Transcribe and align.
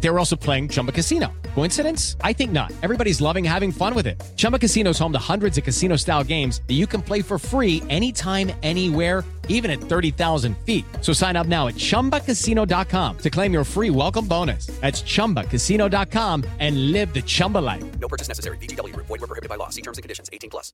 They 0.00 0.10
were 0.10 0.18
also 0.18 0.36
playing 0.36 0.68
Chumba 0.68 0.92
Casino. 0.92 1.32
Coincidence? 1.54 2.16
I 2.20 2.32
think 2.32 2.52
not. 2.52 2.72
Everybody's 2.82 3.20
loving 3.20 3.44
having 3.44 3.72
fun 3.72 3.94
with 3.94 4.06
it. 4.06 4.22
Chumba 4.36 4.58
Casino 4.58 4.90
is 4.90 4.98
home 4.98 5.12
to 5.12 5.18
hundreds 5.18 5.58
of 5.58 5.64
casino 5.64 5.96
style 5.96 6.22
games 6.22 6.62
that 6.68 6.74
you 6.74 6.86
can 6.86 7.02
play 7.02 7.20
for 7.20 7.38
free 7.38 7.82
anytime, 7.88 8.52
anywhere, 8.62 9.24
even 9.48 9.70
at 9.70 9.80
30,000 9.80 10.56
feet. 10.58 10.84
So 11.00 11.12
sign 11.12 11.34
up 11.34 11.48
now 11.48 11.66
at 11.66 11.74
chumbacasino.com 11.74 13.18
to 13.18 13.30
claim 13.30 13.52
your 13.52 13.64
free 13.64 13.90
welcome 13.90 14.26
bonus. 14.28 14.66
That's 14.80 15.02
chumbacasino.com 15.02 16.44
and 16.60 16.92
live 16.92 17.12
the 17.12 17.22
Chumba 17.22 17.58
life. 17.58 17.98
No 17.98 18.06
purchase 18.06 18.28
necessary. 18.28 18.56
VGW 18.58 18.94
Group. 18.94 19.06
Void 19.06 19.20
were 19.20 19.26
prohibited 19.26 19.48
by 19.48 19.56
law. 19.56 19.70
See 19.70 19.82
terms 19.82 19.98
and 19.98 20.02
conditions. 20.02 20.30
18 20.32 20.50
plus. 20.50 20.72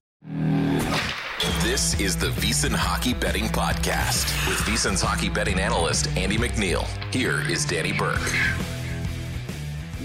This 1.63 1.99
is 1.99 2.15
the 2.15 2.27
VSiN 2.27 2.73
Hockey 2.73 3.13
Betting 3.13 3.45
Podcast 3.45 4.47
with 4.47 4.59
VSiN's 4.59 5.01
hockey 5.01 5.29
betting 5.29 5.59
analyst 5.59 6.07
Andy 6.15 6.37
MacNeil. 6.37 6.83
Here 7.13 7.41
is 7.49 7.65
Danny 7.65 7.91
Burke. 7.91 8.74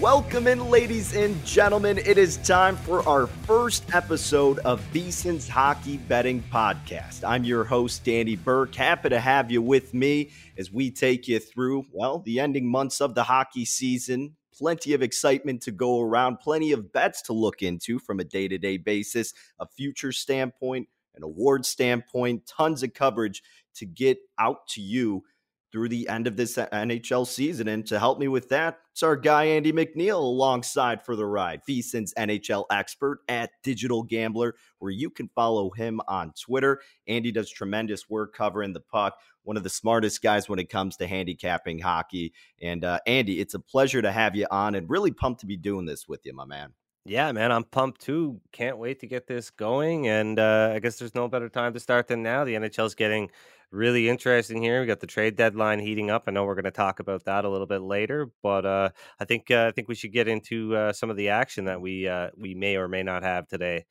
Welcome 0.00 0.46
in, 0.46 0.70
ladies 0.70 1.14
and 1.14 1.44
gentlemen. 1.44 1.98
It 1.98 2.16
is 2.16 2.38
time 2.38 2.74
for 2.74 3.06
our 3.06 3.26
first 3.26 3.84
episode 3.94 4.58
of 4.60 4.80
VSiN's 4.94 5.46
Hockey 5.46 5.98
Betting 5.98 6.42
Podcast. 6.50 7.22
I'm 7.22 7.44
your 7.44 7.64
host, 7.64 8.02
Danny 8.02 8.34
Burke. 8.34 8.74
Happy 8.74 9.10
to 9.10 9.20
have 9.20 9.50
you 9.50 9.60
with 9.60 9.92
me 9.92 10.30
as 10.56 10.72
we 10.72 10.90
take 10.90 11.28
you 11.28 11.38
through, 11.38 11.84
well, 11.92 12.20
the 12.20 12.40
ending 12.40 12.66
months 12.66 13.02
of 13.02 13.14
the 13.14 13.24
hockey 13.24 13.66
season. 13.66 14.36
Plenty 14.56 14.94
of 14.94 15.02
excitement 15.02 15.60
to 15.64 15.70
go 15.70 16.00
around, 16.00 16.38
plenty 16.38 16.72
of 16.72 16.94
bets 16.94 17.20
to 17.22 17.34
look 17.34 17.60
into 17.60 17.98
from 17.98 18.20
a 18.20 18.24
day 18.24 18.48
to 18.48 18.56
day 18.56 18.78
basis, 18.78 19.34
a 19.58 19.66
future 19.66 20.12
standpoint, 20.12 20.88
an 21.14 21.22
award 21.22 21.66
standpoint, 21.66 22.46
tons 22.46 22.82
of 22.82 22.94
coverage 22.94 23.42
to 23.74 23.84
get 23.84 24.16
out 24.38 24.66
to 24.68 24.80
you 24.80 25.24
through 25.72 25.88
the 25.88 26.08
end 26.08 26.26
of 26.26 26.36
this 26.36 26.56
NHL 26.56 27.26
season. 27.26 27.68
And 27.68 27.86
to 27.86 27.98
help 27.98 28.18
me 28.18 28.28
with 28.28 28.48
that, 28.48 28.78
it's 28.92 29.02
our 29.02 29.16
guy 29.16 29.44
Andy 29.44 29.72
MacNeil 29.72 30.18
alongside 30.18 31.04
for 31.04 31.16
the 31.16 31.26
ride, 31.26 31.60
VSiN's 31.68 32.12
NHL 32.14 32.64
expert 32.70 33.20
at 33.28 33.50
Digital 33.62 34.02
Gambler, 34.02 34.54
where 34.78 34.90
you 34.90 35.10
can 35.10 35.28
follow 35.34 35.70
him 35.70 36.00
on 36.08 36.32
Twitter. 36.40 36.80
Andy 37.06 37.32
does 37.32 37.50
tremendous 37.50 38.10
work 38.10 38.34
covering 38.34 38.72
the 38.72 38.80
puck. 38.80 39.18
One 39.42 39.56
of 39.56 39.62
the 39.62 39.70
smartest 39.70 40.22
guys 40.22 40.48
when 40.48 40.58
it 40.58 40.68
comes 40.68 40.96
to 40.98 41.06
handicapping 41.06 41.78
hockey. 41.78 42.32
And 42.60 42.84
uh, 42.84 43.00
Andy, 43.06 43.40
it's 43.40 43.54
a 43.54 43.60
pleasure 43.60 44.02
to 44.02 44.12
have 44.12 44.36
you 44.36 44.46
on 44.50 44.74
and 44.74 44.90
really 44.90 45.12
pumped 45.12 45.40
to 45.40 45.46
be 45.46 45.56
doing 45.56 45.86
this 45.86 46.08
with 46.08 46.26
you, 46.26 46.34
my 46.34 46.44
man. 46.44 46.72
Yeah, 47.06 47.32
man, 47.32 47.50
I'm 47.50 47.64
pumped 47.64 48.02
too. 48.02 48.40
Can't 48.52 48.76
wait 48.76 49.00
to 49.00 49.06
get 49.06 49.26
this 49.26 49.48
going. 49.50 50.08
And 50.08 50.38
uh, 50.38 50.72
I 50.74 50.80
guess 50.80 50.98
there's 50.98 51.14
no 51.14 51.28
better 51.28 51.48
time 51.48 51.72
to 51.72 51.80
start 51.80 52.08
than 52.08 52.22
now. 52.22 52.44
The 52.44 52.54
NHL's 52.54 52.94
getting 52.94 53.30
really 53.72 54.08
interesting 54.08 54.62
here. 54.62 54.80
We 54.80 54.86
got 54.86 55.00
the 55.00 55.06
trade 55.06 55.36
deadline 55.36 55.78
heating 55.78 56.10
up. 56.10 56.24
I 56.26 56.32
know 56.32 56.44
we're 56.44 56.54
going 56.54 56.64
to 56.64 56.70
talk 56.70 57.00
about 57.00 57.24
that 57.24 57.44
a 57.44 57.48
little 57.48 57.66
bit 57.66 57.82
later, 57.82 58.30
but 58.42 58.66
uh, 58.66 58.90
I 59.18 59.24
think 59.24 59.50
uh, 59.50 59.66
I 59.68 59.72
think 59.72 59.88
we 59.88 59.94
should 59.94 60.12
get 60.12 60.28
into 60.28 60.74
uh, 60.76 60.92
some 60.92 61.10
of 61.10 61.16
the 61.16 61.30
action 61.30 61.66
that 61.66 61.80
we 61.80 62.08
uh, 62.08 62.30
we 62.36 62.54
may 62.54 62.76
or 62.76 62.88
may 62.88 63.02
not 63.02 63.22
have 63.22 63.48
today. 63.48 63.84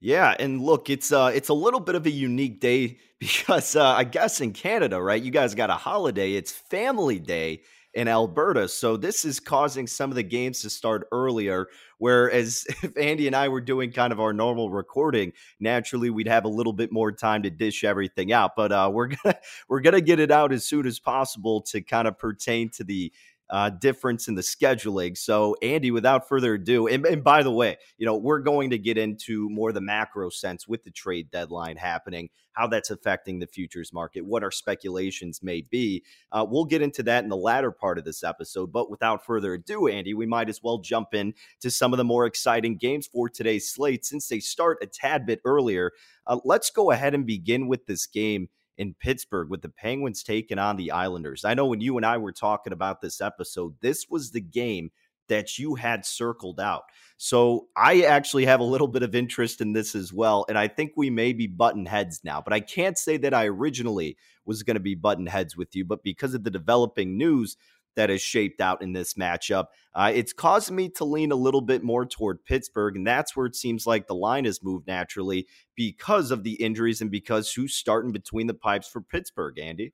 Yeah, 0.00 0.34
and 0.38 0.60
look, 0.60 0.90
it's 0.90 1.12
uh 1.12 1.30
it's 1.34 1.48
a 1.48 1.54
little 1.54 1.80
bit 1.80 1.94
of 1.94 2.06
a 2.06 2.10
unique 2.10 2.60
day 2.60 2.98
because 3.20 3.76
uh, 3.76 3.84
I 3.84 4.04
guess 4.04 4.40
in 4.40 4.52
Canada, 4.52 5.00
right? 5.00 5.22
You 5.22 5.30
guys 5.30 5.54
got 5.54 5.70
a 5.70 5.74
holiday. 5.74 6.32
It's 6.34 6.52
Family 6.52 7.18
Day 7.18 7.62
in 7.94 8.08
Alberta. 8.08 8.68
So 8.68 8.96
this 8.96 9.24
is 9.24 9.40
causing 9.40 9.86
some 9.86 10.10
of 10.10 10.16
the 10.16 10.22
games 10.22 10.60
to 10.62 10.70
start 10.70 11.06
earlier. 11.12 11.68
Whereas 11.98 12.66
if 12.82 12.96
Andy 12.96 13.26
and 13.26 13.36
I 13.36 13.48
were 13.48 13.60
doing 13.60 13.92
kind 13.92 14.12
of 14.12 14.20
our 14.20 14.32
normal 14.32 14.70
recording, 14.70 15.32
naturally 15.60 16.10
we'd 16.10 16.28
have 16.28 16.44
a 16.44 16.48
little 16.48 16.72
bit 16.72 16.92
more 16.92 17.12
time 17.12 17.42
to 17.44 17.50
dish 17.50 17.84
everything 17.84 18.32
out. 18.32 18.52
But 18.56 18.72
uh, 18.72 18.90
we're 18.92 19.08
gonna 19.24 19.36
we're 19.68 19.80
gonna 19.80 20.00
get 20.00 20.20
it 20.20 20.30
out 20.30 20.52
as 20.52 20.64
soon 20.64 20.86
as 20.86 20.98
possible 20.98 21.62
to 21.62 21.80
kind 21.80 22.08
of 22.08 22.18
pertain 22.18 22.68
to 22.70 22.84
the 22.84 23.12
uh, 23.50 23.70
difference 23.70 24.28
in 24.28 24.34
the 24.34 24.42
scheduling. 24.42 25.16
So, 25.16 25.54
Andy, 25.62 25.90
without 25.90 26.28
further 26.28 26.54
ado, 26.54 26.86
and, 26.86 27.04
and, 27.06 27.22
by 27.22 27.42
the 27.42 27.50
way, 27.50 27.76
you 27.98 28.06
know, 28.06 28.16
we're 28.16 28.40
going 28.40 28.70
to 28.70 28.78
get 28.78 28.96
into 28.96 29.48
more 29.50 29.72
the 29.72 29.80
macro 29.80 30.30
sense 30.30 30.66
with 30.66 30.82
the 30.82 30.90
trade 30.90 31.30
deadline 31.30 31.76
happening, 31.76 32.30
how 32.52 32.66
that's 32.66 32.90
affecting 32.90 33.38
the 33.38 33.46
futures 33.46 33.92
market, 33.92 34.24
what 34.24 34.42
our 34.42 34.50
speculations 34.50 35.42
may 35.42 35.60
be. 35.60 36.02
Uh, 36.32 36.44
we'll 36.48 36.64
get 36.64 36.82
into 36.82 37.02
that 37.02 37.22
in 37.22 37.28
the 37.28 37.36
latter 37.36 37.70
part 37.70 37.98
of 37.98 38.04
this 38.04 38.24
episode. 38.24 38.72
But 38.72 38.90
without 38.90 39.26
further 39.26 39.54
ado, 39.54 39.88
Andy, 39.88 40.14
we 40.14 40.26
might 40.26 40.48
as 40.48 40.62
well 40.62 40.78
jump 40.78 41.12
in 41.12 41.34
to 41.60 41.70
some 41.70 41.92
of 41.92 41.98
the 41.98 42.04
more 42.04 42.26
exciting 42.26 42.76
games 42.76 43.06
for 43.06 43.28
today's 43.28 43.70
slate 43.70 44.04
since 44.04 44.28
they 44.28 44.40
start 44.40 44.78
a 44.82 44.86
tad 44.86 45.26
bit 45.26 45.40
earlier. 45.44 45.92
Uh, 46.26 46.38
let's 46.44 46.70
go 46.70 46.90
ahead 46.90 47.14
and 47.14 47.26
begin 47.26 47.68
with 47.68 47.84
this 47.86 48.06
game 48.06 48.48
in 48.76 48.94
Pittsburgh 48.94 49.48
with 49.50 49.62
the 49.62 49.68
Penguins 49.68 50.22
taking 50.22 50.58
on 50.58 50.76
the 50.76 50.90
Islanders. 50.90 51.44
I 51.44 51.54
know 51.54 51.66
when 51.66 51.80
you 51.80 51.96
and 51.96 52.04
I 52.06 52.18
were 52.18 52.32
talking 52.32 52.72
about 52.72 53.00
this 53.00 53.20
episode, 53.20 53.74
this 53.80 54.06
was 54.08 54.30
the 54.30 54.40
game 54.40 54.90
that 55.28 55.58
you 55.58 55.74
had 55.74 56.04
circled 56.04 56.60
out. 56.60 56.82
So 57.16 57.68
I 57.76 58.02
actually 58.02 58.44
have 58.44 58.60
a 58.60 58.64
little 58.64 58.88
bit 58.88 59.02
of 59.02 59.14
interest 59.14 59.60
in 59.60 59.72
this 59.72 59.94
as 59.94 60.12
well. 60.12 60.44
And 60.48 60.58
I 60.58 60.68
think 60.68 60.92
we 60.96 61.08
may 61.08 61.32
be 61.32 61.46
button 61.46 61.86
heads 61.86 62.20
now, 62.24 62.42
but 62.42 62.52
I 62.52 62.60
can't 62.60 62.98
say 62.98 63.16
that 63.18 63.32
I 63.32 63.46
originally 63.46 64.16
was 64.44 64.62
going 64.62 64.74
to 64.74 64.80
be 64.80 64.94
button 64.94 65.26
heads 65.26 65.56
with 65.56 65.74
you. 65.74 65.84
But 65.84 66.02
because 66.02 66.34
of 66.34 66.44
the 66.44 66.50
developing 66.50 67.16
news, 67.16 67.56
that 67.96 68.10
is 68.10 68.20
shaped 68.20 68.60
out 68.60 68.82
in 68.82 68.92
this 68.92 69.14
matchup. 69.14 69.66
Uh, 69.94 70.12
it's 70.14 70.32
causing 70.32 70.76
me 70.76 70.88
to 70.90 71.04
lean 71.04 71.32
a 71.32 71.36
little 71.36 71.60
bit 71.60 71.82
more 71.82 72.04
toward 72.04 72.44
Pittsburgh, 72.44 72.96
and 72.96 73.06
that's 73.06 73.36
where 73.36 73.46
it 73.46 73.56
seems 73.56 73.86
like 73.86 74.06
the 74.06 74.14
line 74.14 74.44
has 74.44 74.62
moved 74.62 74.86
naturally 74.86 75.46
because 75.76 76.30
of 76.30 76.42
the 76.42 76.54
injuries 76.54 77.00
and 77.00 77.10
because 77.10 77.52
who's 77.52 77.74
starting 77.74 78.12
between 78.12 78.46
the 78.46 78.54
pipes 78.54 78.88
for 78.88 79.00
Pittsburgh, 79.00 79.58
Andy. 79.58 79.92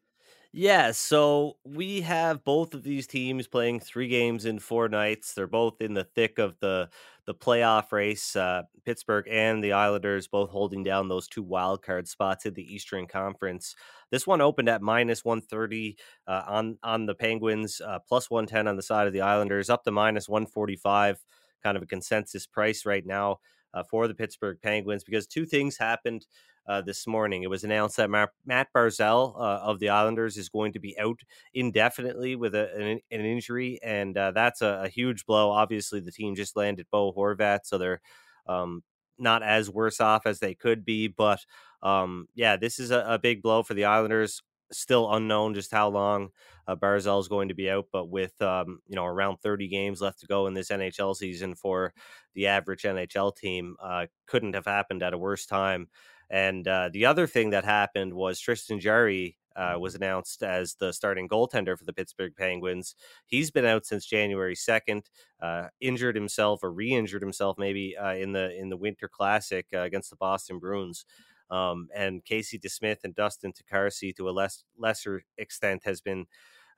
Yeah, 0.53 0.91
so 0.91 1.59
we 1.65 2.01
have 2.01 2.43
both 2.43 2.75
of 2.75 2.83
these 2.83 3.07
teams 3.07 3.47
playing 3.47 3.79
three 3.81 4.09
games 4.09 4.47
in 4.47 4.59
four 4.59 4.89
nights. 4.89 5.33
They're 5.33 5.47
both 5.47 5.81
in 5.81 5.95
the 5.95 6.03
thick 6.05 6.39
of 6.41 6.59
the 6.59 6.89
the 7.27 7.35
playoff 7.35 7.93
race. 7.93 8.35
Uh, 8.35 8.63
Pittsburgh 8.85 9.29
and 9.31 9.63
the 9.63 9.73
Islanders 9.75 10.27
both 10.27 10.51
holding 10.51 10.83
down 10.83 11.09
those 11.09 11.29
two 11.29 11.45
wild 11.45 11.83
card 11.83 12.09
spots 12.09 12.47
in 12.47 12.55
the 12.55 12.75
Eastern 12.75 13.07
Conference. 13.07 13.77
This 14.11 14.27
one 14.27 14.41
opened 14.41 14.69
at 14.69 14.83
minus 14.83 15.25
one 15.25 15.41
thirty 15.41 15.97
uh, 16.27 16.43
on 16.49 16.79
on 16.83 17.07
the 17.07 17.15
Penguins, 17.15 17.81
uh, 17.81 18.01
plus 18.09 18.29
one 18.29 18.47
ten 18.47 18.67
on 18.67 18.75
the 18.75 18.83
side 18.83 19.07
of 19.07 19.13
the 19.13 19.21
Islanders, 19.21 19.71
up 19.71 19.85
to 19.85 19.93
minus 19.93 20.29
one 20.29 20.47
forty 20.47 20.75
five 20.77 21.25
kind 21.63 21.77
of 21.77 21.83
a 21.85 21.87
consensus 21.87 22.47
price 22.47 22.85
right 22.87 23.07
now 23.07 23.39
uh, 23.75 23.83
for 23.83 24.09
the 24.09 24.15
Pittsburgh 24.15 24.59
Penguins 24.63 25.05
because 25.05 25.27
two 25.27 25.47
things 25.47 25.77
happened 25.77 26.27
uh, 26.67 26.81
this 26.81 27.07
morning. 27.07 27.43
It 27.43 27.51
was 27.51 27.65
announced 27.65 27.97
that 27.97 28.11
Matt 28.11 28.69
Barzal 28.75 29.35
uh, 29.37 29.61
of 29.63 29.81
the 29.81 29.89
Islanders 29.89 30.37
is 30.37 30.49
going 30.49 30.73
to 30.75 30.79
be 30.79 30.99
out 30.99 31.19
indefinitely 31.55 32.37
with 32.37 32.55
a, 32.55 32.75
an, 32.75 33.01
an, 33.11 33.25
injury, 33.25 33.81
and 33.83 34.17
uh, 34.17 34.31
that's 34.31 34.63
a, 34.63 34.83
a, 34.85 34.89
huge 34.89 35.27
blow. 35.27 35.51
Obviously, 35.51 36.01
the 36.01 36.13
team 36.13 36.35
just 36.35 36.57
landed 36.57 36.87
Bo 36.91 37.13
Horvat, 37.13 37.61
so 37.65 37.79
they're 37.79 38.01
um, 38.47 38.83
not 39.19 39.43
as 39.43 39.71
worse 39.71 40.01
off 40.01 40.27
as 40.27 40.39
they 40.39 40.55
could 40.55 40.85
be. 40.85 41.09
But 41.09 41.45
um, 41.83 42.29
yeah, 42.35 42.57
this 42.57 42.79
is 42.79 42.91
a, 42.91 43.05
a, 43.07 43.19
big 43.19 43.43
blow 43.43 43.63
for 43.63 43.75
the 43.75 43.87
Islanders. 43.87 44.43
Still 44.73 45.13
unknown 45.13 45.55
just 45.55 45.73
how 45.73 45.89
long 45.89 46.31
uh, 46.69 46.77
Barzal 46.77 47.21
is 47.21 47.29
going 47.29 47.49
to 47.49 47.55
be 47.55 47.69
out, 47.71 47.87
but 47.93 48.09
with 48.09 48.41
um, 48.41 48.81
you 48.87 48.95
know 48.97 49.05
around 49.05 49.39
30 49.39 49.69
games 49.69 50.01
left 50.01 50.21
to 50.21 50.27
go 50.27 50.47
in 50.47 50.55
this 50.55 50.71
NHL 50.71 51.15
season 51.15 51.55
for 51.55 51.93
the 52.35 52.47
average 52.47 52.83
NHL 52.83 53.35
team, 53.37 53.77
uh, 53.83 54.07
couldn't 54.27 54.55
have 54.55 54.67
happened 54.67 55.03
at 55.03 55.13
a 55.15 55.19
worse 55.19 55.47
time. 55.47 55.89
And 56.31 56.67
uh, 56.69 56.91
the 56.93 57.07
other 57.07 57.27
thing 57.27 57.51
that 57.51 57.65
happened 57.65 58.15
was 58.15 58.39
Tristan 58.39 58.79
Jarry 58.79 59.37
uh, 59.57 59.77
was 59.79 59.95
announced 59.97 60.43
as 60.43 60.75
the 60.75 60.93
starting 60.93 61.29
goaltender 61.29 61.77
for 61.77 61.85
the 61.85 61.93
Pittsburgh 61.93 62.35
Penguins. 62.37 62.95
He's 63.27 63.51
been 63.51 63.65
out 63.65 63.85
since 63.85 64.07
January 64.07 64.55
second, 64.55 65.11
uh, 65.43 65.69
injured 65.81 66.15
himself 66.15 66.61
or 66.63 66.71
re-injured 66.73 67.23
himself 67.23 67.59
maybe 67.59 67.97
uh, 67.97 68.15
in 68.15 68.33
the 68.33 68.57
in 68.57 68.69
the 68.69 68.77
Winter 68.77 69.09
Classic 69.09 69.67
uh, 69.75 69.81
against 69.81 70.11
the 70.11 70.17
Boston 70.17 70.59
Bruins. 70.59 71.05
Um, 71.51 71.89
and 71.95 72.25
Casey 72.25 72.59
DeSmith 72.59 72.99
and 73.05 73.15
Dustin 73.15 73.53
Tokarski, 73.53 74.15
to 74.17 74.29
a 74.29 74.31
less 74.31 74.65
lesser 74.79 75.25
extent, 75.37 75.83
has 75.85 76.01
been 76.01 76.27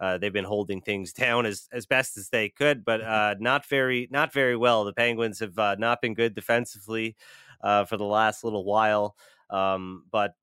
uh, 0.01 0.19
they've 0.19 0.33
been 0.33 0.45
holding 0.45 0.81
things 0.81 1.13
down 1.25 1.47
as 1.47 1.69
as 1.73 1.87
best 1.87 2.17
as 2.17 2.29
they 2.29 2.49
could, 2.49 2.85
but 2.85 3.01
uh, 3.03 3.35
not 3.39 3.67
very 3.67 4.09
not 4.11 4.33
very 4.33 4.57
well. 4.57 4.85
The 4.85 4.93
Penguins 4.93 5.41
have 5.41 5.59
uh, 5.59 5.77
not 5.79 6.01
been 6.01 6.15
good 6.15 6.35
defensively 6.35 7.17
uh, 7.63 7.85
for 7.85 7.97
the 7.97 8.05
last 8.05 8.45
little 8.45 8.65
while. 8.65 9.17
Um, 9.51 10.05
but 10.11 10.35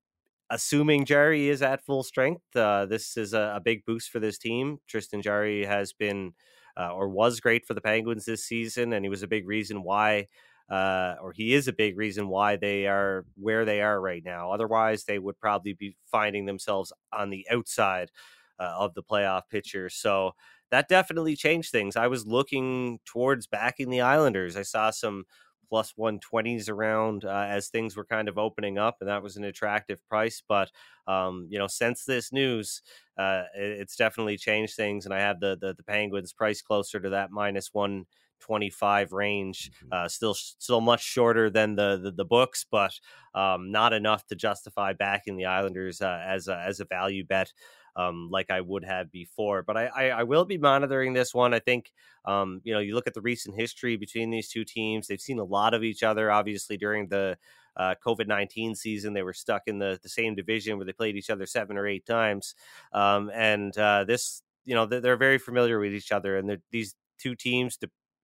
assuming 0.50 1.06
Jarry 1.06 1.50
is 1.50 1.62
at 1.62 1.84
full 1.84 2.04
strength, 2.04 2.56
uh, 2.56 2.86
this 2.86 3.18
is 3.18 3.34
a, 3.34 3.54
a, 3.56 3.60
big 3.60 3.86
boost 3.86 4.12
for 4.12 4.20
this 4.20 4.38
team. 4.38 4.80
Tristan 4.88 5.22
Jarry 5.22 5.66
has 5.66 5.94
been 5.94 6.34
uh, 6.78 6.94
or 6.94 7.10
was 7.10 7.40
great 7.40 7.66
for 7.66 7.74
the 7.74 7.82
Penguins 7.82 8.26
this 8.26 8.46
season, 8.46 8.94
and 8.94 9.04
he 9.04 9.10
was 9.10 9.24
a 9.24 9.28
big 9.28 9.48
reason 9.48 9.84
why. 9.84 10.28
Uh, 10.70 11.16
or 11.22 11.32
he 11.34 11.54
is 11.54 11.68
a 11.68 11.74
big 11.74 11.98
reason 11.98 12.28
why 12.28 12.56
they 12.56 12.86
are 12.88 13.26
where 13.36 13.66
they 13.66 13.82
are 13.82 14.00
right 14.00 14.24
now. 14.24 14.52
Otherwise, 14.52 15.04
they 15.06 15.18
would 15.20 15.40
probably 15.40 15.74
be 15.74 15.96
finding 16.12 16.46
themselves 16.46 16.94
on 17.12 17.30
the 17.32 17.46
outside 17.52 18.12
uh, 18.60 18.74
of 18.78 18.94
the 18.94 19.04
playoff 19.04 19.44
picture. 19.50 19.90
So 19.90 20.34
that 20.72 20.88
definitely 20.88 21.36
changed 21.36 21.72
things. 21.72 21.96
I 21.96 22.08
was 22.08 22.28
looking 22.28 23.00
towards 23.06 23.48
backing 23.48 23.90
the 23.90 24.02
Islanders. 24.02 24.56
I 24.56 24.62
saw 24.64 24.92
some 24.92 25.26
plus 25.68 25.94
120s 25.96 26.68
around 26.70 27.26
uh, 27.26 27.46
as 27.48 27.70
things 27.70 27.96
were 27.96 28.06
kind 28.06 28.28
of 28.28 28.38
opening 28.38 28.78
up, 28.78 28.98
and 29.02 29.10
that 29.10 29.22
was 29.24 29.38
an 29.38 29.44
attractive 29.44 30.00
price. 30.08 30.42
But 30.48 30.72
um, 31.08 31.48
you 31.50 31.60
know, 31.60 31.68
since 31.68 32.06
this 32.06 32.32
news, 32.32 32.82
uh, 33.18 33.44
it, 33.56 33.82
it's 33.82 33.96
definitely 33.96 34.38
changed 34.38 34.76
things, 34.76 35.06
and 35.06 35.14
I 35.14 35.20
have 35.20 35.40
the, 35.40 35.58
the 35.60 35.74
the 35.76 35.84
Penguins 35.84 36.34
price 36.34 36.62
closer 36.62 37.00
to 37.00 37.10
that 37.10 37.32
minus 37.32 37.70
one. 37.74 38.06
25 38.40 39.12
range 39.14 39.72
mm-hmm. 39.72 39.88
uh, 39.92 40.08
still 40.08 40.34
still 40.34 40.82
much 40.82 41.04
shorter 41.04 41.50
than 41.50 41.76
the 41.76 42.00
the, 42.02 42.12
the 42.12 42.26
books 42.26 42.66
but 42.70 43.00
um, 43.36 43.72
not 43.72 43.94
enough 43.94 44.26
to 44.28 44.36
justify 44.36 44.94
backing 44.94 45.38
the 45.38 45.46
islanders 45.46 46.02
uh, 46.02 46.22
as 46.26 46.48
a, 46.48 46.58
as 46.58 46.80
a 46.80 46.86
value 46.86 47.24
bet 47.24 47.54
um, 47.96 48.30
like 48.32 48.50
I 48.50 48.62
would 48.62 48.86
have 48.86 49.12
before. 49.12 49.64
But 49.64 49.78
I, 49.78 49.86
I, 49.88 50.10
I, 50.10 50.24
will 50.24 50.46
be 50.46 50.58
monitoring 50.58 51.14
this 51.14 51.34
one. 51.34 51.54
I 51.54 51.60
think, 51.60 51.92
um, 52.26 52.62
you 52.64 52.74
know, 52.74 52.80
you 52.80 52.96
look 52.96 53.08
at 53.08 53.14
the 53.14 53.22
recent 53.22 53.56
history 53.56 53.98
between 53.98 54.30
these 54.30 54.48
two 54.48 54.64
teams, 54.64 55.08
they've 55.08 55.20
seen 55.20 55.40
a 55.40 55.44
lot 55.44 55.74
of 55.74 55.84
each 55.84 56.04
other, 56.04 56.32
obviously, 56.32 56.78
during 56.78 57.08
the 57.08 57.38
uh, 57.76 57.96
COVID 58.06 58.28
19 58.28 58.76
season. 58.76 59.14
They 59.14 59.24
were 59.24 59.34
stuck 59.34 59.64
in 59.68 59.80
the, 59.80 60.00
the 60.02 60.10
same 60.10 60.36
division 60.36 60.78
where 60.78 60.86
they 60.86 60.94
played 60.94 61.16
each 61.16 61.30
other 61.30 61.46
seven 61.46 61.78
or 61.78 61.88
eight 61.88 62.06
times. 62.06 62.56
Um, 62.94 63.32
and 63.34 63.78
uh, 63.78 64.06
this, 64.06 64.42
you 64.66 64.76
know, 64.76 64.86
they're, 64.86 65.02
they're, 65.02 65.18
very 65.18 65.38
familiar 65.38 65.80
with 65.80 65.94
each 65.94 66.12
other. 66.12 66.38
And 66.38 66.60
these 66.72 66.96
two 67.18 67.36
teams, 67.36 67.78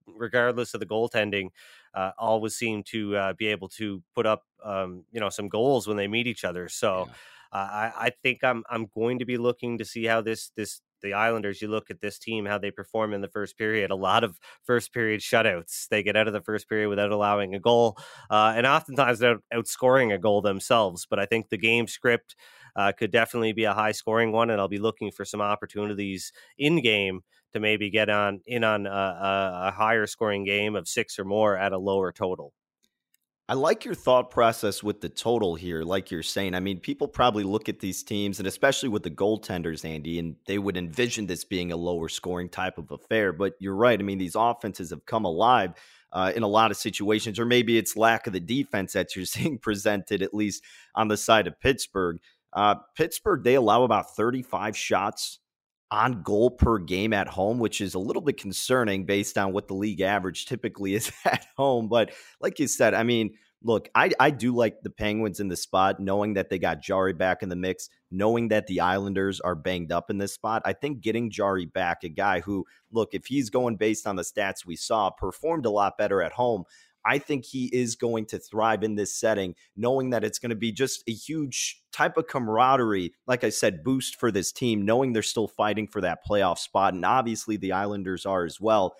regardless 0.08 0.74
of 0.74 0.80
the 0.80 0.86
goaltending, 0.86 1.50
uh, 1.94 2.12
always 2.18 2.56
seem 2.56 2.84
to 2.84 3.16
uh, 3.16 3.34
be 3.34 3.48
able 3.48 3.70
to 3.70 4.02
put 4.14 4.26
up, 4.26 4.44
um, 4.64 5.04
you 5.12 5.20
know, 5.20 5.30
some 5.30 5.50
goals 5.50 5.88
when 5.88 5.98
they 5.98 6.08
meet 6.08 6.28
each 6.28 6.44
other. 6.44 6.70
So, 6.70 7.06
yeah. 7.08 7.14
I, 7.56 7.92
I 7.98 8.12
think 8.22 8.44
I'm 8.44 8.64
I'm 8.70 8.88
going 8.94 9.20
to 9.20 9.26
be 9.26 9.38
looking 9.38 9.78
to 9.78 9.86
see 9.86 10.06
how 10.06 10.22
this 10.22 10.52
this 10.56 10.82
the 11.02 11.14
Islanders. 11.14 11.62
You 11.62 11.68
look 11.70 11.90
at 11.90 12.02
this 12.02 12.20
team, 12.20 12.46
how 12.46 12.58
they 12.58 12.72
perform 12.72 13.14
in 13.14 13.22
the 13.22 13.30
first 13.30 13.58
period. 13.58 13.92
A 13.92 13.96
lot 13.96 14.24
of 14.24 14.40
first 14.64 14.94
period 14.94 15.22
shutouts. 15.22 15.88
They 15.88 16.04
get 16.04 16.18
out 16.18 16.28
of 16.28 16.34
the 16.34 16.42
first 16.42 16.68
period 16.68 16.90
without 16.90 17.12
allowing 17.12 17.56
a 17.56 17.60
goal, 17.60 17.98
uh, 18.30 18.54
and 18.56 18.66
oftentimes 18.66 19.20
they're 19.20 19.40
outscoring 19.54 20.14
a 20.14 20.18
goal 20.18 20.42
themselves. 20.42 21.08
But 21.10 21.20
I 21.20 21.26
think 21.26 21.50
the 21.50 21.58
game 21.58 21.88
script 21.88 22.36
uh, 22.76 22.92
could 22.92 23.12
definitely 23.12 23.54
be 23.54 23.64
a 23.64 23.74
high 23.74 23.92
scoring 23.92 24.32
one, 24.32 24.50
and 24.50 24.60
I'll 24.60 24.68
be 24.68 24.78
looking 24.80 25.12
for 25.12 25.26
some 25.26 25.42
opportunities 25.42 26.32
in 26.58 26.82
game 26.82 27.22
to 27.54 27.60
maybe 27.60 27.90
get 27.90 28.10
on 28.10 28.42
in 28.46 28.64
on 28.64 28.86
a, 28.86 28.90
a, 28.90 29.72
higher 29.72 30.06
scoring 30.08 30.44
game 30.44 30.76
of 30.76 30.90
six 30.90 31.18
or 31.18 31.24
more 31.24 31.56
at 31.56 31.72
a 31.72 31.78
lower 31.78 32.12
total. 32.12 32.52
I 33.48 33.54
like 33.54 33.86
your 33.86 33.94
thought 33.94 34.32
process 34.32 34.82
with 34.82 35.02
the 35.02 35.08
total 35.08 35.54
here, 35.54 35.84
like 35.84 36.10
you're 36.10 36.24
saying. 36.24 36.56
I 36.56 36.60
mean, 36.60 36.80
people 36.80 37.08
probably 37.08 37.44
look 37.44 37.70
at 37.70 37.80
these 37.80 38.02
teams, 38.02 38.40
and 38.40 38.48
especially 38.48 38.90
with 38.90 39.04
the 39.04 39.12
goaltenders, 39.12 39.86
Andy, 39.86 40.18
and 40.18 40.36
they 40.48 40.58
would 40.58 40.76
envision 40.76 41.28
this 41.28 41.46
being 41.46 41.72
a 41.72 41.78
lower 41.78 42.10
scoring 42.10 42.50
type 42.50 42.80
of 42.80 42.90
affair. 42.90 43.32
But 43.32 43.54
you're 43.60 43.76
right. 43.76 44.00
I 44.00 44.04
mean, 44.04 44.18
these 44.18 44.36
offenses 44.36 44.90
have 44.90 45.06
come 45.06 45.26
alive 45.26 45.76
uh, 46.12 46.32
in 46.36 46.42
a 46.42 46.48
lot 46.48 46.72
of 46.72 46.78
situations, 46.78 47.38
or 47.38 47.46
maybe 47.46 47.78
it's 47.78 47.96
lack 47.96 48.26
of 48.26 48.34
the 48.34 48.40
defense 48.40 48.94
that 48.94 49.16
you're 49.16 49.26
seeing 49.26 49.60
presented, 49.60 50.24
at 50.24 50.34
least 50.34 50.64
on 50.96 51.08
the 51.08 51.18
side 51.18 51.46
of 51.46 51.60
Pittsburgh. 51.60 52.20
Uh, 52.56 52.76
Pittsburgh, 52.96 53.44
they 53.44 53.56
allow 53.56 53.84
about 53.84 54.16
35 54.16 54.76
shots 54.76 55.40
on 55.92 56.24
goal 56.24 56.50
per 56.50 56.80
game 56.80 57.14
at 57.14 57.28
home, 57.28 57.60
which 57.60 57.82
is 57.82 57.94
a 57.94 58.00
little 58.00 58.22
bit 58.22 58.38
concerning 58.38 59.06
based 59.06 59.38
on 59.38 59.54
what 59.54 59.68
the 59.68 59.76
league 59.76 60.02
average 60.02 60.46
typically 60.46 60.94
is 60.96 61.12
at 61.26 61.46
home. 61.58 61.88
But 61.90 62.12
like 62.42 62.60
you 62.60 62.68
said, 62.68 62.94
I 62.94 63.04
mean, 63.04 63.36
look, 63.62 63.90
I, 63.96 64.12
I 64.20 64.30
do 64.30 64.56
like 64.56 64.82
the 64.82 64.90
Penguins 64.90 65.40
in 65.40 65.48
the 65.48 65.56
spot, 65.56 66.00
knowing 66.00 66.36
that 66.36 66.50
they 66.50 66.60
got 66.60 66.82
Jarry 66.82 67.14
back 67.14 67.44
in 67.44 67.50
the 67.50 67.56
mix, 67.56 67.90
knowing 68.12 68.48
that 68.50 68.68
the 68.68 68.80
Islanders 68.80 69.42
are 69.42 69.56
banged 69.56 69.92
up 69.92 70.10
in 70.10 70.18
this 70.18 70.34
spot. 70.34 70.62
I 70.66 70.74
think 70.74 71.02
getting 71.02 71.32
Jarry 71.32 71.66
back, 71.66 72.04
a 72.04 72.10
guy 72.10 72.42
who, 72.42 72.66
look, 72.92 73.10
if 73.14 73.26
he's 73.26 73.50
going 73.50 73.76
based 73.76 74.08
on 74.08 74.16
the 74.16 74.24
stats 74.24 74.66
we 74.66 74.76
saw, 74.76 75.10
performed 75.10 75.66
a 75.66 75.72
lot 75.72 75.98
better 75.98 76.22
at 76.22 76.34
home. 76.34 76.64
I 77.06 77.20
think 77.20 77.46
he 77.46 77.66
is 77.68 77.96
going 77.96 78.26
to 78.28 78.40
thrive 78.40 78.84
in 78.84 78.96
this 78.96 79.16
setting, 79.16 79.56
knowing 79.76 80.10
that 80.10 80.24
it's 80.24 80.40
going 80.40 80.50
to 80.50 80.56
be 80.56 80.72
just 80.72 81.04
a 81.08 81.14
huge 81.14 81.82
type 81.92 82.18
of 82.18 82.28
camaraderie, 82.28 83.14
like 83.28 83.44
I 83.44 83.50
said, 83.50 83.84
boost 83.84 84.20
for 84.20 84.32
this 84.32 84.52
team, 84.52 84.86
knowing 84.86 85.14
they're 85.14 85.22
still 85.22 85.48
fighting 85.48 85.88
for 85.88 86.02
that 86.02 86.26
playoff 86.28 86.58
spot. 86.58 86.94
And 86.94 87.06
obviously 87.06 87.58
the 87.58 87.74
Islanders 87.74 88.26
are 88.26 88.46
as 88.46 88.60
well. 88.60 88.96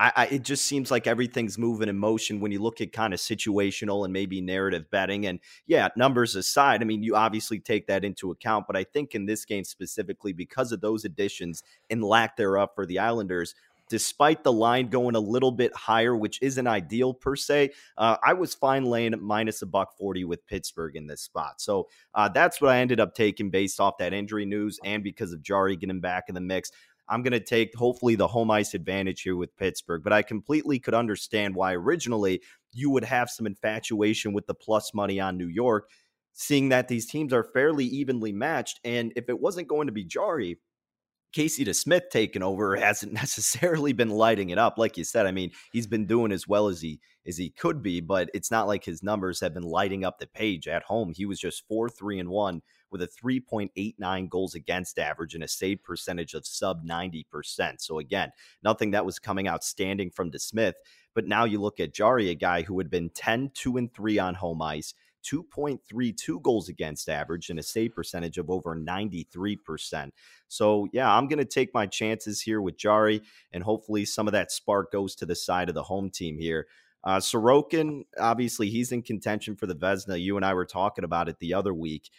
I, 0.00 0.12
I, 0.16 0.26
it 0.28 0.42
just 0.44 0.64
seems 0.64 0.90
like 0.90 1.06
everything's 1.06 1.58
moving 1.58 1.90
in 1.90 1.98
motion 1.98 2.40
when 2.40 2.52
you 2.52 2.62
look 2.62 2.80
at 2.80 2.90
kind 2.90 3.12
of 3.12 3.20
situational 3.20 4.04
and 4.04 4.12
maybe 4.14 4.40
narrative 4.40 4.90
betting. 4.90 5.26
And 5.26 5.40
yeah, 5.66 5.88
numbers 5.94 6.34
aside, 6.36 6.80
I 6.80 6.86
mean, 6.86 7.02
you 7.02 7.16
obviously 7.16 7.60
take 7.60 7.86
that 7.88 8.02
into 8.02 8.30
account. 8.30 8.66
But 8.66 8.76
I 8.76 8.84
think 8.84 9.14
in 9.14 9.26
this 9.26 9.44
game 9.44 9.64
specifically, 9.64 10.32
because 10.32 10.72
of 10.72 10.80
those 10.80 11.04
additions 11.04 11.62
and 11.90 12.02
lack 12.02 12.38
thereof 12.38 12.70
for 12.74 12.86
the 12.86 12.98
Islanders, 12.98 13.54
despite 13.90 14.44
the 14.44 14.52
line 14.52 14.88
going 14.88 15.16
a 15.16 15.20
little 15.20 15.50
bit 15.50 15.74
higher, 15.74 16.16
which 16.16 16.38
isn't 16.40 16.66
ideal 16.66 17.12
per 17.12 17.36
se. 17.36 17.72
Uh, 17.98 18.16
I 18.24 18.32
was 18.32 18.54
fine 18.54 18.84
laying 18.84 19.14
minus 19.20 19.60
a 19.60 19.66
buck 19.66 19.98
40 19.98 20.24
with 20.24 20.46
Pittsburgh 20.46 20.96
in 20.96 21.08
this 21.08 21.20
spot. 21.20 21.60
So 21.60 21.88
uh, 22.14 22.28
that's 22.28 22.60
what 22.60 22.70
I 22.70 22.78
ended 22.78 23.00
up 23.00 23.14
taking 23.14 23.50
based 23.50 23.80
off 23.80 23.98
that 23.98 24.14
injury 24.14 24.46
news 24.46 24.78
and 24.84 25.02
because 25.02 25.32
of 25.32 25.42
Jarry 25.42 25.76
getting 25.76 26.00
back 26.00 26.24
in 26.28 26.34
the 26.34 26.40
mix. 26.40 26.70
I'm 27.08 27.24
going 27.24 27.32
to 27.32 27.40
take 27.40 27.74
hopefully 27.74 28.14
the 28.14 28.28
home 28.28 28.52
ice 28.52 28.72
advantage 28.72 29.22
here 29.22 29.34
with 29.34 29.56
Pittsburgh, 29.56 30.04
but 30.04 30.12
I 30.12 30.22
completely 30.22 30.78
could 30.78 30.94
understand 30.94 31.56
why 31.56 31.74
originally 31.74 32.40
you 32.72 32.88
would 32.90 33.04
have 33.04 33.28
some 33.28 33.46
infatuation 33.46 34.32
with 34.32 34.46
the 34.46 34.54
plus 34.54 34.94
money 34.94 35.18
on 35.18 35.36
New 35.36 35.48
York, 35.48 35.88
seeing 36.32 36.68
that 36.68 36.86
these 36.86 37.06
teams 37.06 37.32
are 37.32 37.42
fairly 37.42 37.84
evenly 37.84 38.30
matched. 38.30 38.78
And 38.84 39.12
if 39.16 39.28
it 39.28 39.40
wasn't 39.40 39.66
going 39.66 39.88
to 39.88 39.92
be 39.92 40.04
Jarry, 40.04 40.58
Casey 41.32 41.64
DeSmith 41.64 42.10
taking 42.10 42.42
over 42.42 42.76
hasn't 42.80 43.12
necessarily 43.12 43.92
been 43.92 44.10
lighting 44.10 44.50
it 44.50 44.58
up. 44.58 44.78
Like 44.78 44.96
you 44.96 45.04
said, 45.04 45.26
I 45.26 45.32
mean, 45.32 45.50
he's 45.72 45.86
been 45.86 46.06
doing 46.06 46.32
as 46.32 46.48
well 46.48 46.68
as 46.68 46.80
he 46.80 47.00
as 47.26 47.36
he 47.36 47.50
could 47.50 47.82
be, 47.82 48.00
but 48.00 48.30
it's 48.32 48.50
not 48.50 48.66
like 48.66 48.84
his 48.84 49.02
numbers 49.02 49.40
have 49.40 49.52
been 49.52 49.62
lighting 49.62 50.04
up 50.04 50.18
the 50.18 50.26
page 50.26 50.66
at 50.66 50.82
home. 50.84 51.12
He 51.14 51.26
was 51.26 51.38
just 51.38 51.66
four, 51.68 51.88
three, 51.90 52.18
and 52.18 52.30
one 52.30 52.62
with 52.90 53.02
a 53.02 53.08
3.89 53.08 54.28
goals 54.28 54.54
against 54.54 54.98
average 54.98 55.34
and 55.34 55.44
a 55.44 55.48
save 55.48 55.82
percentage 55.84 56.34
of 56.34 56.46
sub 56.46 56.84
90%. 56.84 57.24
So 57.78 57.98
again, 57.98 58.32
nothing 58.62 58.90
that 58.92 59.06
was 59.06 59.18
coming 59.18 59.48
outstanding 59.48 60.10
from 60.10 60.30
DeSmith. 60.30 60.74
But 61.14 61.26
now 61.26 61.44
you 61.44 61.60
look 61.60 61.80
at 61.80 61.94
Jarry, 61.94 62.30
a 62.30 62.34
guy 62.34 62.62
who 62.62 62.78
had 62.78 62.90
been 62.90 63.10
10, 63.10 63.50
2, 63.54 63.76
and 63.76 63.92
3 63.92 64.18
on 64.18 64.34
home 64.34 64.62
ice, 64.62 64.94
2.32 65.22 66.42
goals 66.42 66.68
against 66.68 67.08
average, 67.08 67.50
and 67.50 67.58
a 67.58 67.62
save 67.62 67.94
percentage 67.94 68.38
of 68.38 68.50
over 68.50 68.76
93%. 68.76 70.10
So, 70.48 70.88
yeah, 70.92 71.12
I'm 71.12 71.28
going 71.28 71.38
to 71.38 71.44
take 71.44 71.72
my 71.74 71.86
chances 71.86 72.40
here 72.40 72.60
with 72.60 72.76
Jarry, 72.76 73.22
and 73.52 73.62
hopefully 73.62 74.04
some 74.04 74.26
of 74.26 74.32
that 74.32 74.52
spark 74.52 74.92
goes 74.92 75.14
to 75.16 75.26
the 75.26 75.36
side 75.36 75.68
of 75.68 75.74
the 75.74 75.84
home 75.84 76.10
team 76.10 76.38
here. 76.38 76.66
Uh, 77.02 77.18
Sorokin, 77.18 78.02
obviously, 78.18 78.68
he's 78.68 78.92
in 78.92 79.02
contention 79.02 79.56
for 79.56 79.66
the 79.66 79.74
Vezina. 79.74 80.20
You 80.20 80.36
and 80.36 80.44
I 80.44 80.54
were 80.54 80.66
talking 80.66 81.04
about 81.04 81.28
it 81.28 81.38
the 81.38 81.54
other 81.54 81.72
week. 81.72 82.10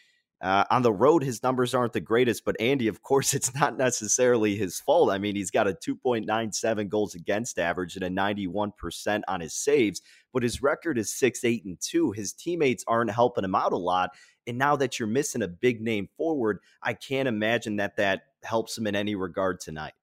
Uh, 0.42 0.64
on 0.72 0.82
the 0.82 0.92
road, 0.92 1.24
his 1.24 1.44
numbers 1.44 1.76
aren't 1.76 1.94
the 1.94 2.00
greatest, 2.00 2.44
but 2.44 2.60
Andy, 2.60 2.88
of 2.88 3.04
course, 3.04 3.34
it's 3.36 3.54
not 3.54 3.78
necessarily 3.78 4.56
his 4.56 4.80
fault. 4.80 5.12
I 5.12 5.18
mean, 5.18 5.36
he's 5.36 5.52
got 5.52 5.68
a 5.68 5.74
2.97 5.74 6.90
goals 6.90 7.16
against 7.16 7.60
average 7.60 7.96
and 7.96 8.04
a 8.04 8.10
91% 8.10 9.22
on 9.28 9.42
his 9.42 9.54
saves, 9.54 10.02
but 10.34 10.44
his 10.44 10.62
record 10.62 10.98
is 10.98 11.14
6 11.14 11.44
8 11.44 11.66
and 11.66 11.80
2. 11.80 12.12
His 12.12 12.34
teammates 12.34 12.84
aren't 12.88 13.12
helping 13.12 13.44
him 13.44 13.56
out 13.56 13.74
a 13.74 13.78
lot. 13.78 14.12
And 14.48 14.58
now 14.58 14.76
that 14.78 14.98
you're 14.98 15.08
missing 15.08 15.44
a 15.44 15.48
big 15.48 15.82
name 15.82 16.10
forward, 16.18 16.60
I 16.82 16.94
can't 16.94 17.28
imagine 17.28 17.76
that 17.76 17.98
that 17.98 18.24
helps 18.44 18.76
him 18.76 18.88
in 18.88 18.96
any 18.96 19.14
regard 19.14 19.60
tonight. 19.60 19.94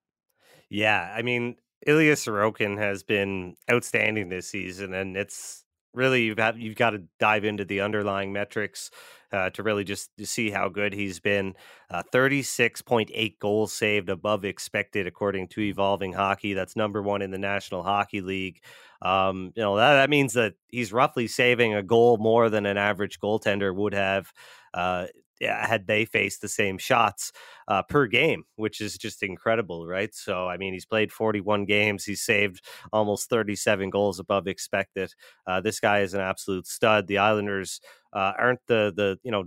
Yeah. 0.69 1.13
I 1.13 1.21
mean, 1.21 1.57
Ilya 1.85 2.13
Sorokin 2.13 2.77
has 2.77 3.03
been 3.03 3.57
outstanding 3.69 4.29
this 4.29 4.47
season, 4.47 4.93
and 4.93 5.17
it's 5.17 5.65
really 5.93 6.23
you've 6.23 6.39
you've 6.57 6.75
got 6.75 6.91
to 6.91 7.03
dive 7.19 7.43
into 7.43 7.65
the 7.65 7.81
underlying 7.81 8.31
metrics 8.31 8.91
uh, 9.31 9.49
to 9.51 9.63
really 9.63 9.83
just 9.83 10.09
see 10.25 10.49
how 10.49 10.69
good 10.69 10.93
he's 10.93 11.19
been. 11.19 11.55
Uh, 11.89 12.03
36.8 12.11 13.39
goals 13.39 13.73
saved 13.73 14.09
above 14.09 14.45
expected, 14.45 15.07
according 15.07 15.47
to 15.49 15.61
Evolving 15.61 16.13
Hockey. 16.13 16.53
That's 16.53 16.75
number 16.75 17.01
one 17.01 17.21
in 17.21 17.31
the 17.31 17.37
National 17.37 17.83
Hockey 17.83 18.21
League. 18.21 18.61
Um, 19.01 19.53
you 19.55 19.61
know 19.61 19.77
that, 19.77 19.93
that 19.93 20.09
means 20.09 20.33
that 20.33 20.55
he's 20.67 20.91
roughly 20.91 21.27
saving 21.27 21.73
a 21.73 21.83
goal 21.83 22.17
more 22.17 22.49
than 22.49 22.65
an 22.65 22.77
average 22.77 23.19
goaltender 23.19 23.73
would 23.73 23.93
have. 23.93 24.31
Uh, 24.73 25.07
had 25.47 25.87
they 25.87 26.05
faced 26.05 26.41
the 26.41 26.47
same 26.47 26.77
shots 26.77 27.31
uh, 27.67 27.81
per 27.83 28.07
game, 28.07 28.43
which 28.55 28.81
is 28.81 28.97
just 28.97 29.23
incredible, 29.23 29.87
right? 29.87 30.13
So, 30.13 30.47
I 30.47 30.57
mean, 30.57 30.73
he's 30.73 30.85
played 30.85 31.11
41 31.11 31.65
games, 31.65 32.05
he's 32.05 32.21
saved 32.21 32.61
almost 32.91 33.29
37 33.29 33.89
goals 33.89 34.19
above 34.19 34.47
expected. 34.47 35.13
Uh, 35.47 35.61
this 35.61 35.79
guy 35.79 35.99
is 36.01 36.13
an 36.13 36.21
absolute 36.21 36.67
stud. 36.67 37.07
The 37.07 37.17
Islanders 37.19 37.81
uh, 38.13 38.33
aren't 38.37 38.61
the 38.67 38.91
the 38.95 39.17
you 39.23 39.31
know 39.31 39.45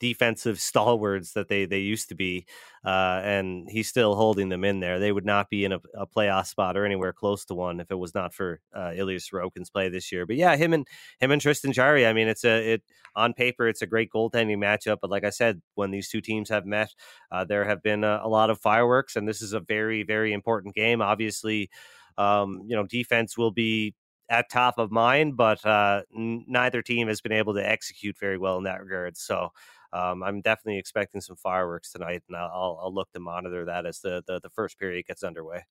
defensive 0.00 0.60
stalwarts 0.60 1.32
that 1.32 1.48
they 1.48 1.64
they 1.66 1.80
used 1.80 2.08
to 2.10 2.14
be, 2.14 2.46
uh, 2.84 3.20
and 3.24 3.68
he's 3.70 3.88
still 3.88 4.14
holding 4.14 4.48
them 4.48 4.64
in 4.64 4.80
there. 4.80 4.98
They 4.98 5.12
would 5.12 5.24
not 5.24 5.48
be 5.50 5.64
in 5.64 5.72
a, 5.72 5.80
a 5.94 6.06
playoff 6.06 6.46
spot 6.46 6.76
or 6.76 6.84
anywhere 6.84 7.12
close 7.12 7.44
to 7.46 7.54
one 7.54 7.80
if 7.80 7.90
it 7.90 7.98
was 7.98 8.14
not 8.14 8.34
for 8.34 8.60
uh, 8.74 8.92
Ilya 8.94 9.18
Sorokin's 9.20 9.70
play 9.70 9.88
this 9.88 10.12
year. 10.12 10.26
But 10.26 10.36
yeah, 10.36 10.56
him 10.56 10.72
and 10.72 10.86
him 11.20 11.30
and 11.30 11.40
Tristan 11.40 11.72
Jarry. 11.72 12.06
I 12.06 12.12
mean, 12.12 12.28
it's 12.28 12.44
a 12.44 12.74
it 12.74 12.82
on 13.14 13.32
paper 13.32 13.68
it's 13.68 13.82
a 13.82 13.86
great 13.86 14.10
goaltending 14.14 14.58
matchup, 14.58 14.98
but 15.00 15.10
like 15.10 15.24
I 15.24 15.30
said, 15.30 15.62
when 15.74 15.90
these 15.90 16.08
two 16.08 16.20
teams 16.20 16.48
have 16.50 16.66
met, 16.66 16.94
uh, 17.30 17.44
there 17.44 17.64
have 17.64 17.82
been 17.82 18.04
a, 18.04 18.20
a 18.22 18.28
lot 18.28 18.50
of 18.50 18.60
fireworks, 18.60 19.16
and 19.16 19.26
this 19.28 19.42
is 19.42 19.52
a 19.52 19.60
very 19.60 20.02
very 20.02 20.32
important 20.32 20.74
game. 20.74 21.00
Obviously. 21.02 21.70
Um, 22.18 22.62
you 22.66 22.74
know, 22.74 22.86
defense 22.86 23.36
will 23.36 23.50
be 23.50 23.94
at 24.28 24.50
top 24.50 24.78
of 24.78 24.90
mind, 24.90 25.36
but 25.36 25.64
uh, 25.64 26.02
n- 26.16 26.44
neither 26.48 26.82
team 26.82 27.08
has 27.08 27.20
been 27.20 27.32
able 27.32 27.54
to 27.54 27.68
execute 27.68 28.18
very 28.18 28.38
well 28.38 28.58
in 28.58 28.64
that 28.64 28.80
regard. 28.82 29.16
So 29.16 29.50
um, 29.96 30.22
I'm 30.22 30.40
definitely 30.40 30.78
expecting 30.78 31.20
some 31.20 31.36
fireworks 31.36 31.90
tonight, 31.90 32.22
and 32.28 32.36
I'll, 32.36 32.78
I'll 32.82 32.94
look 32.94 33.10
to 33.12 33.20
monitor 33.20 33.64
that 33.64 33.86
as 33.86 34.00
the, 34.00 34.22
the, 34.26 34.40
the 34.40 34.50
first 34.50 34.78
period 34.78 35.06
gets 35.06 35.22
underway. 35.22 35.62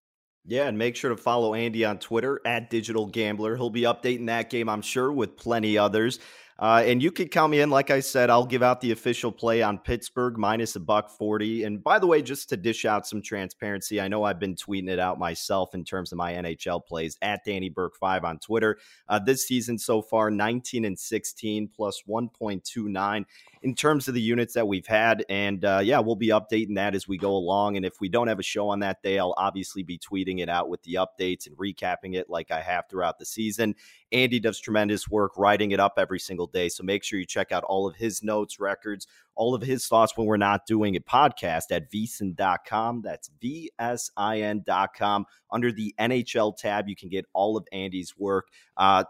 Yeah, 0.47 0.67
and 0.67 0.77
make 0.77 0.95
sure 0.95 1.09
to 1.09 1.17
follow 1.17 1.53
Andy 1.55 1.85
on 1.85 1.97
Twitter 1.97 2.39
at 2.45 2.69
Digital 2.69 3.07
Gambler. 3.07 3.55
He'll 3.55 3.71
be 3.71 3.81
updating 3.81 4.27
that 4.27 4.49
game, 4.49 4.69
I'm 4.69 4.83
sure, 4.83 5.11
with 5.11 5.37
plenty 5.37 5.77
others. 5.77 6.19
Uh, 6.57 6.81
and 6.85 7.03
you 7.03 7.11
could 7.11 7.31
count 7.31 7.51
me 7.51 7.59
in. 7.59 7.69
Like 7.69 7.91
I 7.91 7.99
said, 7.99 8.29
I'll 8.29 8.45
give 8.45 8.63
out 8.63 8.79
the 8.79 8.91
official 8.91 9.29
play 9.29 9.61
on 9.61 9.77
Pittsburgh 9.77 10.37
minus 10.37 10.77
a 10.77 10.79
buck 10.79 11.09
40. 11.09 11.65
And 11.65 11.83
by 11.83 11.99
the 11.99 12.07
way, 12.07 12.21
just 12.21 12.47
to 12.49 12.57
dish 12.57 12.85
out 12.85 13.05
some 13.05 13.21
transparency, 13.21 13.99
I 13.99 14.07
know 14.07 14.23
I've 14.23 14.39
been 14.39 14.55
tweeting 14.55 14.89
it 14.89 14.99
out 14.99 15.19
myself 15.19 15.75
in 15.75 15.83
terms 15.83 16.13
of 16.13 16.17
my 16.17 16.31
NHL 16.31 16.85
plays 16.85 17.17
at 17.21 17.43
Danny 17.45 17.69
Burke 17.69 17.97
5 17.97 18.23
on 18.23 18.39
Twitter. 18.39 18.77
Uh, 19.09 19.19
this 19.19 19.45
season 19.45 19.77
so 19.77 20.01
far, 20.01 20.31
19 20.31 20.85
and 20.85 20.97
16 20.97 21.69
plus 21.75 22.03
1.29 22.07 23.25
in 23.63 23.75
terms 23.75 24.07
of 24.07 24.13
the 24.13 24.21
units 24.21 24.53
that 24.53 24.67
we've 24.67 24.87
had. 24.87 25.25
And 25.27 25.65
uh, 25.65 25.81
yeah, 25.83 25.99
we'll 25.99 26.15
be 26.15 26.29
updating 26.29 26.75
that 26.75 26.95
as 26.95 27.05
we 27.05 27.17
go 27.17 27.31
along. 27.31 27.75
And 27.75 27.85
if 27.85 27.99
we 27.99 28.07
don't 28.07 28.27
have 28.27 28.39
a 28.39 28.43
show 28.43 28.69
on 28.69 28.79
that 28.79 29.01
day, 29.01 29.19
I'll 29.19 29.33
obviously 29.37 29.83
be 29.83 29.99
tweeting 29.99 30.39
it 30.39 30.47
out 30.47 30.69
with 30.69 30.81
the 30.83 30.99
updates 30.99 31.47
and 31.47 31.57
recapping 31.57 32.15
it 32.15 32.29
like 32.29 32.49
I 32.51 32.61
have 32.61 32.85
throughout 32.89 33.19
the 33.19 33.25
season. 33.25 33.75
Andy 34.15 34.39
does 34.39 34.59
tremendous 34.59 35.09
work 35.09 35.33
writing 35.37 35.71
it 35.71 35.79
up 35.79 35.95
every 35.97 36.19
single 36.19 36.47
day. 36.47 36.69
So 36.69 36.83
make 36.83 37.03
sure 37.03 37.19
you 37.19 37.25
check 37.25 37.51
out 37.51 37.65
all 37.65 37.85
of 37.85 37.95
his 37.97 38.23
notes, 38.23 38.61
records, 38.61 39.07
all 39.35 39.53
of 39.53 39.61
his 39.61 39.87
thoughts 39.87 40.15
when 40.15 40.27
we're 40.27 40.37
not 40.37 40.65
doing 40.65 40.95
a 40.95 40.99
podcast 40.99 41.65
at 41.71 41.91
vsin.com. 41.91 43.01
That's 43.01 43.29
V 43.41 43.71
S 43.79 44.09
I 44.17 44.41
N.com. 44.41 45.25
Under 45.51 45.71
the 45.71 45.93
NHL 45.99 46.57
tab, 46.57 46.89
you 46.89 46.95
can 46.95 47.09
get 47.09 47.25
all 47.33 47.55
of 47.55 47.65
Andy's 47.71 48.17
work. 48.17 48.47
Uh, 48.77 49.03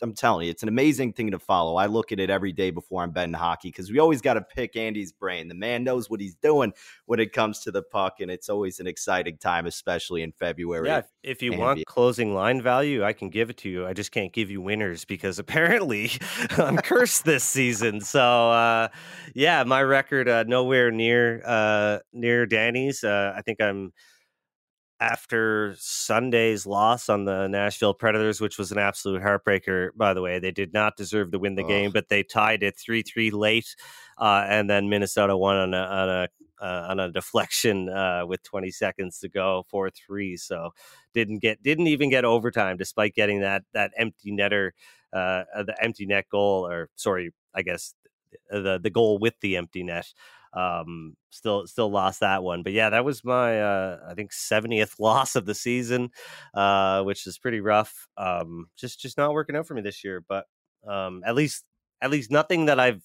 I'm 0.00 0.14
telling 0.14 0.46
you, 0.46 0.50
it's 0.50 0.62
an 0.62 0.68
amazing 0.68 1.12
thing 1.12 1.30
to 1.32 1.38
follow. 1.38 1.76
I 1.76 1.86
look 1.86 2.10
at 2.10 2.20
it 2.20 2.30
every 2.30 2.52
day 2.52 2.70
before 2.70 3.02
I'm 3.02 3.10
betting 3.10 3.34
hockey 3.34 3.68
because 3.68 3.90
we 3.90 3.98
always 3.98 4.22
got 4.22 4.34
to 4.34 4.40
pick 4.40 4.76
Andy's 4.76 5.12
brain. 5.12 5.48
The 5.48 5.54
man 5.54 5.84
knows 5.84 6.08
what 6.08 6.20
he's 6.20 6.36
doing 6.36 6.72
when 7.06 7.20
it 7.20 7.32
comes 7.32 7.60
to 7.60 7.70
the 7.70 7.82
puck, 7.82 8.20
and 8.20 8.30
it's 8.30 8.48
always 8.48 8.80
an 8.80 8.86
exciting 8.86 9.36
time, 9.36 9.66
especially 9.66 10.22
in 10.22 10.32
February. 10.32 10.88
Yeah, 10.88 11.02
if 11.22 11.42
you 11.42 11.52
want 11.52 11.84
closing 11.86 12.34
line 12.34 12.62
value, 12.62 13.04
I 13.04 13.12
can 13.12 13.28
give 13.28 13.50
it 13.50 13.58
to 13.58 13.68
you. 13.68 13.86
I 13.86 13.92
just 13.92 14.10
can't 14.10 14.32
give 14.32 14.50
you 14.50 14.60
winners 14.60 15.04
because 15.04 15.38
apparently 15.38 16.10
I'm 16.56 16.76
cursed 16.78 17.24
this 17.24 17.44
season. 17.44 18.00
So, 18.00 18.20
uh, 18.20 18.88
yeah 19.34 19.53
yeah, 19.54 19.64
my 19.64 19.82
record 19.82 20.28
uh, 20.28 20.44
nowhere 20.44 20.90
near 20.90 21.40
uh, 21.44 21.98
near 22.12 22.44
Danny's. 22.44 23.04
Uh, 23.04 23.32
I 23.36 23.42
think 23.42 23.60
I'm 23.60 23.92
after 24.98 25.74
Sunday's 25.78 26.66
loss 26.66 27.08
on 27.08 27.24
the 27.24 27.46
Nashville 27.46 27.94
Predators, 27.94 28.40
which 28.40 28.58
was 28.58 28.72
an 28.72 28.78
absolute 28.78 29.22
heartbreaker. 29.22 29.90
By 29.94 30.12
the 30.14 30.22
way, 30.22 30.40
they 30.40 30.50
did 30.50 30.72
not 30.72 30.96
deserve 30.96 31.30
to 31.32 31.38
win 31.38 31.54
the 31.54 31.62
game, 31.62 31.92
but 31.92 32.08
they 32.08 32.24
tied 32.24 32.64
it 32.64 32.76
three 32.76 33.02
three 33.02 33.30
late, 33.30 33.76
uh, 34.18 34.44
and 34.48 34.68
then 34.68 34.88
Minnesota 34.88 35.36
won 35.36 35.56
on 35.56 35.74
a 35.74 35.78
on 35.78 36.08
a 36.08 36.28
uh, 36.60 36.86
on 36.90 36.98
a 36.98 37.12
deflection 37.12 37.88
uh, 37.88 38.24
with 38.26 38.42
20 38.42 38.70
seconds 38.70 39.20
to 39.20 39.28
go, 39.28 39.64
four 39.68 39.90
three. 39.90 40.36
So 40.36 40.70
didn't 41.12 41.38
get 41.38 41.62
didn't 41.62 41.86
even 41.86 42.10
get 42.10 42.24
overtime, 42.24 42.76
despite 42.76 43.14
getting 43.14 43.40
that 43.42 43.62
that 43.72 43.92
empty 43.96 44.32
netter, 44.32 44.70
uh, 45.12 45.44
the 45.62 45.76
empty 45.80 46.06
net 46.06 46.24
goal, 46.28 46.66
or 46.66 46.88
sorry, 46.96 47.32
I 47.54 47.62
guess 47.62 47.94
the 48.50 48.78
the 48.82 48.90
goal 48.90 49.18
with 49.18 49.34
the 49.40 49.56
empty 49.56 49.82
net. 49.82 50.06
Um, 50.52 51.16
still 51.30 51.66
still 51.66 51.90
lost 51.90 52.20
that 52.20 52.44
one, 52.44 52.62
but 52.62 52.72
yeah, 52.72 52.90
that 52.90 53.04
was 53.04 53.24
my 53.24 53.60
uh, 53.60 53.98
I 54.08 54.14
think 54.14 54.32
70th 54.32 54.94
loss 55.00 55.34
of 55.34 55.46
the 55.46 55.54
season, 55.54 56.10
uh, 56.54 57.02
which 57.02 57.26
is 57.26 57.38
pretty 57.38 57.60
rough. 57.60 58.06
Um, 58.16 58.66
just 58.76 59.00
just 59.00 59.18
not 59.18 59.32
working 59.32 59.56
out 59.56 59.66
for 59.66 59.74
me 59.74 59.82
this 59.82 60.04
year, 60.04 60.22
but 60.28 60.46
um, 60.86 61.22
at 61.26 61.34
least 61.34 61.64
at 62.00 62.10
least 62.10 62.30
nothing 62.30 62.66
that 62.66 62.78
I've 62.78 63.02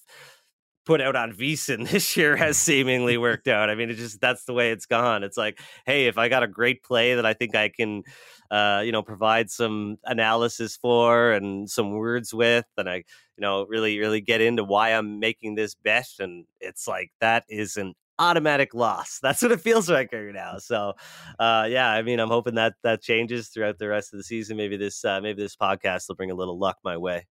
put 0.86 1.00
out 1.00 1.16
on 1.16 1.32
VSiN 1.32 1.88
this 1.90 2.16
year 2.16 2.36
has 2.36 2.58
seemingly 2.58 3.16
worked 3.18 3.48
out. 3.48 3.70
I 3.70 3.74
mean, 3.74 3.90
it 3.90 3.94
just 3.94 4.20
that's 4.20 4.44
the 4.44 4.54
way 4.54 4.70
it's 4.72 4.86
gone. 4.86 5.22
It's 5.24 5.36
like, 5.36 5.60
hey, 5.86 6.06
if 6.06 6.18
I 6.18 6.28
got 6.28 6.42
a 6.42 6.48
great 6.48 6.82
play 6.82 7.14
that 7.14 7.26
I 7.26 7.34
think 7.34 7.54
I 7.54 7.68
can, 7.68 8.02
uh, 8.50 8.82
you 8.84 8.92
know, 8.92 9.02
provide 9.02 9.50
some 9.50 9.98
analysis 10.04 10.76
for 10.76 11.32
and 11.32 11.70
some 11.70 11.92
words 11.92 12.34
with, 12.34 12.66
and 12.76 12.88
I, 12.88 12.96
you 12.96 13.04
know, 13.40 13.64
really, 13.66 13.98
really 13.98 14.20
get 14.20 14.40
into 14.40 14.64
why 14.64 14.90
I'm 14.90 15.20
making 15.20 15.54
this 15.54 15.74
bet, 15.74 16.08
and 16.18 16.46
it's 16.60 16.88
like 16.88 17.10
that 17.20 17.44
is 17.48 17.76
an 17.76 17.94
automatic 18.18 18.74
loss. 18.74 19.18
That's 19.22 19.42
what 19.42 19.52
it 19.52 19.60
feels 19.60 19.88
like 19.88 20.12
right 20.12 20.32
now. 20.32 20.58
So, 20.58 20.94
uh, 21.38 21.66
yeah, 21.68 21.90
I 21.90 22.02
mean, 22.02 22.20
I'm 22.20 22.28
hoping 22.28 22.54
that 22.56 22.74
that 22.82 23.02
changes 23.02 23.48
throughout 23.48 23.78
the 23.78 23.88
rest 23.88 24.12
of 24.12 24.18
the 24.18 24.24
season. 24.24 24.56
Maybe 24.56 24.76
this, 24.76 25.04
uh, 25.04 25.20
maybe 25.20 25.42
this 25.42 25.56
podcast 25.56 26.08
will 26.08 26.16
bring 26.16 26.30
a 26.30 26.34
little 26.34 26.58
luck 26.58 26.78
my 26.84 26.96
way. 26.96 27.26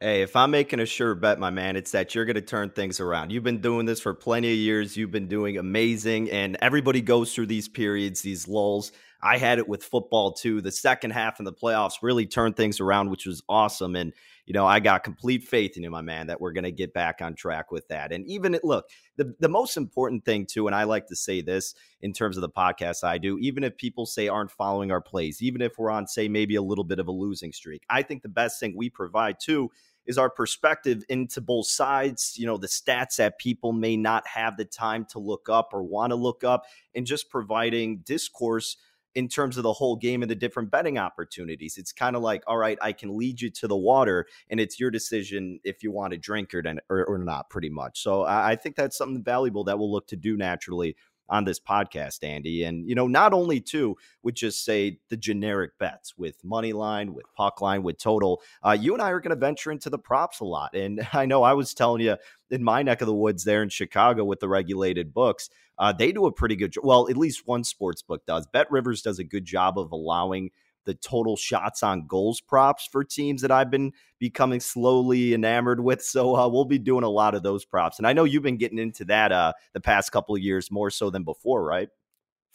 Hey, 0.00 0.20
if 0.20 0.36
I'm 0.36 0.50
making 0.50 0.80
a 0.80 0.84
sure 0.84 1.14
bet, 1.14 1.38
my 1.38 1.48
man, 1.48 1.74
it's 1.74 1.92
that 1.92 2.14
you're 2.14 2.26
going 2.26 2.34
to 2.34 2.42
turn 2.42 2.68
things 2.68 3.00
around. 3.00 3.32
You've 3.32 3.44
been 3.44 3.62
doing 3.62 3.86
this 3.86 3.98
for 3.98 4.12
plenty 4.12 4.52
of 4.52 4.58
years. 4.58 4.94
You've 4.94 5.10
been 5.10 5.26
doing 5.26 5.56
amazing, 5.56 6.30
and 6.30 6.58
everybody 6.60 7.00
goes 7.00 7.34
through 7.34 7.46
these 7.46 7.66
periods, 7.66 8.20
these 8.20 8.46
lulls. 8.46 8.92
I 9.22 9.38
had 9.38 9.58
it 9.58 9.68
with 9.68 9.82
football 9.82 10.32
too. 10.32 10.60
The 10.60 10.70
second 10.70 11.10
half 11.12 11.38
in 11.38 11.44
the 11.44 11.52
playoffs 11.52 12.02
really 12.02 12.26
turned 12.26 12.56
things 12.56 12.80
around, 12.80 13.10
which 13.10 13.26
was 13.26 13.42
awesome. 13.48 13.96
And, 13.96 14.12
you 14.44 14.52
know, 14.52 14.66
I 14.66 14.78
got 14.78 15.04
complete 15.04 15.42
faith 15.42 15.76
in 15.76 15.82
you, 15.82 15.90
my 15.90 16.02
man, 16.02 16.28
that 16.28 16.40
we're 16.40 16.52
going 16.52 16.64
to 16.64 16.70
get 16.70 16.92
back 16.94 17.20
on 17.20 17.34
track 17.34 17.72
with 17.72 17.88
that. 17.88 18.12
And 18.12 18.26
even, 18.26 18.54
it 18.54 18.64
look, 18.64 18.88
the, 19.16 19.34
the 19.40 19.48
most 19.48 19.76
important 19.76 20.24
thing 20.24 20.46
too, 20.46 20.66
and 20.66 20.76
I 20.76 20.84
like 20.84 21.06
to 21.08 21.16
say 21.16 21.40
this 21.40 21.74
in 22.00 22.12
terms 22.12 22.36
of 22.36 22.42
the 22.42 22.48
podcast 22.48 23.02
I 23.02 23.18
do, 23.18 23.38
even 23.38 23.64
if 23.64 23.76
people 23.76 24.06
say 24.06 24.28
aren't 24.28 24.50
following 24.50 24.92
our 24.92 25.00
plays, 25.00 25.42
even 25.42 25.62
if 25.62 25.78
we're 25.78 25.90
on, 25.90 26.06
say, 26.06 26.28
maybe 26.28 26.54
a 26.54 26.62
little 26.62 26.84
bit 26.84 26.98
of 26.98 27.08
a 27.08 27.12
losing 27.12 27.52
streak, 27.52 27.82
I 27.90 28.02
think 28.02 28.22
the 28.22 28.28
best 28.28 28.60
thing 28.60 28.74
we 28.76 28.90
provide 28.90 29.40
too 29.40 29.70
is 30.06 30.18
our 30.18 30.30
perspective 30.30 31.02
into 31.08 31.40
both 31.40 31.66
sides, 31.66 32.34
you 32.38 32.46
know, 32.46 32.56
the 32.56 32.68
stats 32.68 33.16
that 33.16 33.40
people 33.40 33.72
may 33.72 33.96
not 33.96 34.24
have 34.24 34.56
the 34.56 34.64
time 34.64 35.04
to 35.04 35.18
look 35.18 35.48
up 35.48 35.70
or 35.72 35.82
want 35.82 36.12
to 36.12 36.16
look 36.16 36.44
up, 36.44 36.66
and 36.94 37.04
just 37.06 37.28
providing 37.28 37.98
discourse 38.04 38.76
in 39.16 39.28
terms 39.28 39.56
of 39.56 39.62
the 39.62 39.72
whole 39.72 39.96
game 39.96 40.20
and 40.20 40.30
the 40.30 40.36
different 40.36 40.70
betting 40.70 40.98
opportunities. 40.98 41.78
It's 41.78 41.90
kind 41.90 42.16
of 42.16 42.22
like, 42.22 42.42
all 42.46 42.58
right, 42.58 42.78
I 42.82 42.92
can 42.92 43.16
lead 43.16 43.40
you 43.40 43.48
to 43.48 43.66
the 43.66 43.76
water, 43.76 44.26
and 44.50 44.60
it's 44.60 44.78
your 44.78 44.90
decision 44.90 45.58
if 45.64 45.82
you 45.82 45.90
want 45.90 46.12
to 46.12 46.18
drink 46.18 46.54
or, 46.54 46.62
or, 46.90 47.06
or 47.06 47.18
not, 47.18 47.48
pretty 47.48 47.70
much. 47.70 48.02
So 48.02 48.24
I, 48.24 48.50
I 48.50 48.56
think 48.56 48.76
that's 48.76 48.96
something 48.96 49.24
valuable 49.24 49.64
that 49.64 49.78
we'll 49.78 49.90
look 49.90 50.06
to 50.08 50.16
do 50.16 50.36
naturally 50.36 50.96
on 51.28 51.44
this 51.44 51.60
podcast, 51.60 52.22
Andy. 52.22 52.64
And, 52.64 52.88
you 52.88 52.94
know, 52.94 53.06
not 53.06 53.32
only 53.32 53.60
too 53.60 53.96
would 54.22 54.34
just 54.34 54.64
say 54.64 54.98
the 55.08 55.16
generic 55.16 55.78
bets 55.78 56.16
with 56.16 56.42
money 56.44 56.72
line, 56.72 57.14
with 57.14 57.26
puck 57.36 57.60
line, 57.60 57.82
with 57.82 57.98
total, 57.98 58.42
uh, 58.62 58.76
you 58.78 58.92
and 58.92 59.02
I 59.02 59.10
are 59.10 59.20
going 59.20 59.30
to 59.30 59.36
venture 59.36 59.70
into 59.70 59.90
the 59.90 59.98
props 59.98 60.40
a 60.40 60.44
lot. 60.44 60.74
And 60.74 61.06
I 61.12 61.26
know 61.26 61.42
I 61.42 61.54
was 61.54 61.74
telling 61.74 62.02
you 62.02 62.16
in 62.50 62.62
my 62.62 62.82
neck 62.82 63.00
of 63.00 63.06
the 63.06 63.14
woods 63.14 63.44
there 63.44 63.62
in 63.62 63.68
Chicago 63.68 64.24
with 64.24 64.40
the 64.40 64.48
regulated 64.48 65.12
books, 65.12 65.50
uh, 65.78 65.92
they 65.92 66.12
do 66.12 66.26
a 66.26 66.32
pretty 66.32 66.56
good 66.56 66.72
job. 66.72 66.84
Well, 66.84 67.08
at 67.10 67.16
least 67.16 67.46
one 67.46 67.64
sports 67.64 68.02
book 68.02 68.24
does. 68.26 68.46
BetRivers 68.54 69.02
does 69.02 69.18
a 69.18 69.24
good 69.24 69.44
job 69.44 69.78
of 69.78 69.92
allowing 69.92 70.50
the 70.86 70.94
total 70.94 71.36
shots 71.36 71.82
on 71.82 72.06
goals 72.06 72.40
props 72.40 72.88
for 72.90 73.04
teams 73.04 73.42
that 73.42 73.50
I've 73.50 73.70
been 73.70 73.92
becoming 74.18 74.60
slowly 74.60 75.34
enamored 75.34 75.80
with. 75.80 76.02
So 76.02 76.34
uh, 76.36 76.48
we'll 76.48 76.64
be 76.64 76.78
doing 76.78 77.04
a 77.04 77.10
lot 77.10 77.34
of 77.34 77.42
those 77.42 77.64
props, 77.64 77.98
and 77.98 78.06
I 78.06 78.14
know 78.14 78.24
you've 78.24 78.42
been 78.42 78.56
getting 78.56 78.78
into 78.78 79.04
that 79.06 79.32
uh, 79.32 79.52
the 79.74 79.80
past 79.80 80.12
couple 80.12 80.34
of 80.34 80.40
years 80.40 80.70
more 80.70 80.90
so 80.90 81.10
than 81.10 81.24
before, 81.24 81.62
right? 81.64 81.88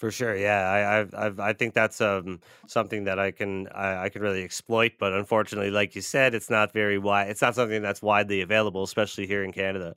For 0.02 0.10
sure, 0.10 0.36
yeah. 0.36 1.06
I 1.14 1.26
I've, 1.28 1.40
i 1.40 1.54
think 1.54 1.76
that's 1.76 2.02
um, 2.02 2.40
something 2.66 3.04
that 3.04 3.20
I 3.20 3.30
can 3.30 3.68
I, 3.68 4.06
I, 4.06 4.10
can 4.10 4.24
really 4.24 4.42
exploit, 4.42 4.94
but 5.00 5.14
unfortunately, 5.14 5.70
like 5.70 5.94
you 5.96 6.02
said, 6.02 6.34
it's 6.34 6.50
not 6.50 6.74
very 6.74 6.98
wide. 6.98 7.30
It's 7.30 7.44
not 7.44 7.54
something 7.54 7.84
that's 7.84 8.02
widely 8.02 8.42
available, 8.42 8.82
especially 8.82 9.28
here 9.28 9.44
in 9.44 9.52
Canada. 9.52 9.94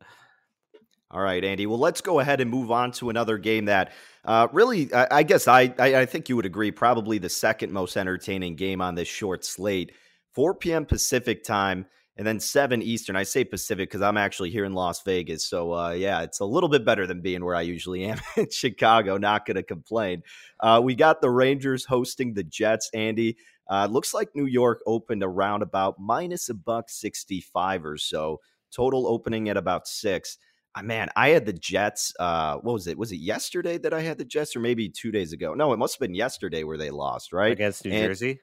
All 1.11 1.20
right, 1.20 1.44
Andy. 1.44 1.66
Well, 1.66 1.78
let's 1.78 2.00
go 2.00 2.20
ahead 2.20 2.40
and 2.40 2.50
move 2.50 2.70
on 2.70 2.90
to 2.92 3.11
another 3.11 3.38
game 3.38 3.66
that 3.66 3.92
uh, 4.25 4.49
really, 4.52 4.92
I, 4.92 5.18
I 5.18 5.23
guess 5.23 5.46
I, 5.46 5.73
I, 5.78 5.96
I 5.96 6.06
think 6.06 6.28
you 6.28 6.37
would 6.37 6.46
agree, 6.46 6.70
probably 6.70 7.18
the 7.18 7.28
second 7.28 7.73
most 7.73 7.96
entertaining 7.96 8.56
game 8.56 8.80
on 8.80 8.94
this 8.94 9.08
short 9.08 9.44
slate. 9.44 9.92
4 10.34 10.54
p.m. 10.54 10.84
Pacific 10.84 11.44
time 11.44 11.87
and 12.16 12.26
then 12.26 12.40
7 12.40 12.82
Eastern. 12.82 13.16
I 13.16 13.23
say 13.23 13.44
Pacific 13.44 13.88
because 13.88 14.02
I'm 14.02 14.16
actually 14.16 14.50
here 14.50 14.64
in 14.64 14.73
Las 14.73 15.02
Vegas. 15.02 15.46
So, 15.46 15.73
uh, 15.73 15.90
yeah, 15.90 16.23
it's 16.23 16.40
a 16.40 16.44
little 16.44 16.68
bit 16.68 16.84
better 16.84 17.06
than 17.06 17.20
being 17.20 17.44
where 17.44 17.54
I 17.54 17.62
usually 17.62 18.04
am 18.04 18.20
in 18.37 18.50
Chicago. 18.50 19.16
Not 19.16 19.46
going 19.46 19.56
to 19.56 19.62
complain. 19.62 20.23
Uh, 20.61 20.80
we 20.82 20.94
got 20.94 21.20
the 21.20 21.30
Rangers 21.30 21.84
hosting 21.84 22.34
the 22.34 22.44
Jets, 22.44 22.90
Andy. 22.94 23.37
Uh, 23.68 23.88
looks 23.90 24.12
like 24.12 24.34
New 24.34 24.46
York 24.46 24.80
opened 24.87 25.23
around 25.23 25.62
about 25.62 25.99
minus 25.99 26.49
a 26.49 26.54
buck 26.54 26.90
65 26.90 27.84
or 27.84 27.96
so. 27.96 28.40
Total 28.70 29.06
opening 29.06 29.49
at 29.49 29.56
about 29.56 29.87
six. 29.87 30.38
Uh, 30.75 30.83
man, 30.83 31.09
I 31.16 31.31
had 31.31 31.47
the 31.47 31.52
Jets. 31.52 32.12
Uh, 32.19 32.57
what 32.57 32.73
was 32.73 32.87
it? 32.87 32.99
Was 32.99 33.12
it 33.12 33.16
yesterday 33.16 33.78
that 33.78 33.95
I 33.95 34.00
had 34.00 34.19
the 34.19 34.25
Jets, 34.25 34.57
or 34.57 34.61
maybe 34.61 34.88
two 34.88 35.12
days 35.12 35.33
ago? 35.33 35.54
No, 35.54 35.73
it 35.73 35.78
must 35.78 35.95
have 35.95 36.00
been 36.00 36.14
yesterday 36.14 36.64
where 36.64 36.78
they 36.78 36.90
lost, 36.90 37.33
right 37.33 37.52
against 37.52 37.85
New 37.85 37.93
and, 37.93 38.07
Jersey. 38.07 38.40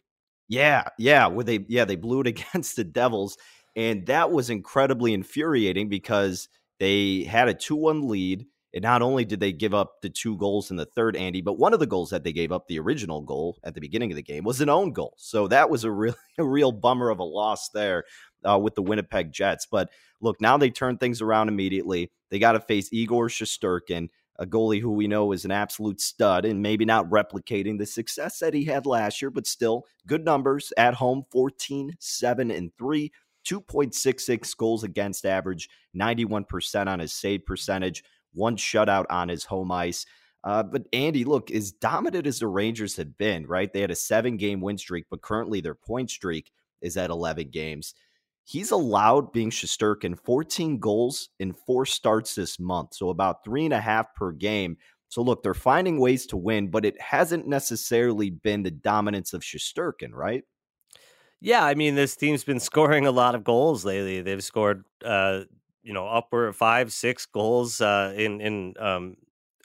Yeah, 0.47 0.83
yeah, 0.97 1.27
where 1.27 1.43
they 1.43 1.65
yeah 1.67 1.85
they 1.85 1.95
blew 1.95 2.21
it 2.21 2.27
against 2.55 2.75
the 2.75 2.83
Devils, 2.83 3.37
and 3.75 4.05
that 4.07 4.31
was 4.31 4.49
incredibly 4.49 5.13
infuriating 5.13 5.89
because 5.89 6.47
they 6.79 7.23
had 7.23 7.47
a 7.47 7.53
two-one 7.53 8.07
lead. 8.07 8.45
And 8.73 8.83
not 8.83 9.01
only 9.01 9.25
did 9.25 9.41
they 9.41 9.51
give 9.51 9.73
up 9.73 9.95
the 10.01 10.09
two 10.09 10.37
goals 10.37 10.71
in 10.71 10.77
the 10.77 10.85
third, 10.85 11.17
Andy, 11.17 11.41
but 11.41 11.59
one 11.59 11.73
of 11.73 11.81
the 11.81 11.85
goals 11.85 12.09
that 12.11 12.23
they 12.23 12.31
gave 12.31 12.53
up, 12.53 12.69
the 12.69 12.79
original 12.79 13.21
goal 13.21 13.59
at 13.65 13.75
the 13.75 13.81
beginning 13.81 14.13
of 14.13 14.15
the 14.15 14.23
game, 14.23 14.45
was 14.45 14.61
an 14.61 14.69
own 14.69 14.93
goal. 14.93 15.13
So 15.17 15.49
that 15.49 15.69
was 15.69 15.83
a 15.83 15.91
real, 15.91 16.15
a 16.37 16.45
real 16.45 16.71
bummer 16.71 17.09
of 17.09 17.19
a 17.19 17.23
loss 17.23 17.67
there 17.73 18.05
uh, 18.47 18.57
with 18.57 18.75
the 18.75 18.81
Winnipeg 18.81 19.31
Jets. 19.31 19.65
But 19.65 19.89
look, 20.21 20.39
now 20.41 20.57
they 20.57 20.69
turn 20.69 20.97
things 20.97 21.21
around 21.21 21.47
immediately. 21.47 22.11
They 22.29 22.39
got 22.39 22.53
to 22.53 22.59
face 22.59 22.89
Igor 22.91 23.27
Shesterkin, 23.27 24.09
a 24.39 24.45
goalie 24.45 24.81
who 24.81 24.91
we 24.91 25.07
know 25.07 25.31
is 25.31 25.45
an 25.45 25.51
absolute 25.51 26.01
stud 26.01 26.45
and 26.45 26.61
maybe 26.61 26.85
not 26.85 27.09
replicating 27.09 27.77
the 27.77 27.85
success 27.85 28.39
that 28.39 28.53
he 28.53 28.65
had 28.65 28.85
last 28.85 29.21
year, 29.21 29.29
but 29.31 29.47
still 29.47 29.85
good 30.07 30.25
numbers 30.25 30.73
at 30.77 30.95
home 30.95 31.25
14, 31.31 31.95
7, 31.99 32.51
and 32.51 32.71
3. 32.77 33.11
2.66 33.43 34.55
goals 34.55 34.83
against 34.83 35.25
average, 35.25 35.67
91% 35.97 36.87
on 36.87 36.99
his 36.99 37.11
save 37.11 37.43
percentage, 37.45 38.03
one 38.33 38.55
shutout 38.55 39.05
on 39.09 39.29
his 39.29 39.45
home 39.45 39.71
ice. 39.71 40.05
Uh, 40.43 40.63
but 40.63 40.83
Andy, 40.93 41.23
look, 41.23 41.51
as 41.51 41.71
dominant 41.71 42.25
as 42.25 42.39
the 42.39 42.47
Rangers 42.47 42.95
had 42.95 43.17
been, 43.17 43.45
right? 43.45 43.71
They 43.71 43.81
had 43.81 43.91
a 43.91 43.95
seven 43.95 44.37
game 44.37 44.61
win 44.61 44.77
streak, 44.77 45.05
but 45.09 45.21
currently 45.21 45.61
their 45.61 45.75
point 45.75 46.09
streak 46.09 46.51
is 46.81 46.97
at 46.97 47.09
11 47.09 47.49
games. 47.49 47.93
He's 48.43 48.71
allowed 48.71 49.31
being 49.31 49.49
Shesterkin 49.49 50.17
14 50.17 50.79
goals 50.79 51.29
in 51.39 51.53
four 51.53 51.85
starts 51.85 52.35
this 52.35 52.59
month, 52.59 52.95
so 52.95 53.09
about 53.09 53.43
three 53.43 53.65
and 53.65 53.73
a 53.73 53.81
half 53.81 54.13
per 54.15 54.31
game. 54.31 54.77
So 55.09 55.21
look, 55.21 55.43
they're 55.43 55.53
finding 55.53 55.99
ways 55.99 56.25
to 56.27 56.37
win, 56.37 56.69
but 56.69 56.85
it 56.85 56.99
hasn't 56.99 57.47
necessarily 57.47 58.29
been 58.29 58.63
the 58.63 58.71
dominance 58.71 59.33
of 59.33 59.41
Shesterkin, 59.41 60.13
right? 60.13 60.43
Yeah, 61.41 61.65
I 61.65 61.73
mean, 61.73 61.95
this 61.95 62.15
team's 62.15 62.43
been 62.43 62.59
scoring 62.59 63.05
a 63.05 63.11
lot 63.11 63.35
of 63.35 63.43
goals 63.43 63.83
lately. 63.83 64.21
They've 64.21 64.43
scored, 64.43 64.85
uh, 65.03 65.41
you 65.83 65.93
know, 65.93 66.07
upward 66.07 66.55
five, 66.55 66.93
six 66.93 67.25
goals 67.25 67.81
uh, 67.81 68.13
in 68.15 68.39
in 68.39 68.73
um, 68.79 69.17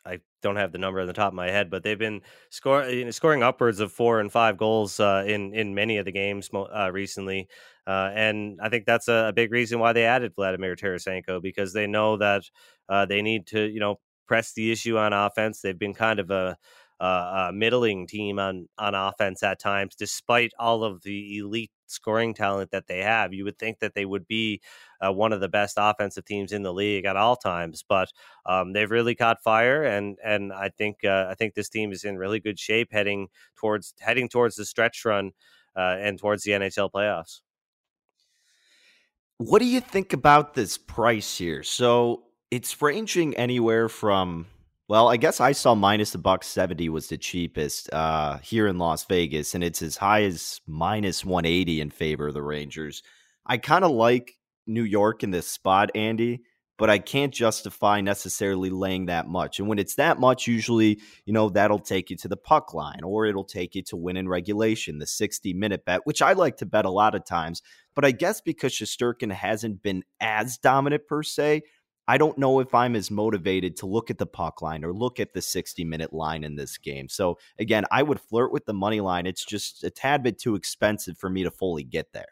I 0.05 0.21
don't 0.43 0.57
have 0.57 0.73
the 0.73 0.79
number 0.79 1.01
on 1.01 1.07
the 1.07 1.13
top 1.13 1.29
of 1.29 1.35
my 1.35 1.51
head, 1.51 1.71
but 1.71 1.83
they've 1.83 1.99
been 1.99 2.23
scoring 2.51 3.13
scoring 3.13 3.43
upwards 3.43 3.81
of 3.81 3.93
four 3.93 4.21
and 4.21 4.33
five 4.33 4.57
goals 4.57 4.99
uh, 4.99 5.25
in 5.27 5.53
in 5.53 5.75
many 5.75 5.99
of 5.99 6.07
the 6.07 6.13
games 6.13 6.49
uh, 6.55 6.91
recently, 6.93 7.49
uh, 7.87 8.11
and 8.15 8.59
I 8.61 8.69
think 8.69 8.85
that's 8.85 9.09
a, 9.09 9.27
a, 9.29 9.33
big 9.33 9.53
reason 9.53 9.79
why 9.79 9.93
they 9.93 10.05
added 10.05 10.35
Vladimir 10.35 10.75
Tarasenko 10.75 11.41
because 11.41 11.73
they 11.73 11.87
know 11.87 12.17
that 12.17 12.43
uh, 12.89 13.07
they 13.07 13.23
need 13.23 13.47
to 13.49 13.71
you 13.71 13.81
know 13.81 14.01
press 14.27 14.53
the 14.53 14.73
issue 14.73 14.99
on 14.99 15.13
offense. 15.13 15.61
They've 15.61 15.79
been 15.79 15.95
kind 15.95 16.19
of 16.19 16.31
a 16.31 16.57
a 16.99 17.51
middling 17.53 18.07
team 18.07 18.39
on 18.39 18.69
on 18.79 18.95
offense 18.95 19.43
at 19.43 19.61
times, 19.61 19.95
despite 19.97 20.53
all 20.59 20.83
of 20.83 21.03
the 21.03 21.39
elite 21.39 21.71
scoring 21.87 22.35
talent 22.35 22.71
that 22.71 22.87
they 22.87 23.03
have. 23.03 23.33
You 23.33 23.45
would 23.45 23.59
think 23.59 23.81
that 23.81 23.95
they 23.95 24.05
would 24.05 24.27
be 24.27 24.61
uh, 25.05 25.13
one 25.13 25.33
of 25.33 25.41
the 25.41 25.49
best 25.49 25.77
offensive 25.79 26.25
teams 26.25 26.53
in 26.53 26.63
the 26.63 26.73
league 26.73 27.05
at 27.05 27.17
all 27.17 27.37
times, 27.37 27.85
but 27.87 28.11
um, 28.47 28.73
they've 28.73 28.91
really 28.91 29.15
caught 29.15 29.43
fire, 29.43 29.83
and 29.83 30.19
and 30.25 30.53
I 30.53 30.71
think 30.71 31.05
uh, 31.05 31.27
I 31.29 31.35
think 31.35 31.55
this 31.55 31.69
team 31.69 31.93
is 31.93 32.05
in 32.05 32.17
really 32.17 32.41
good 32.41 32.59
shape 32.59 32.89
heading 32.93 33.29
towards 33.59 33.95
heading 34.01 34.29
towards 34.29 34.57
the 34.57 34.65
stretch 34.65 35.05
run 35.05 35.33
uh, 35.77 35.97
and 36.01 36.19
towards 36.19 36.45
the 36.45 36.53
NHL 36.53 36.91
playoffs. 36.91 37.41
What 39.39 39.61
do 39.61 39.67
you 39.67 39.81
think 39.81 40.13
about 40.13 40.55
this 40.55 40.79
price 40.79 41.37
here? 41.37 41.63
So 41.63 42.25
it's 42.51 42.81
ranging 42.81 43.37
anywhere 43.37 43.89
from 43.89 44.47
well, 44.89 45.09
I 45.09 45.17
guess 45.17 45.41
I 45.41 45.51
saw 45.51 45.75
minus 45.75 46.15
a 46.15 46.19
buck 46.19 46.45
seventy 46.45 46.89
was 46.89 47.09
the 47.09 47.19
cheapest 47.19 47.93
uh, 47.93 48.39
here 48.39 48.69
in 48.69 48.79
Las 48.79 49.05
Vegas, 49.05 49.55
and 49.55 49.65
it's 49.65 49.83
as 49.83 49.97
high 49.97 50.23
as 50.23 50.61
minus 50.67 51.25
one 51.25 51.45
eighty 51.45 51.81
in 51.81 51.91
favor 51.91 52.29
of 52.29 52.35
the 52.35 52.43
Rangers. 52.43 53.03
I 53.45 53.59
kind 53.59 53.85
of 53.85 53.91
like 53.91 54.39
New 54.67 54.85
York 54.85 55.25
in 55.25 55.33
this 55.33 55.49
spot, 55.49 55.91
Andy, 55.97 56.43
but 56.79 56.91
I 56.91 56.99
can't 56.99 57.33
justify 57.33 58.01
necessarily 58.01 58.71
laying 58.71 59.07
that 59.07 59.27
much. 59.27 59.59
And 59.59 59.69
when 59.69 59.79
it's 59.79 59.95
that 59.95 60.19
much, 60.19 60.47
usually, 60.47 61.01
you 61.25 61.33
know, 61.33 61.49
that'll 61.49 61.79
take 61.79 62.11
you 62.11 62.17
to 62.17 62.29
the 62.29 62.37
puck 62.37 62.75
line 62.75 63.01
or 63.03 63.27
it'll 63.27 63.45
take 63.45 63.75
you 63.75 63.83
to 63.85 63.97
win 63.97 64.17
in 64.17 64.29
regulation, 64.29 64.99
the 64.99 65.07
60 65.07 65.55
minute 65.55 65.85
bet, 65.85 66.03
which 66.05 66.23
I 66.23 66.35
like 66.35 66.59
to 66.59 66.67
bet 66.67 66.85
a 66.85 66.91
lot 66.91 67.15
of 67.15 67.25
times. 67.25 67.63
But 67.95 68.05
I 68.05 68.11
guess 68.11 68.41
because 68.41 68.73
Shesterkin 68.73 69.33
hasn't 69.33 69.83
been 69.83 70.05
as 70.21 70.59
dominant 70.59 71.07
per 71.07 71.23
se, 71.23 71.63
I 72.09 72.19
don't 72.19 72.39
know 72.39 72.61
if 72.61 72.73
I'm 72.73 72.95
as 72.95 73.11
motivated 73.11 73.77
to 73.79 73.87
look 73.87 74.11
at 74.11 74.19
the 74.19 74.27
puck 74.27 74.63
line 74.63 74.85
or 74.85 74.93
look 74.93 75.19
at 75.19 75.33
the 75.33 75.43
60 75.43 75.85
minute 75.85 76.13
line 76.13 76.45
in 76.45 76.55
this 76.55 76.79
game. 76.79 77.09
So 77.09 77.39
again, 77.59 77.85
I 77.91 78.03
would 78.03 78.21
flirt 78.21 78.53
with 78.53 78.67
the 78.67 78.75
money 78.75 79.01
line. 79.01 79.27
It's 79.27 79.45
just 79.45 79.83
a 79.83 79.91
tad 79.91 80.23
bit 80.23 80.39
too 80.39 80.55
expensive 80.55 81.19
for 81.19 81.29
me 81.29 81.43
to 81.43 81.51
fully 81.51 81.83
get 81.83 82.13
there. 82.13 82.27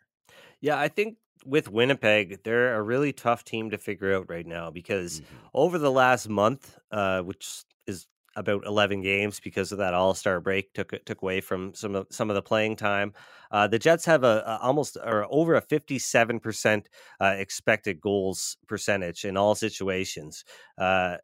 Yeah, 0.60 0.78
I 0.78 0.88
think 0.88 1.16
with 1.44 1.70
Winnipeg, 1.70 2.42
they're 2.42 2.74
a 2.74 2.82
really 2.82 3.12
tough 3.12 3.44
team 3.44 3.70
to 3.70 3.78
figure 3.78 4.14
out 4.14 4.28
right 4.28 4.46
now 4.46 4.70
because 4.70 5.20
mm-hmm. 5.20 5.36
over 5.54 5.78
the 5.78 5.90
last 5.90 6.28
month, 6.28 6.78
uh, 6.90 7.20
which 7.20 7.64
is 7.86 8.06
about 8.36 8.66
11 8.66 9.02
games 9.02 9.40
because 9.40 9.70
of 9.70 9.78
that 9.78 9.94
All-Star 9.94 10.40
break 10.40 10.72
took 10.72 10.92
took 11.04 11.22
away 11.22 11.40
from 11.40 11.74
some 11.74 11.94
of 11.94 12.06
some 12.10 12.30
of 12.30 12.34
the 12.34 12.42
playing 12.42 12.76
time. 12.76 13.12
Uh, 13.50 13.68
the 13.68 13.78
Jets 13.78 14.04
have 14.06 14.24
a, 14.24 14.42
a, 14.46 14.58
almost 14.62 14.96
or 14.96 15.26
over 15.30 15.54
a 15.54 15.62
57% 15.62 16.86
uh, 17.20 17.24
expected 17.38 18.00
goals 18.00 18.56
percentage 18.66 19.24
in 19.24 19.36
all 19.36 19.54
situations. 19.54 20.44
Uh, 20.76 21.16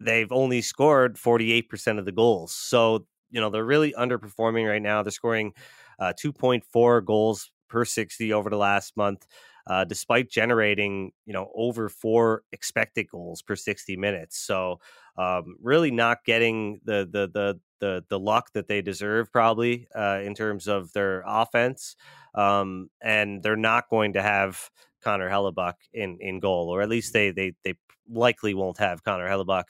they've 0.00 0.30
only 0.30 0.60
scored 0.60 1.16
48% 1.16 1.98
of 1.98 2.04
the 2.04 2.12
goals. 2.12 2.54
So, 2.54 3.06
you 3.30 3.40
know, 3.40 3.50
they're 3.50 3.64
really 3.64 3.94
underperforming 3.98 4.68
right 4.68 4.82
now. 4.82 5.02
They're 5.02 5.10
scoring 5.10 5.54
uh, 5.98 6.12
2.4 6.22 7.04
goals 7.04 7.50
per 7.68 7.84
60 7.84 8.32
over 8.32 8.50
the 8.50 8.56
last 8.56 8.96
month 8.96 9.26
uh, 9.68 9.84
despite 9.84 10.30
generating 10.30 11.12
you 11.26 11.32
know 11.32 11.50
over 11.54 11.88
four 11.88 12.42
expected 12.52 13.08
goals 13.08 13.42
per 13.42 13.56
60 13.56 13.96
minutes. 13.96 14.38
So 14.38 14.80
um, 15.16 15.56
really 15.62 15.90
not 15.90 16.24
getting 16.24 16.80
the 16.84 17.08
the 17.10 17.28
the 17.32 17.60
the 17.80 18.04
the 18.08 18.18
luck 18.18 18.52
that 18.54 18.68
they 18.68 18.82
deserve 18.82 19.32
probably 19.32 19.86
uh, 19.94 20.20
in 20.22 20.34
terms 20.34 20.66
of 20.66 20.92
their 20.92 21.22
offense, 21.26 21.96
um, 22.34 22.90
and 23.00 23.42
they're 23.42 23.56
not 23.56 23.88
going 23.88 24.14
to 24.14 24.22
have 24.22 24.70
Connor 25.02 25.30
Hellebuyck 25.30 25.74
in 25.92 26.18
in 26.20 26.40
goal, 26.40 26.68
or 26.68 26.82
at 26.82 26.88
least 26.88 27.12
they 27.12 27.30
they 27.30 27.54
they 27.64 27.74
likely 28.10 28.54
won't 28.54 28.78
have 28.78 29.04
Connor 29.04 29.28
Hellebuyck 29.28 29.64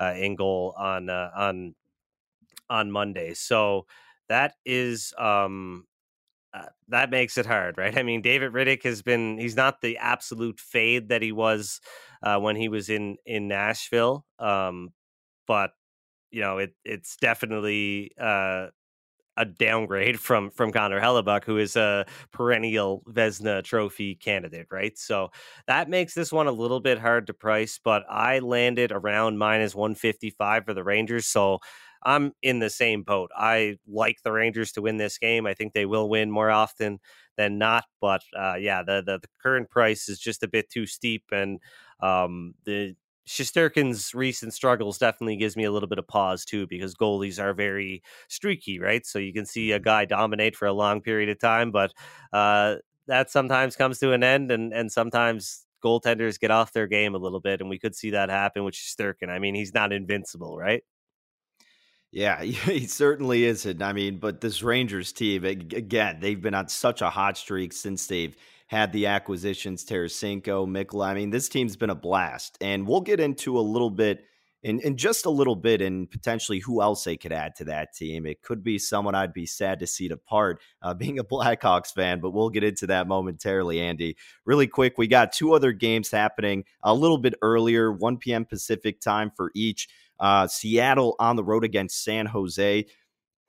uh, 0.00 0.14
in 0.16 0.36
goal 0.36 0.74
on 0.76 1.10
uh, 1.10 1.30
on 1.36 1.74
on 2.70 2.90
Monday. 2.90 3.34
So 3.34 3.86
that 4.28 4.54
is 4.64 5.12
um 5.18 5.86
uh, 6.54 6.66
that 6.88 7.10
makes 7.10 7.36
it 7.36 7.46
hard, 7.46 7.78
right? 7.78 7.96
I 7.98 8.02
mean, 8.02 8.22
David 8.22 8.52
Rittich 8.52 8.84
has 8.84 9.02
been 9.02 9.38
he's 9.38 9.56
not 9.56 9.80
the 9.80 9.98
absolute 9.98 10.60
fade 10.60 11.08
that 11.08 11.22
he 11.22 11.32
was 11.32 11.80
uh, 12.22 12.38
when 12.38 12.56
he 12.56 12.68
was 12.68 12.88
in 12.90 13.16
in 13.26 13.48
Nashville. 13.48 14.24
Um, 14.38 14.90
but 15.46 15.72
you 16.30 16.40
know, 16.42 16.58
it 16.58 16.74
it's 16.84 17.16
definitely 17.16 18.12
uh, 18.20 18.68
a 19.36 19.44
downgrade 19.44 20.20
from 20.22 20.50
from 20.50 20.72
Connor 20.72 21.00
Hellebuyck, 21.00 21.44
who 21.44 21.58
is 21.58 21.76
a 21.76 22.06
perennial 22.32 23.02
Vezina 23.08 23.62
Trophy 23.64 24.14
candidate, 24.14 24.66
right? 24.70 24.96
So 24.98 25.30
that 25.66 25.88
makes 25.88 26.14
this 26.14 26.32
one 26.32 26.46
a 26.46 26.52
little 26.52 26.80
bit 26.80 26.98
hard 26.98 27.26
to 27.28 27.34
price. 27.34 27.80
But 27.82 28.04
I 28.08 28.40
landed 28.40 28.92
around 28.92 29.38
minus 29.38 29.74
one 29.74 29.94
fifty 29.94 30.30
five 30.30 30.64
for 30.64 30.74
the 30.74 30.84
Rangers, 30.84 31.26
so 31.26 31.58
I'm 32.04 32.32
in 32.42 32.58
the 32.58 32.70
same 32.70 33.02
boat. 33.02 33.30
I 33.36 33.78
like 33.86 34.22
the 34.22 34.32
Rangers 34.32 34.72
to 34.72 34.82
win 34.82 34.98
this 34.98 35.18
game. 35.18 35.46
I 35.46 35.54
think 35.54 35.72
they 35.72 35.86
will 35.86 36.08
win 36.08 36.30
more 36.30 36.50
often 36.50 37.00
than 37.36 37.58
not. 37.58 37.84
But 38.00 38.22
uh, 38.38 38.56
yeah, 38.58 38.82
the, 38.82 39.02
the, 39.04 39.18
the 39.18 39.28
current 39.42 39.70
price 39.70 40.08
is 40.08 40.18
just 40.18 40.42
a 40.42 40.48
bit 40.48 40.70
too 40.70 40.86
steep, 40.86 41.24
and 41.32 41.60
um, 42.00 42.54
the 42.64 42.94
Shesterkin's 43.26 44.14
recent 44.14 44.52
struggles 44.52 44.98
definitely 44.98 45.36
gives 45.36 45.56
me 45.56 45.64
a 45.64 45.72
little 45.72 45.88
bit 45.88 45.98
of 45.98 46.06
pause 46.06 46.44
too, 46.44 46.66
because 46.66 46.94
goalies 46.94 47.42
are 47.42 47.54
very 47.54 48.02
streaky, 48.28 48.78
right? 48.78 49.06
So 49.06 49.18
you 49.18 49.32
can 49.32 49.46
see 49.46 49.72
a 49.72 49.76
mm-hmm. 49.76 49.84
guy 49.84 50.04
dominate 50.04 50.56
for 50.56 50.66
a 50.66 50.74
long 50.74 51.00
period 51.00 51.30
of 51.30 51.38
time, 51.38 51.70
but 51.70 51.92
uh, 52.32 52.76
that 53.06 53.30
sometimes 53.30 53.76
comes 53.76 53.98
to 54.00 54.12
an 54.12 54.22
end, 54.22 54.50
and 54.50 54.72
and 54.74 54.92
sometimes 54.92 55.66
goaltenders 55.82 56.38
get 56.38 56.50
off 56.50 56.72
their 56.72 56.86
game 56.86 57.14
a 57.14 57.18
little 57.18 57.40
bit, 57.40 57.60
and 57.60 57.70
we 57.70 57.78
could 57.78 57.94
see 57.94 58.10
that 58.10 58.30
happen 58.30 58.64
with 58.64 58.74
Shesterkin. 58.74 59.28
I 59.28 59.38
mean, 59.38 59.54
he's 59.54 59.74
not 59.74 59.92
invincible, 59.92 60.56
right? 60.56 60.82
Yeah, 62.14 62.42
he 62.44 62.86
certainly 62.86 63.44
isn't. 63.44 63.82
I 63.82 63.92
mean, 63.92 64.18
but 64.18 64.40
this 64.40 64.62
Rangers 64.62 65.12
team, 65.12 65.44
again, 65.44 66.18
they've 66.20 66.40
been 66.40 66.54
on 66.54 66.68
such 66.68 67.02
a 67.02 67.10
hot 67.10 67.36
streak 67.36 67.72
since 67.72 68.06
they've 68.06 68.36
had 68.68 68.92
the 68.92 69.06
acquisitions, 69.06 69.84
Tarasenko, 69.84 70.66
Mikkola. 70.66 71.06
I 71.08 71.14
mean, 71.14 71.30
this 71.30 71.48
team's 71.48 71.76
been 71.76 71.90
a 71.90 71.94
blast. 71.94 72.56
And 72.60 72.86
we'll 72.86 73.00
get 73.00 73.18
into 73.18 73.58
a 73.58 73.60
little 73.60 73.90
bit, 73.90 74.24
in, 74.62 74.78
in 74.80 74.96
just 74.96 75.26
a 75.26 75.30
little 75.30 75.56
bit, 75.56 75.82
and 75.82 76.08
potentially 76.08 76.60
who 76.60 76.80
else 76.80 77.02
they 77.02 77.16
could 77.16 77.32
add 77.32 77.56
to 77.56 77.64
that 77.64 77.94
team. 77.94 78.26
It 78.26 78.42
could 78.42 78.62
be 78.62 78.78
someone 78.78 79.16
I'd 79.16 79.34
be 79.34 79.44
sad 79.44 79.80
to 79.80 79.86
see 79.86 80.06
depart, 80.06 80.62
uh, 80.82 80.94
being 80.94 81.18
a 81.18 81.24
Blackhawks 81.24 81.92
fan, 81.92 82.20
but 82.20 82.30
we'll 82.30 82.48
get 82.48 82.64
into 82.64 82.86
that 82.86 83.08
momentarily, 83.08 83.80
Andy. 83.80 84.16
Really 84.46 84.68
quick, 84.68 84.98
we 84.98 85.08
got 85.08 85.32
two 85.32 85.52
other 85.52 85.72
games 85.72 86.12
happening 86.12 86.64
a 86.84 86.94
little 86.94 87.18
bit 87.18 87.34
earlier, 87.42 87.90
1 87.90 88.18
p.m. 88.18 88.44
Pacific 88.44 89.00
time 89.00 89.32
for 89.36 89.50
each. 89.56 89.88
Uh, 90.18 90.46
Seattle 90.46 91.16
on 91.18 91.36
the 91.36 91.44
road 91.44 91.64
against 91.64 92.02
San 92.02 92.26
Jose. 92.26 92.86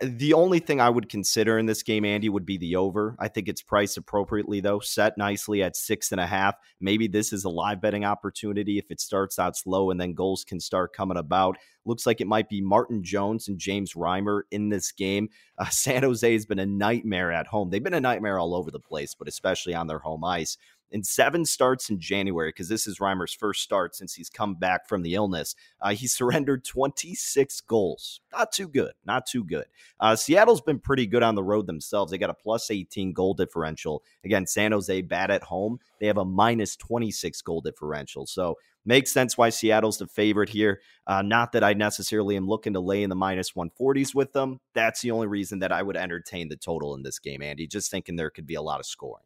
The 0.01 0.33
only 0.33 0.59
thing 0.59 0.81
I 0.81 0.89
would 0.89 1.07
consider 1.07 1.57
in 1.57 1.67
this 1.67 1.81
game, 1.81 2.03
Andy, 2.03 2.27
would 2.27 2.45
be 2.45 2.57
the 2.57 2.75
over. 2.75 3.15
I 3.17 3.29
think 3.29 3.47
it's 3.47 3.61
priced 3.61 3.95
appropriately, 3.95 4.59
though, 4.59 4.79
set 4.79 5.17
nicely 5.17 5.63
at 5.63 5.77
six 5.77 6.11
and 6.11 6.19
a 6.19 6.27
half. 6.27 6.55
Maybe 6.81 7.07
this 7.07 7.31
is 7.31 7.45
a 7.45 7.49
live 7.49 7.79
betting 7.79 8.03
opportunity 8.03 8.77
if 8.77 8.91
it 8.91 8.99
starts 8.99 9.39
out 9.39 9.55
slow 9.55 9.91
and 9.91 9.99
then 9.99 10.13
goals 10.13 10.43
can 10.43 10.59
start 10.59 10.91
coming 10.91 11.15
about. 11.15 11.57
Looks 11.85 12.05
like 12.05 12.19
it 12.19 12.27
might 12.27 12.49
be 12.49 12.59
Martin 12.59 13.03
Jones 13.05 13.47
and 13.47 13.57
James 13.57 13.93
Reimer 13.93 14.41
in 14.51 14.69
this 14.69 14.91
game. 14.91 15.29
Uh, 15.57 15.69
San 15.69 16.03
Jose 16.03 16.33
has 16.33 16.45
been 16.45 16.59
a 16.59 16.65
nightmare 16.65 17.31
at 17.31 17.47
home. 17.47 17.69
They've 17.69 17.81
been 17.81 17.93
a 17.93 18.01
nightmare 18.01 18.37
all 18.37 18.53
over 18.53 18.71
the 18.71 18.77
place, 18.77 19.15
but 19.15 19.29
especially 19.29 19.73
on 19.73 19.87
their 19.87 19.99
home 19.99 20.25
ice 20.25 20.57
in 20.91 21.03
seven 21.03 21.45
starts 21.45 21.89
in 21.89 21.99
January, 21.99 22.49
because 22.49 22.69
this 22.69 22.87
is 22.87 22.99
Reimer's 22.99 23.33
first 23.33 23.61
start 23.61 23.95
since 23.95 24.13
he's 24.13 24.29
come 24.29 24.55
back 24.55 24.87
from 24.87 25.01
the 25.01 25.15
illness. 25.15 25.55
Uh, 25.81 25.91
he 25.91 26.07
surrendered 26.15 26.63
26 26.63 27.61
goals. 27.61 28.21
Not 28.31 28.51
too 28.51 28.67
good. 28.67 28.93
Not 29.05 29.25
too 29.25 29.43
good. 29.43 29.65
Uh, 29.99 30.15
Seattle's 30.15 30.61
been 30.61 30.79
pretty 30.79 31.07
good 31.07 31.23
on 31.23 31.35
the 31.35 31.43
road 31.43 31.67
themselves. 31.67 32.11
They 32.11 32.17
got 32.17 32.29
a 32.29 32.35
plus 32.35 32.71
18 32.71 33.13
goal 33.13 33.33
differential. 33.33 34.03
Again, 34.23 34.45
San 34.47 34.71
Jose 34.71 35.01
bad 35.01 35.31
at 35.31 35.43
home. 35.43 35.79
They 35.99 36.07
have 36.07 36.17
a 36.17 36.25
minus 36.25 36.75
26 36.75 37.41
goal 37.41 37.61
differential. 37.61 38.25
So 38.25 38.55
makes 38.85 39.11
sense 39.11 39.37
why 39.37 39.49
Seattle's 39.49 39.97
the 39.97 40.07
favorite 40.07 40.49
here. 40.49 40.81
Uh, 41.07 41.21
not 41.21 41.51
that 41.53 41.63
I 41.63 41.73
necessarily 41.73 42.35
am 42.35 42.47
looking 42.47 42.73
to 42.73 42.79
lay 42.79 43.03
in 43.03 43.09
the 43.09 43.15
minus 43.15 43.51
140s 43.51 44.13
with 44.13 44.33
them. 44.33 44.59
That's 44.73 45.01
the 45.01 45.11
only 45.11 45.27
reason 45.27 45.59
that 45.59 45.71
I 45.71 45.81
would 45.81 45.97
entertain 45.97 46.49
the 46.49 46.55
total 46.55 46.95
in 46.95 47.03
this 47.03 47.19
game, 47.19 47.41
Andy. 47.41 47.67
Just 47.67 47.91
thinking 47.91 48.15
there 48.15 48.29
could 48.29 48.47
be 48.47 48.55
a 48.55 48.61
lot 48.61 48.79
of 48.79 48.85
scoring. 48.85 49.24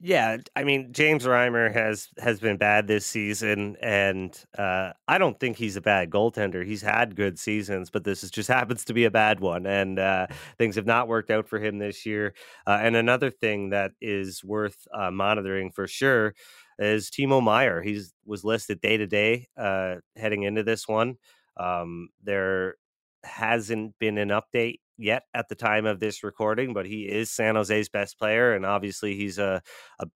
Yeah, 0.00 0.36
I 0.54 0.62
mean 0.62 0.92
James 0.92 1.24
Reimer 1.24 1.72
has 1.72 2.08
has 2.18 2.38
been 2.38 2.56
bad 2.56 2.86
this 2.86 3.04
season, 3.04 3.76
and 3.82 4.32
uh, 4.56 4.92
I 5.08 5.18
don't 5.18 5.38
think 5.40 5.56
he's 5.56 5.74
a 5.74 5.80
bad 5.80 6.08
goaltender. 6.10 6.64
He's 6.64 6.82
had 6.82 7.16
good 7.16 7.36
seasons, 7.36 7.90
but 7.90 8.04
this 8.04 8.22
is, 8.22 8.30
just 8.30 8.48
happens 8.48 8.84
to 8.84 8.94
be 8.94 9.06
a 9.06 9.10
bad 9.10 9.40
one, 9.40 9.66
and 9.66 9.98
uh, 9.98 10.28
things 10.56 10.76
have 10.76 10.86
not 10.86 11.08
worked 11.08 11.30
out 11.32 11.48
for 11.48 11.58
him 11.58 11.78
this 11.78 12.06
year. 12.06 12.34
Uh, 12.64 12.78
and 12.80 12.94
another 12.94 13.28
thing 13.30 13.70
that 13.70 13.90
is 14.00 14.44
worth 14.44 14.86
uh, 14.94 15.10
monitoring 15.10 15.72
for 15.72 15.88
sure 15.88 16.32
is 16.78 17.10
Timo 17.10 17.42
Meier. 17.42 17.82
He's 17.82 18.14
was 18.24 18.44
listed 18.44 18.80
day 18.80 18.98
to 18.98 19.06
day 19.08 19.48
uh, 19.56 19.96
heading 20.16 20.44
into 20.44 20.62
this 20.62 20.86
one. 20.86 21.16
Um, 21.56 22.10
there 22.22 22.76
hasn't 23.24 23.98
been 23.98 24.16
an 24.16 24.28
update 24.28 24.78
yet 24.98 25.24
at 25.34 25.48
the 25.48 25.54
time 25.54 25.86
of 25.86 26.00
this 26.00 26.22
recording, 26.24 26.74
but 26.74 26.86
he 26.86 27.02
is 27.08 27.30
San 27.30 27.54
Jose's 27.56 27.88
best 27.88 28.18
player, 28.18 28.54
and 28.54 28.66
obviously 28.66 29.16
he's 29.16 29.38
a, 29.38 29.62
a 30.00 30.06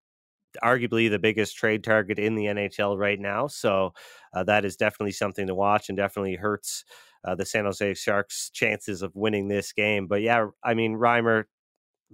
arguably 0.62 1.10
the 1.10 1.18
biggest 1.18 1.56
trade 1.56 1.84
target 1.84 2.18
in 2.18 2.34
the 2.34 2.48
NHL 2.48 2.96
right 2.96 3.18
now. 3.18 3.46
So 3.46 3.94
uh, 4.34 4.44
that 4.44 4.64
is 4.64 4.76
definitely 4.76 5.12
something 5.12 5.46
to 5.46 5.54
watch, 5.54 5.88
and 5.88 5.96
definitely 5.96 6.36
hurts 6.36 6.84
uh, 7.24 7.34
the 7.34 7.44
San 7.46 7.64
Jose 7.64 7.94
Sharks' 7.94 8.50
chances 8.50 9.02
of 9.02 9.14
winning 9.14 9.48
this 9.48 9.72
game. 9.72 10.06
But 10.06 10.22
yeah, 10.22 10.46
I 10.62 10.74
mean 10.74 10.96
Reimer. 10.96 11.44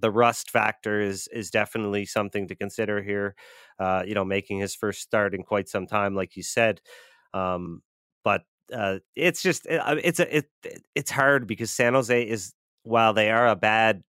The 0.00 0.10
rust 0.12 0.50
factor 0.50 1.00
is 1.00 1.28
is 1.32 1.50
definitely 1.50 2.06
something 2.06 2.46
to 2.48 2.54
consider 2.54 3.02
here. 3.02 3.34
Uh, 3.80 4.04
you 4.06 4.14
know, 4.14 4.24
making 4.24 4.60
his 4.60 4.74
first 4.74 5.02
start 5.02 5.34
in 5.34 5.42
quite 5.42 5.68
some 5.68 5.86
time, 5.86 6.14
like 6.14 6.36
you 6.36 6.42
said. 6.44 6.80
Um, 7.34 7.82
but 8.24 8.42
uh, 8.72 8.98
it's 9.16 9.42
just 9.42 9.66
it's 9.68 10.20
a 10.20 10.36
it, 10.38 10.50
it's 10.94 11.10
hard 11.10 11.46
because 11.48 11.70
San 11.72 11.94
Jose 11.94 12.22
is 12.22 12.54
while 12.88 13.12
they 13.12 13.30
are 13.30 13.48
a 13.48 13.56
bad 13.56 14.02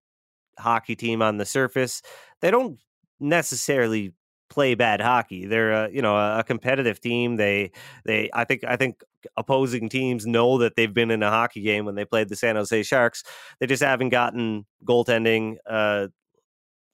hockey 0.58 0.96
team 0.96 1.22
on 1.22 1.38
the 1.38 1.46
surface, 1.46 2.02
they 2.42 2.52
don't 2.52 2.80
necessarily 3.20 4.14
play 4.50 4.76
bad 4.76 5.02
hockey. 5.02 5.46
They're 5.46 5.72
a, 5.72 5.90
you 5.92 6.02
know 6.02 6.16
a 6.16 6.44
competitive 6.44 7.00
team. 7.00 7.36
They 7.36 7.72
they 8.06 8.30
I 8.34 8.46
think 8.46 8.64
I 8.64 8.76
think 8.76 9.02
opposing 9.38 9.90
teams 9.90 10.26
know 10.26 10.58
that 10.60 10.76
they've 10.76 10.94
been 10.94 11.12
in 11.12 11.24
a 11.24 11.30
hockey 11.30 11.62
game 11.62 11.86
when 11.86 11.96
they 11.96 12.06
played 12.06 12.30
the 12.30 12.36
San 12.36 12.56
Jose 12.56 12.84
Sharks. 12.84 13.24
They 13.60 13.68
just 13.68 13.84
haven't 13.84 14.10
gotten 14.10 14.66
goaltending 14.86 15.58
uh, 15.68 16.08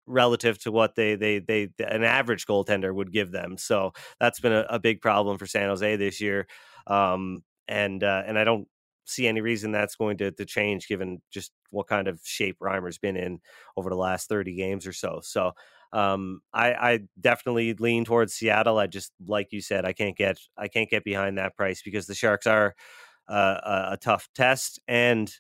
relative 0.08 0.60
to 0.60 0.72
what 0.72 0.96
they 0.96 1.16
they 1.16 1.40
they 1.40 1.70
an 1.80 2.04
average 2.04 2.46
goaltender 2.46 2.94
would 2.94 3.12
give 3.12 3.32
them. 3.32 3.58
So 3.58 3.94
that's 4.20 4.40
been 4.40 4.54
a, 4.54 4.66
a 4.70 4.80
big 4.80 5.02
problem 5.02 5.38
for 5.38 5.48
San 5.48 5.70
Jose 5.70 5.96
this 5.96 6.22
year. 6.22 6.48
Um, 6.88 7.44
and 7.68 8.04
uh, 8.04 8.24
and 8.26 8.38
I 8.38 8.44
don't 8.44 8.68
see 9.06 9.28
any 9.28 9.42
reason 9.42 9.72
that's 9.72 9.96
going 9.96 10.18
to, 10.18 10.32
to 10.32 10.46
change 10.46 10.88
given 10.88 11.22
just 11.32 11.52
what 11.70 11.88
kind 11.88 12.08
of 12.08 12.20
shape 12.24 12.58
Reimer's 12.62 12.98
been 12.98 13.16
in 13.16 13.40
over 13.78 13.90
the 13.90 13.96
last 13.96 14.28
30 14.30 14.56
games 14.56 14.88
or 14.88 14.94
so. 14.94 15.20
So 15.24 15.52
um, 15.94 16.42
I, 16.54 16.74
I 16.74 17.00
definitely 17.20 17.74
lean 17.74 18.06
towards 18.06 18.34
Seattle. 18.34 18.78
I 18.78 18.88
just 18.88 19.12
like 19.26 19.48
you 19.52 19.62
said, 19.62 19.86
I 19.86 19.94
can't 19.94 20.18
get 20.18 20.38
I 20.58 20.68
can't 20.68 20.90
get 20.90 21.04
behind 21.04 21.38
that 21.38 21.56
price 21.56 21.82
because 21.82 22.08
the 22.08 22.16
Sharks 22.16 22.48
are 22.48 22.76
uh, 23.30 23.60
a, 23.64 23.94
a 23.94 23.98
tough 24.02 24.28
test 24.36 24.80
and 24.88 25.34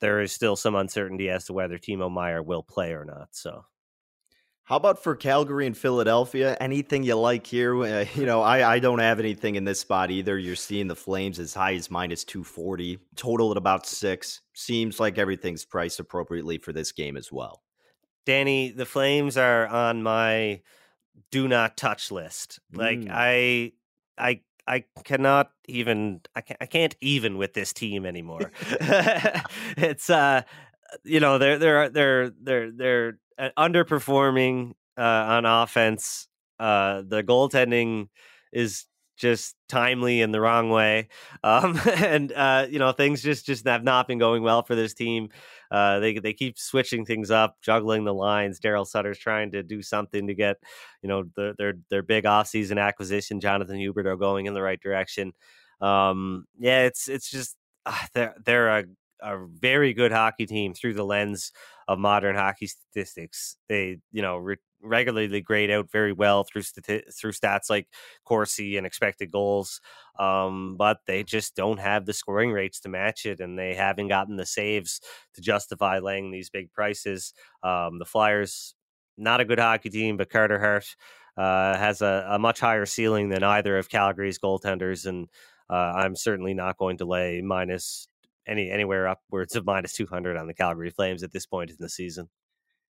there 0.00 0.20
is 0.20 0.32
still 0.32 0.56
some 0.56 0.74
uncertainty 0.74 1.28
as 1.28 1.46
to 1.46 1.52
whether 1.52 1.76
Timo 1.76 2.10
Meier 2.10 2.42
will 2.42 2.62
play 2.62 2.92
or 2.92 3.04
not. 3.04 3.28
So 3.32 3.64
how 4.68 4.76
about 4.76 5.02
for 5.02 5.16
Calgary 5.16 5.66
and 5.66 5.74
Philadelphia? 5.74 6.54
Anything 6.60 7.02
you 7.02 7.14
like 7.14 7.46
here? 7.46 7.74
Uh, 7.82 8.04
you 8.14 8.26
know, 8.26 8.42
I, 8.42 8.74
I 8.74 8.78
don't 8.80 8.98
have 8.98 9.18
anything 9.18 9.54
in 9.54 9.64
this 9.64 9.80
spot 9.80 10.10
either. 10.10 10.36
You're 10.36 10.56
seeing 10.56 10.88
the 10.88 10.94
Flames 10.94 11.38
as 11.38 11.54
high 11.54 11.72
as 11.72 11.90
minus 11.90 12.22
240, 12.24 12.98
total 13.16 13.50
at 13.50 13.56
about 13.56 13.86
six. 13.86 14.42
Seems 14.52 15.00
like 15.00 15.16
everything's 15.16 15.64
priced 15.64 16.00
appropriately 16.00 16.58
for 16.58 16.74
this 16.74 16.92
game 16.92 17.16
as 17.16 17.32
well. 17.32 17.62
Danny, 18.26 18.70
the 18.70 18.84
Flames 18.84 19.38
are 19.38 19.66
on 19.68 20.02
my 20.02 20.60
do 21.30 21.48
not 21.48 21.78
touch 21.78 22.10
list. 22.10 22.60
Like 22.70 22.98
mm. 22.98 23.10
I, 23.10 23.72
I, 24.18 24.42
I 24.66 24.84
cannot 25.02 25.50
even. 25.66 26.20
I 26.36 26.42
can't. 26.42 26.58
I 26.60 26.66
can't 26.66 26.94
even 27.00 27.38
with 27.38 27.54
this 27.54 27.72
team 27.72 28.04
anymore. 28.04 28.52
it's 29.78 30.10
uh, 30.10 30.42
you 31.04 31.20
know, 31.20 31.38
they're 31.38 31.58
they're 31.58 31.88
they're 31.88 32.30
they're 32.30 32.70
they're 32.70 33.18
underperforming 33.56 34.72
uh, 34.96 35.02
on 35.02 35.44
offense. 35.44 36.28
Uh, 36.58 37.02
the 37.06 37.22
goaltending 37.22 38.08
is 38.52 38.86
just 39.16 39.56
timely 39.68 40.20
in 40.20 40.30
the 40.32 40.40
wrong 40.40 40.70
way, 40.70 41.08
um, 41.44 41.78
and 41.86 42.32
uh, 42.32 42.66
you 42.70 42.78
know 42.78 42.92
things 42.92 43.22
just 43.22 43.46
just 43.46 43.66
have 43.66 43.84
not 43.84 44.08
been 44.08 44.18
going 44.18 44.42
well 44.42 44.62
for 44.62 44.74
this 44.74 44.94
team. 44.94 45.28
Uh, 45.70 45.98
they 45.98 46.18
they 46.18 46.32
keep 46.32 46.58
switching 46.58 47.04
things 47.04 47.30
up, 47.30 47.56
juggling 47.62 48.04
the 48.04 48.14
lines. 48.14 48.60
Daryl 48.60 48.86
Sutter's 48.86 49.18
trying 49.18 49.52
to 49.52 49.62
do 49.62 49.82
something 49.82 50.26
to 50.26 50.34
get 50.34 50.56
you 51.02 51.08
know 51.08 51.24
the, 51.36 51.54
their 51.58 51.74
their 51.90 52.02
big 52.02 52.24
offseason 52.24 52.80
acquisition, 52.80 53.40
Jonathan 53.40 53.76
Hubert, 53.76 54.06
are 54.06 54.16
going 54.16 54.46
in 54.46 54.54
the 54.54 54.62
right 54.62 54.80
direction. 54.80 55.32
Um, 55.80 56.46
yeah, 56.58 56.84
it's 56.84 57.08
it's 57.08 57.30
just 57.30 57.56
uh, 57.86 58.06
they're 58.14 58.34
they're 58.44 58.68
a 58.68 58.84
a 59.20 59.38
very 59.46 59.92
good 59.92 60.12
hockey 60.12 60.46
team 60.46 60.74
through 60.74 60.94
the 60.94 61.04
lens 61.04 61.52
of 61.86 61.98
modern 61.98 62.36
hockey 62.36 62.66
statistics. 62.66 63.56
They, 63.68 63.98
you 64.12 64.22
know, 64.22 64.36
re- 64.36 64.56
regularly 64.80 65.40
grade 65.40 65.70
out 65.70 65.90
very 65.90 66.12
well 66.12 66.44
through 66.44 66.62
stati- 66.62 67.12
through 67.14 67.32
stats 67.32 67.70
like 67.70 67.88
Corsi 68.24 68.76
and 68.76 68.86
expected 68.86 69.30
goals, 69.30 69.80
um, 70.18 70.76
but 70.76 70.98
they 71.06 71.24
just 71.24 71.56
don't 71.56 71.80
have 71.80 72.06
the 72.06 72.12
scoring 72.12 72.52
rates 72.52 72.80
to 72.80 72.88
match 72.88 73.26
it, 73.26 73.40
and 73.40 73.58
they 73.58 73.74
haven't 73.74 74.08
gotten 74.08 74.36
the 74.36 74.46
saves 74.46 75.00
to 75.34 75.40
justify 75.40 75.98
laying 75.98 76.30
these 76.30 76.50
big 76.50 76.72
prices. 76.72 77.34
Um, 77.62 77.98
the 77.98 78.04
Flyers, 78.04 78.74
not 79.16 79.40
a 79.40 79.44
good 79.44 79.58
hockey 79.58 79.90
team, 79.90 80.16
but 80.16 80.30
Carter 80.30 80.60
Hart 80.60 80.94
uh, 81.36 81.76
has 81.76 82.02
a, 82.02 82.26
a, 82.30 82.38
much 82.38 82.60
higher 82.60 82.86
ceiling 82.86 83.28
than 83.28 83.42
either 83.44 83.78
of 83.78 83.88
Calgary's 83.88 84.38
goaltenders, 84.38 85.06
and 85.06 85.28
uh, 85.70 85.92
I'm 85.96 86.16
certainly 86.16 86.54
not 86.54 86.78
going 86.78 86.98
to 86.98 87.04
lay 87.04 87.40
minus 87.42 88.08
any 88.48 88.70
anywhere 88.70 89.06
upwards 89.06 89.54
of 89.54 89.66
minus 89.66 89.92
200 89.92 90.36
on 90.36 90.46
the 90.46 90.54
Calgary 90.54 90.90
Flames 90.90 91.22
at 91.22 91.32
this 91.32 91.46
point 91.46 91.70
in 91.70 91.76
the 91.78 91.88
season. 91.88 92.28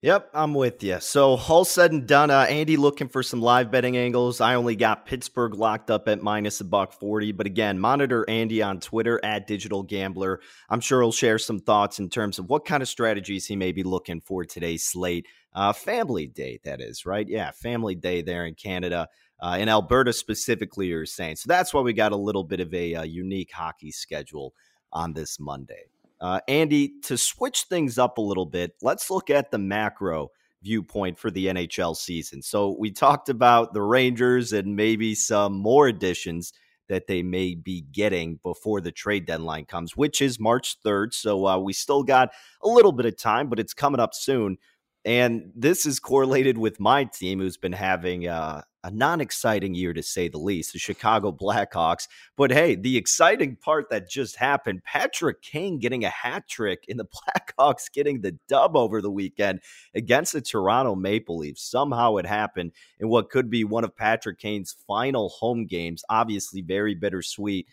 Yep, 0.04 0.32
I'm 0.34 0.52
with 0.52 0.82
you. 0.82 1.00
So, 1.00 1.38
all 1.48 1.64
said 1.64 1.90
and 1.90 2.06
done, 2.06 2.30
uh, 2.30 2.40
Andy 2.40 2.76
looking 2.76 3.08
for 3.08 3.22
some 3.22 3.40
live 3.40 3.70
betting 3.70 3.96
angles. 3.96 4.38
I 4.38 4.54
only 4.54 4.76
got 4.76 5.06
Pittsburgh 5.06 5.54
locked 5.54 5.90
up 5.90 6.08
at 6.08 6.22
minus 6.22 6.60
a 6.60 6.64
buck 6.64 6.92
40. 6.92 7.32
But 7.32 7.46
again, 7.46 7.78
monitor 7.78 8.28
Andy 8.28 8.60
on 8.60 8.80
Twitter 8.80 9.18
at 9.24 9.46
Digital 9.46 9.82
Gambler. 9.82 10.40
I'm 10.68 10.80
sure 10.80 11.00
he'll 11.00 11.10
share 11.10 11.38
some 11.38 11.58
thoughts 11.58 12.00
in 12.00 12.10
terms 12.10 12.38
of 12.38 12.50
what 12.50 12.66
kind 12.66 12.82
of 12.82 12.88
strategies 12.90 13.46
he 13.46 13.56
may 13.56 13.72
be 13.72 13.82
looking 13.82 14.20
for 14.20 14.44
today's 14.44 14.84
slate. 14.84 15.26
Uh, 15.54 15.72
family 15.72 16.26
Day, 16.26 16.60
that 16.64 16.82
is, 16.82 17.06
right? 17.06 17.26
Yeah, 17.26 17.52
Family 17.52 17.94
Day 17.94 18.20
there 18.20 18.44
in 18.44 18.56
Canada. 18.56 19.08
Uh, 19.40 19.56
in 19.58 19.70
Alberta 19.70 20.12
specifically, 20.12 20.88
you're 20.88 21.06
saying. 21.06 21.36
So 21.36 21.46
that's 21.48 21.72
why 21.72 21.80
we 21.80 21.94
got 21.94 22.12
a 22.12 22.16
little 22.16 22.44
bit 22.44 22.60
of 22.60 22.74
a, 22.74 22.92
a 22.92 23.00
uh, 23.00 23.04
unique 23.04 23.52
hockey 23.52 23.90
schedule 23.90 24.52
on 24.94 25.12
this 25.12 25.38
Monday. 25.38 25.85
Uh, 26.20 26.40
Andy, 26.48 26.94
to 27.02 27.18
switch 27.18 27.64
things 27.64 27.98
up 27.98 28.18
a 28.18 28.22
little 28.22 28.46
bit, 28.46 28.72
let's 28.80 29.11
look 29.11 29.28
at 29.28 29.50
the 29.50 29.59
macro 29.59 30.30
viewpoint 30.62 31.18
for 31.18 31.30
the 31.30 31.46
NHL 31.46 31.94
season. 31.94 32.40
So 32.40 32.74
we 32.78 32.90
talked 32.90 33.28
about 33.28 33.74
the 33.74 33.83
Rangers 33.83 34.52
and 34.52 34.74
maybe 34.74 35.14
some 35.14 35.52
more 35.52 35.87
additions 35.87 36.52
that 36.88 37.07
they 37.07 37.22
may 37.22 37.54
be 37.54 37.83
getting 37.92 38.38
before 38.42 38.80
the 38.80 38.92
trade 38.92 39.26
deadline 39.26 39.64
comes, 39.64 39.96
which 39.96 40.20
is 40.20 40.40
March 40.40 40.76
3rd. 40.85 41.14
So 41.14 41.46
uh, 41.46 41.59
we 41.59 41.72
still 41.72 42.02
got 42.02 42.30
a 42.62 42.68
little 42.68 42.92
bit 42.92 43.07
of 43.07 43.16
time, 43.16 43.48
but 43.48 43.59
it's 43.59 43.74
coming 43.74 44.00
up 44.00 44.14
soon. 44.14 44.59
And 45.04 45.52
this 45.54 45.84
is 45.84 46.00
correlated 46.00 46.56
with 46.56 46.80
my 46.80 47.04
team, 47.04 47.38
who's 47.40 47.58
been 47.58 47.72
having 47.72 48.26
uh, 48.26 48.62
a 48.84 48.90
non 48.90 49.20
exciting 49.20 49.74
year 49.74 49.92
to 49.92 50.02
say 50.02 50.28
the 50.28 50.38
least, 50.38 50.72
the 50.72 50.78
Chicago 50.78 51.32
Blackhawks. 51.32 52.06
But 52.36 52.50
hey, 52.50 52.74
the 52.74 52.96
exciting 52.96 53.56
part 53.56 53.90
that 53.90 54.08
just 54.08 54.36
happened 54.36 54.84
Patrick 54.84 55.42
Kane 55.42 55.78
getting 55.78 56.04
a 56.04 56.10
hat 56.10 56.48
trick 56.48 56.84
in 56.88 56.98
the 56.98 57.06
Blackhawks 57.58 57.92
getting 57.92 58.20
the 58.20 58.38
dub 58.46 58.76
over 58.76 59.02
the 59.02 59.10
weekend 59.10 59.60
against 59.94 60.32
the 60.32 60.40
Toronto 60.40 60.94
Maple 60.94 61.38
Leafs. 61.38 61.62
Somehow 61.62 62.16
it 62.16 62.26
happened 62.26 62.72
in 62.98 63.08
what 63.08 63.30
could 63.30 63.50
be 63.50 63.64
one 63.64 63.84
of 63.84 63.96
Patrick 63.96 64.38
Kane's 64.38 64.76
final 64.86 65.30
home 65.30 65.66
games. 65.66 66.04
Obviously, 66.08 66.62
very 66.62 66.94
bittersweet 66.94 67.66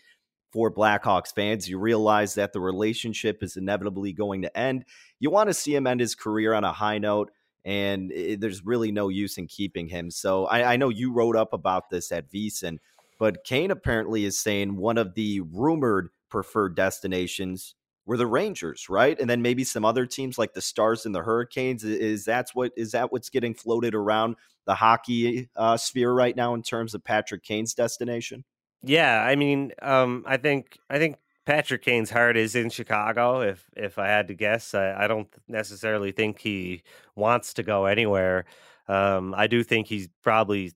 for 0.52 0.72
Blackhawks 0.72 1.34
fans. 1.34 1.68
You 1.68 1.78
realize 1.78 2.34
that 2.34 2.52
the 2.52 2.60
relationship 2.60 3.42
is 3.42 3.56
inevitably 3.56 4.12
going 4.12 4.42
to 4.42 4.56
end. 4.56 4.84
You 5.18 5.30
want 5.30 5.48
to 5.48 5.54
see 5.54 5.74
him 5.74 5.86
end 5.86 6.00
his 6.00 6.14
career 6.14 6.52
on 6.52 6.64
a 6.64 6.72
high 6.72 6.98
note, 6.98 7.30
and 7.64 8.12
it, 8.12 8.40
there's 8.40 8.64
really 8.64 8.92
no 8.92 9.08
use 9.08 9.38
in 9.38 9.46
keeping 9.46 9.88
him. 9.88 10.10
So 10.10 10.46
I, 10.46 10.74
I 10.74 10.76
know 10.76 10.90
you 10.90 11.12
wrote 11.12 11.36
up 11.36 11.52
about 11.52 11.90
this 11.90 12.12
at 12.12 12.30
VSiN, 12.30 12.78
but 13.18 13.44
Kane 13.44 13.70
apparently 13.70 14.24
is 14.24 14.38
saying 14.38 14.76
one 14.76 14.98
of 14.98 15.14
the 15.14 15.40
rumored 15.40 16.10
preferred 16.28 16.74
destinations 16.76 17.74
were 18.04 18.16
the 18.16 18.26
Rangers, 18.26 18.88
right? 18.88 19.18
And 19.18 19.30
then 19.30 19.42
maybe 19.42 19.64
some 19.64 19.84
other 19.84 20.06
teams 20.06 20.38
like 20.38 20.54
the 20.54 20.60
Stars 20.60 21.06
and 21.06 21.14
the 21.14 21.22
Hurricanes. 21.22 21.84
Is 21.84 22.24
that's 22.24 22.54
what 22.54 22.72
is 22.76 22.92
that 22.92 23.12
what's 23.12 23.30
getting 23.30 23.54
floated 23.54 23.94
around 23.94 24.36
the 24.66 24.74
hockey 24.74 25.48
uh, 25.56 25.76
sphere 25.76 26.12
right 26.12 26.34
now 26.34 26.54
in 26.54 26.62
terms 26.62 26.94
of 26.94 27.04
Patrick 27.04 27.44
Kane's 27.44 27.74
destination? 27.74 28.44
Yeah, 28.82 29.22
I 29.22 29.36
mean, 29.36 29.72
um, 29.80 30.24
I 30.26 30.36
think 30.36 30.78
I 30.90 30.98
think 30.98 31.16
Patrick 31.46 31.82
Kane's 31.82 32.10
heart 32.10 32.36
is 32.36 32.54
in 32.54 32.70
Chicago. 32.70 33.40
If 33.40 33.70
if 33.76 33.98
I 33.98 34.08
had 34.08 34.28
to 34.28 34.34
guess, 34.34 34.74
I, 34.74 35.04
I 35.04 35.06
don't 35.06 35.28
necessarily 35.48 36.12
think 36.12 36.40
he 36.40 36.82
wants 37.14 37.54
to 37.54 37.62
go 37.62 37.86
anywhere. 37.86 38.44
Um, 38.88 39.34
I 39.36 39.46
do 39.46 39.62
think 39.62 39.86
he 39.88 40.08
probably 40.22 40.72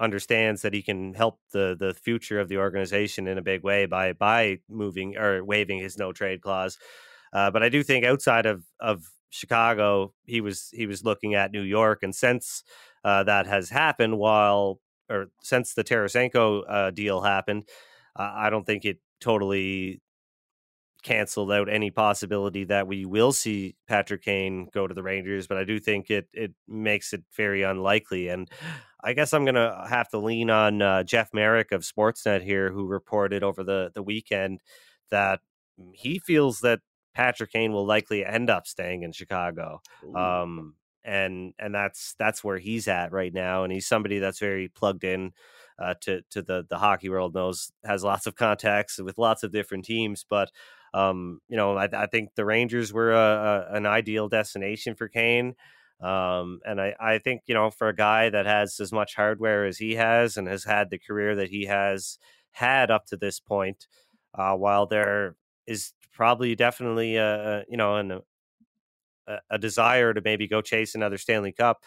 understands 0.00 0.62
that 0.62 0.74
he 0.74 0.82
can 0.82 1.14
help 1.14 1.40
the 1.52 1.76
the 1.78 1.94
future 1.94 2.40
of 2.40 2.48
the 2.48 2.58
organization 2.58 3.28
in 3.28 3.38
a 3.38 3.42
big 3.42 3.62
way 3.64 3.86
by 3.86 4.12
by 4.14 4.60
moving 4.68 5.16
or 5.18 5.44
waiving 5.44 5.78
his 5.80 5.98
no 5.98 6.12
trade 6.12 6.42
clause. 6.42 6.78
Uh, 7.32 7.50
but 7.50 7.62
I 7.62 7.68
do 7.68 7.82
think 7.82 8.04
outside 8.04 8.46
of 8.46 8.64
of 8.80 9.04
Chicago, 9.30 10.14
he 10.24 10.40
was 10.40 10.70
he 10.72 10.86
was 10.86 11.04
looking 11.04 11.34
at 11.34 11.52
New 11.52 11.62
York, 11.62 12.02
and 12.02 12.14
since 12.14 12.62
uh, 13.04 13.24
that 13.24 13.46
has 13.46 13.70
happened, 13.70 14.18
while 14.18 14.80
or 15.10 15.26
since 15.42 15.74
the 15.74 15.84
Tarasenko 15.84 16.62
uh, 16.68 16.90
deal 16.90 17.20
happened, 17.20 17.68
uh, 18.16 18.32
I 18.34 18.50
don't 18.50 18.64
think 18.64 18.84
it 18.84 18.98
totally 19.20 20.00
canceled 21.02 21.52
out 21.52 21.68
any 21.68 21.90
possibility 21.90 22.64
that 22.64 22.86
we 22.86 23.04
will 23.04 23.32
see 23.32 23.76
Patrick 23.86 24.22
Kane 24.22 24.68
go 24.72 24.86
to 24.86 24.94
the 24.94 25.02
Rangers, 25.02 25.46
but 25.46 25.58
I 25.58 25.64
do 25.64 25.78
think 25.78 26.10
it 26.10 26.28
it 26.32 26.52
makes 26.66 27.12
it 27.12 27.22
very 27.36 27.62
unlikely. 27.62 28.28
And 28.28 28.50
I 29.02 29.12
guess 29.12 29.34
I'm 29.34 29.44
gonna 29.44 29.86
have 29.88 30.08
to 30.10 30.18
lean 30.18 30.50
on 30.50 30.80
uh, 30.82 31.02
Jeff 31.04 31.32
Marek 31.34 31.72
of 31.72 31.82
Sportsnet 31.82 32.42
here, 32.42 32.72
who 32.72 32.86
reported 32.86 33.42
over 33.42 33.62
the 33.62 33.90
the 33.94 34.02
weekend 34.02 34.62
that 35.10 35.40
he 35.92 36.18
feels 36.18 36.60
that 36.60 36.80
Patrick 37.14 37.52
Kane 37.52 37.72
will 37.72 37.86
likely 37.86 38.24
end 38.24 38.50
up 38.50 38.66
staying 38.66 39.02
in 39.02 39.12
Chicago. 39.12 39.80
Um, 40.16 40.74
and 41.04 41.52
and 41.58 41.74
that's 41.74 42.14
that's 42.18 42.42
where 42.42 42.58
he's 42.58 42.88
at 42.88 43.12
right 43.12 43.32
now 43.32 43.64
and 43.64 43.72
he's 43.72 43.86
somebody 43.86 44.18
that's 44.18 44.38
very 44.38 44.68
plugged 44.68 45.04
in 45.04 45.32
uh, 45.78 45.94
to 46.00 46.22
to 46.30 46.42
the 46.42 46.64
the 46.68 46.78
hockey 46.78 47.08
world 47.08 47.34
knows 47.34 47.72
has 47.84 48.04
lots 48.04 48.26
of 48.26 48.36
contacts 48.36 48.98
with 48.98 49.18
lots 49.18 49.42
of 49.42 49.52
different 49.52 49.84
teams 49.84 50.24
but 50.28 50.50
um, 50.94 51.40
you 51.48 51.56
know 51.56 51.76
I, 51.76 51.88
I, 51.92 52.06
think 52.06 52.30
the 52.36 52.44
Rangers 52.44 52.92
were 52.92 53.12
a, 53.12 53.66
a, 53.70 53.76
an 53.76 53.84
ideal 53.84 54.28
destination 54.28 54.94
for 54.94 55.08
Kane 55.08 55.54
um, 56.00 56.60
and 56.64 56.80
I, 56.80 56.94
I 57.00 57.18
think 57.18 57.42
you 57.46 57.54
know 57.54 57.70
for 57.70 57.88
a 57.88 57.96
guy 57.96 58.30
that 58.30 58.46
has 58.46 58.78
as 58.80 58.92
much 58.92 59.16
hardware 59.16 59.66
as 59.66 59.78
he 59.78 59.96
has 59.96 60.36
and 60.36 60.46
has 60.46 60.64
had 60.64 60.90
the 60.90 60.98
career 60.98 61.34
that 61.36 61.50
he 61.50 61.66
has 61.66 62.18
had 62.52 62.90
up 62.90 63.06
to 63.06 63.16
this 63.16 63.40
point 63.40 63.88
uh, 64.34 64.54
while 64.54 64.86
there 64.86 65.34
is 65.66 65.92
probably 66.12 66.54
definitely 66.54 67.16
a, 67.16 67.64
you 67.68 67.76
know 67.76 67.96
an 67.96 68.20
a, 69.26 69.38
a 69.50 69.58
desire 69.58 70.14
to 70.14 70.20
maybe 70.24 70.46
go 70.46 70.60
chase 70.60 70.94
another 70.94 71.18
Stanley 71.18 71.52
Cup. 71.52 71.82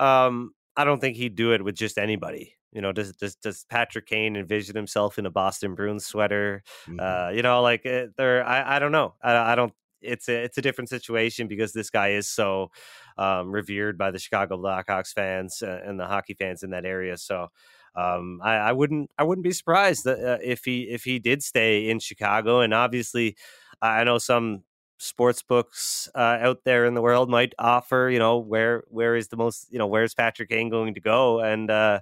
Um, 0.00 0.52
I 0.76 0.84
don't 0.84 1.00
think 1.00 1.16
he'd 1.16 1.36
do 1.36 1.52
it 1.52 1.64
with 1.64 1.76
just 1.76 1.98
anybody. 1.98 2.54
You 2.72 2.80
know, 2.80 2.92
does 2.92 3.12
does, 3.12 3.36
does 3.36 3.64
Patrick 3.70 4.06
Kane 4.06 4.36
envision 4.36 4.74
himself 4.74 5.18
in 5.18 5.26
a 5.26 5.30
Boston 5.30 5.74
Bruins 5.74 6.04
sweater? 6.06 6.62
Mm-hmm. 6.88 6.98
Uh, 7.00 7.30
you 7.30 7.42
know, 7.42 7.62
like 7.62 7.86
eh, 7.86 8.06
there, 8.16 8.44
I, 8.44 8.76
I 8.76 8.78
don't 8.80 8.92
know. 8.92 9.14
I, 9.22 9.52
I 9.52 9.54
don't. 9.54 9.72
It's 10.00 10.28
a 10.28 10.42
it's 10.42 10.58
a 10.58 10.62
different 10.62 10.90
situation 10.90 11.46
because 11.46 11.72
this 11.72 11.88
guy 11.88 12.08
is 12.08 12.28
so 12.28 12.72
um, 13.16 13.52
revered 13.52 13.96
by 13.96 14.10
the 14.10 14.18
Chicago 14.18 14.58
Blackhawks 14.58 15.12
fans 15.14 15.62
uh, 15.62 15.80
and 15.84 15.98
the 15.98 16.06
hockey 16.06 16.34
fans 16.34 16.62
in 16.62 16.70
that 16.70 16.84
area. 16.84 17.16
So 17.16 17.48
um, 17.94 18.40
I, 18.42 18.56
I, 18.56 18.72
wouldn't 18.72 19.10
I 19.16 19.22
wouldn't 19.22 19.44
be 19.44 19.52
surprised 19.52 20.04
that, 20.04 20.18
uh, 20.18 20.38
if 20.42 20.64
he 20.64 20.82
if 20.82 21.04
he 21.04 21.20
did 21.20 21.42
stay 21.42 21.88
in 21.88 22.00
Chicago. 22.00 22.60
And 22.60 22.74
obviously, 22.74 23.36
I 23.80 24.02
know 24.04 24.18
some 24.18 24.64
sports 24.98 25.42
books 25.42 26.08
uh, 26.14 26.38
out 26.40 26.60
there 26.64 26.84
in 26.84 26.94
the 26.94 27.02
world 27.02 27.28
might 27.28 27.54
offer. 27.58 28.08
You 28.12 28.18
know, 28.18 28.38
where 28.38 28.84
where 28.88 29.16
is 29.16 29.28
the 29.28 29.36
most? 29.36 29.66
You 29.70 29.78
know, 29.78 29.86
where's 29.86 30.14
Patrick 30.14 30.50
Kane 30.50 30.70
going 30.70 30.94
to 30.94 31.00
go? 31.00 31.40
And 31.40 31.70
uh, 31.70 32.00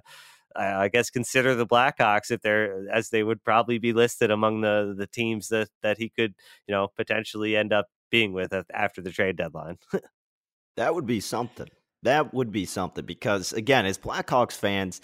I, 0.55 0.87
guess 0.87 1.09
consider 1.09 1.55
the 1.55 1.67
Blackhawks 1.67 2.31
if 2.31 2.41
they're 2.41 2.87
as 2.91 3.09
they 3.09 3.23
would 3.23 3.43
probably 3.43 3.79
be 3.79 3.93
listed 3.93 4.31
among 4.31 4.61
the 4.61 4.93
the 4.97 5.07
teams 5.07 5.49
that 5.49 5.69
that 5.81 5.97
he 5.97 6.09
could 6.09 6.33
you 6.67 6.73
know 6.73 6.89
potentially 6.95 7.55
end 7.55 7.73
up 7.73 7.87
being 8.11 8.33
with 8.33 8.53
after 8.73 9.01
the 9.01 9.11
trade 9.11 9.35
deadline. 9.35 9.77
that 10.77 10.93
would 10.93 11.05
be 11.05 11.19
something. 11.19 11.67
That 12.03 12.33
would 12.33 12.51
be 12.51 12.65
something 12.65 13.05
because 13.05 13.53
again, 13.53 13.85
as 13.85 13.97
Blackhawks 13.97 14.57
fans. 14.57 15.01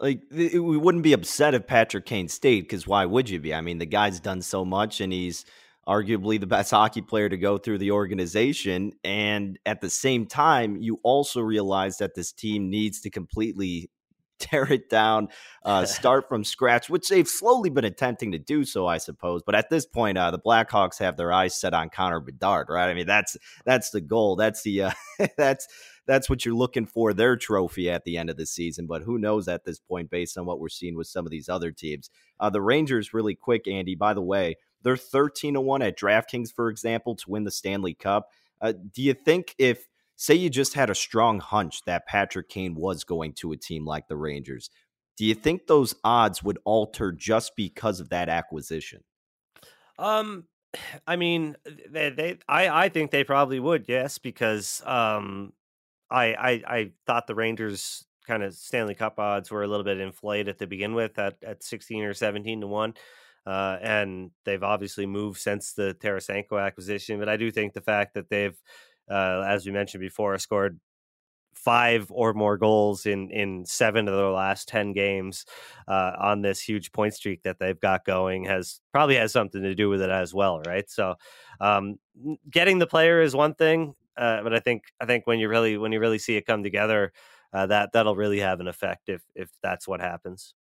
Like 0.00 0.22
we 0.32 0.58
wouldn't 0.58 1.04
be 1.04 1.12
upset 1.12 1.54
if 1.54 1.68
Patrick 1.68 2.04
Kane 2.04 2.28
stayed 2.28 2.62
because 2.62 2.84
why 2.84 3.06
would 3.06 3.30
you 3.30 3.38
be? 3.38 3.54
I 3.54 3.60
mean, 3.60 3.78
the 3.78 3.86
guy's 3.86 4.18
done 4.18 4.42
so 4.42 4.64
much 4.64 5.00
and 5.00 5.12
he's 5.12 5.44
arguably 5.88 6.38
the 6.40 6.46
best 6.46 6.70
hockey 6.72 7.02
player 7.02 7.28
to 7.28 7.36
go 7.36 7.58
through 7.58 7.78
the 7.78 7.90
organization. 7.90 8.92
And 9.02 9.58
at 9.66 9.80
the 9.80 9.90
same 9.90 10.26
time, 10.26 10.76
you 10.76 11.00
also 11.02 11.40
realize 11.40 11.98
that 11.98 12.14
this 12.14 12.32
team 12.32 12.70
needs 12.70 13.00
to 13.02 13.10
completely 13.10 13.90
tear 14.38 14.70
it 14.72 14.90
down, 14.90 15.28
uh, 15.64 15.84
start 15.84 16.28
from 16.28 16.44
scratch, 16.44 16.90
which 16.90 17.08
they've 17.08 17.28
slowly 17.28 17.70
been 17.70 17.84
attempting 17.84 18.32
to 18.32 18.38
do 18.38 18.64
so, 18.64 18.86
I 18.86 18.98
suppose. 18.98 19.42
But 19.44 19.54
at 19.54 19.70
this 19.70 19.86
point, 19.86 20.18
uh, 20.18 20.30
the 20.30 20.38
Blackhawks 20.38 20.98
have 20.98 21.16
their 21.16 21.32
eyes 21.32 21.58
set 21.58 21.74
on 21.74 21.90
Connor 21.90 22.20
Bedard, 22.20 22.68
right? 22.68 22.88
I 22.88 22.94
mean, 22.94 23.06
that's 23.06 23.36
that's 23.64 23.90
the 23.90 24.00
goal. 24.00 24.36
That's 24.36 24.62
the 24.62 24.82
uh, 24.82 24.90
that's 25.36 25.66
that's 26.06 26.28
what 26.28 26.44
you're 26.44 26.54
looking 26.54 26.86
for 26.86 27.14
their 27.14 27.36
trophy 27.36 27.90
at 27.90 28.04
the 28.04 28.18
end 28.18 28.28
of 28.28 28.36
the 28.36 28.46
season. 28.46 28.86
But 28.86 29.02
who 29.02 29.18
knows 29.18 29.48
at 29.48 29.64
this 29.64 29.78
point, 29.78 30.10
based 30.10 30.36
on 30.36 30.46
what 30.46 30.60
we're 30.60 30.68
seeing 30.68 30.96
with 30.96 31.06
some 31.06 31.24
of 31.24 31.30
these 31.30 31.48
other 31.48 31.70
teams. 31.70 32.10
Uh, 32.38 32.50
the 32.50 32.60
Rangers, 32.60 33.14
really 33.14 33.34
quick, 33.34 33.66
Andy. 33.66 33.94
By 33.94 34.14
the 34.14 34.22
way, 34.22 34.56
They're 34.84 34.96
13 34.96 35.54
to 35.54 35.60
1 35.60 35.82
at 35.82 35.98
DraftKings, 35.98 36.52
for 36.52 36.68
example, 36.68 37.16
to 37.16 37.30
win 37.30 37.44
the 37.44 37.50
Stanley 37.50 37.94
Cup. 37.94 38.28
Uh, 38.60 38.72
do 38.92 39.02
you 39.02 39.14
think 39.14 39.54
if, 39.58 39.88
say, 40.16 40.34
you 40.34 40.50
just 40.50 40.74
had 40.74 40.90
a 40.90 40.94
strong 40.94 41.40
hunch 41.40 41.82
that 41.86 42.06
Patrick 42.06 42.48
Kane 42.48 42.74
was 42.74 43.02
going 43.02 43.32
to 43.34 43.52
a 43.52 43.56
team 43.56 43.84
like 43.84 44.06
the 44.06 44.16
Rangers, 44.16 44.70
do 45.16 45.24
you 45.24 45.34
think 45.34 45.66
those 45.66 45.94
odds 46.04 46.42
would 46.42 46.58
alter 46.64 47.12
just 47.12 47.56
because 47.56 48.00
of 48.00 48.10
that 48.10 48.28
acquisition? 48.28 49.02
Um, 49.98 50.44
I 51.06 51.16
mean, 51.16 51.56
they, 51.88 52.10
they 52.10 52.38
I, 52.48 52.84
I 52.84 52.88
think 52.88 53.10
they 53.10 53.24
probably 53.24 53.60
would, 53.60 53.86
yes, 53.88 54.18
because 54.18 54.82
um, 54.84 55.52
I, 56.10 56.34
I, 56.34 56.62
I 56.66 56.90
thought 57.06 57.26
the 57.26 57.34
Rangers 57.34 58.04
kind 58.26 58.42
of 58.42 58.54
Stanley 58.54 58.94
Cup 58.94 59.18
odds 59.18 59.50
were 59.50 59.62
a 59.62 59.68
little 59.68 59.84
bit 59.84 60.00
inflated 60.00 60.58
to 60.58 60.66
begin 60.66 60.94
with 60.94 61.18
at, 61.18 61.36
at 61.42 61.62
16 61.62 62.04
or 62.04 62.14
17 62.14 62.62
to 62.62 62.66
1. 62.66 62.94
Uh, 63.46 63.78
and 63.82 64.30
they've 64.44 64.62
obviously 64.62 65.06
moved 65.06 65.38
since 65.40 65.72
the 65.72 65.96
Tarasenko 66.00 66.64
acquisition. 66.64 67.18
But 67.18 67.28
I 67.28 67.36
do 67.36 67.50
think 67.50 67.74
the 67.74 67.80
fact 67.80 68.14
that 68.14 68.28
they've, 68.30 68.56
uh, 69.10 69.44
as 69.46 69.66
we 69.66 69.72
mentioned 69.72 70.00
before, 70.00 70.38
scored 70.38 70.80
five 71.54 72.10
or 72.10 72.34
more 72.34 72.56
goals 72.56 73.06
in 73.06 73.30
in 73.30 73.64
seven 73.64 74.08
of 74.08 74.14
their 74.14 74.30
last 74.30 74.68
10 74.68 74.92
games 74.92 75.46
uh, 75.88 76.12
on 76.18 76.42
this 76.42 76.60
huge 76.60 76.92
point 76.92 77.14
streak 77.14 77.42
that 77.42 77.58
they've 77.58 77.80
got 77.80 78.04
going 78.04 78.44
has 78.44 78.80
probably 78.92 79.16
has 79.16 79.32
something 79.32 79.62
to 79.62 79.74
do 79.74 79.88
with 79.88 80.02
it 80.02 80.10
as 80.10 80.34
well 80.34 80.60
right 80.66 80.90
so 80.90 81.14
um, 81.60 81.96
getting 82.50 82.78
the 82.78 82.86
player 82.86 83.22
is 83.22 83.34
one 83.34 83.54
thing 83.54 83.94
uh, 84.16 84.42
but 84.42 84.52
i 84.52 84.58
think 84.58 84.82
i 85.00 85.06
think 85.06 85.26
when 85.26 85.38
you 85.38 85.48
really 85.48 85.78
when 85.78 85.92
you 85.92 86.00
really 86.00 86.18
see 86.18 86.36
it 86.36 86.46
come 86.46 86.62
together 86.62 87.12
uh, 87.52 87.66
that 87.66 87.92
that'll 87.92 88.16
really 88.16 88.40
have 88.40 88.60
an 88.60 88.68
effect 88.68 89.08
if 89.08 89.22
if 89.34 89.50
that's 89.62 89.86
what 89.86 90.00
happens 90.00 90.54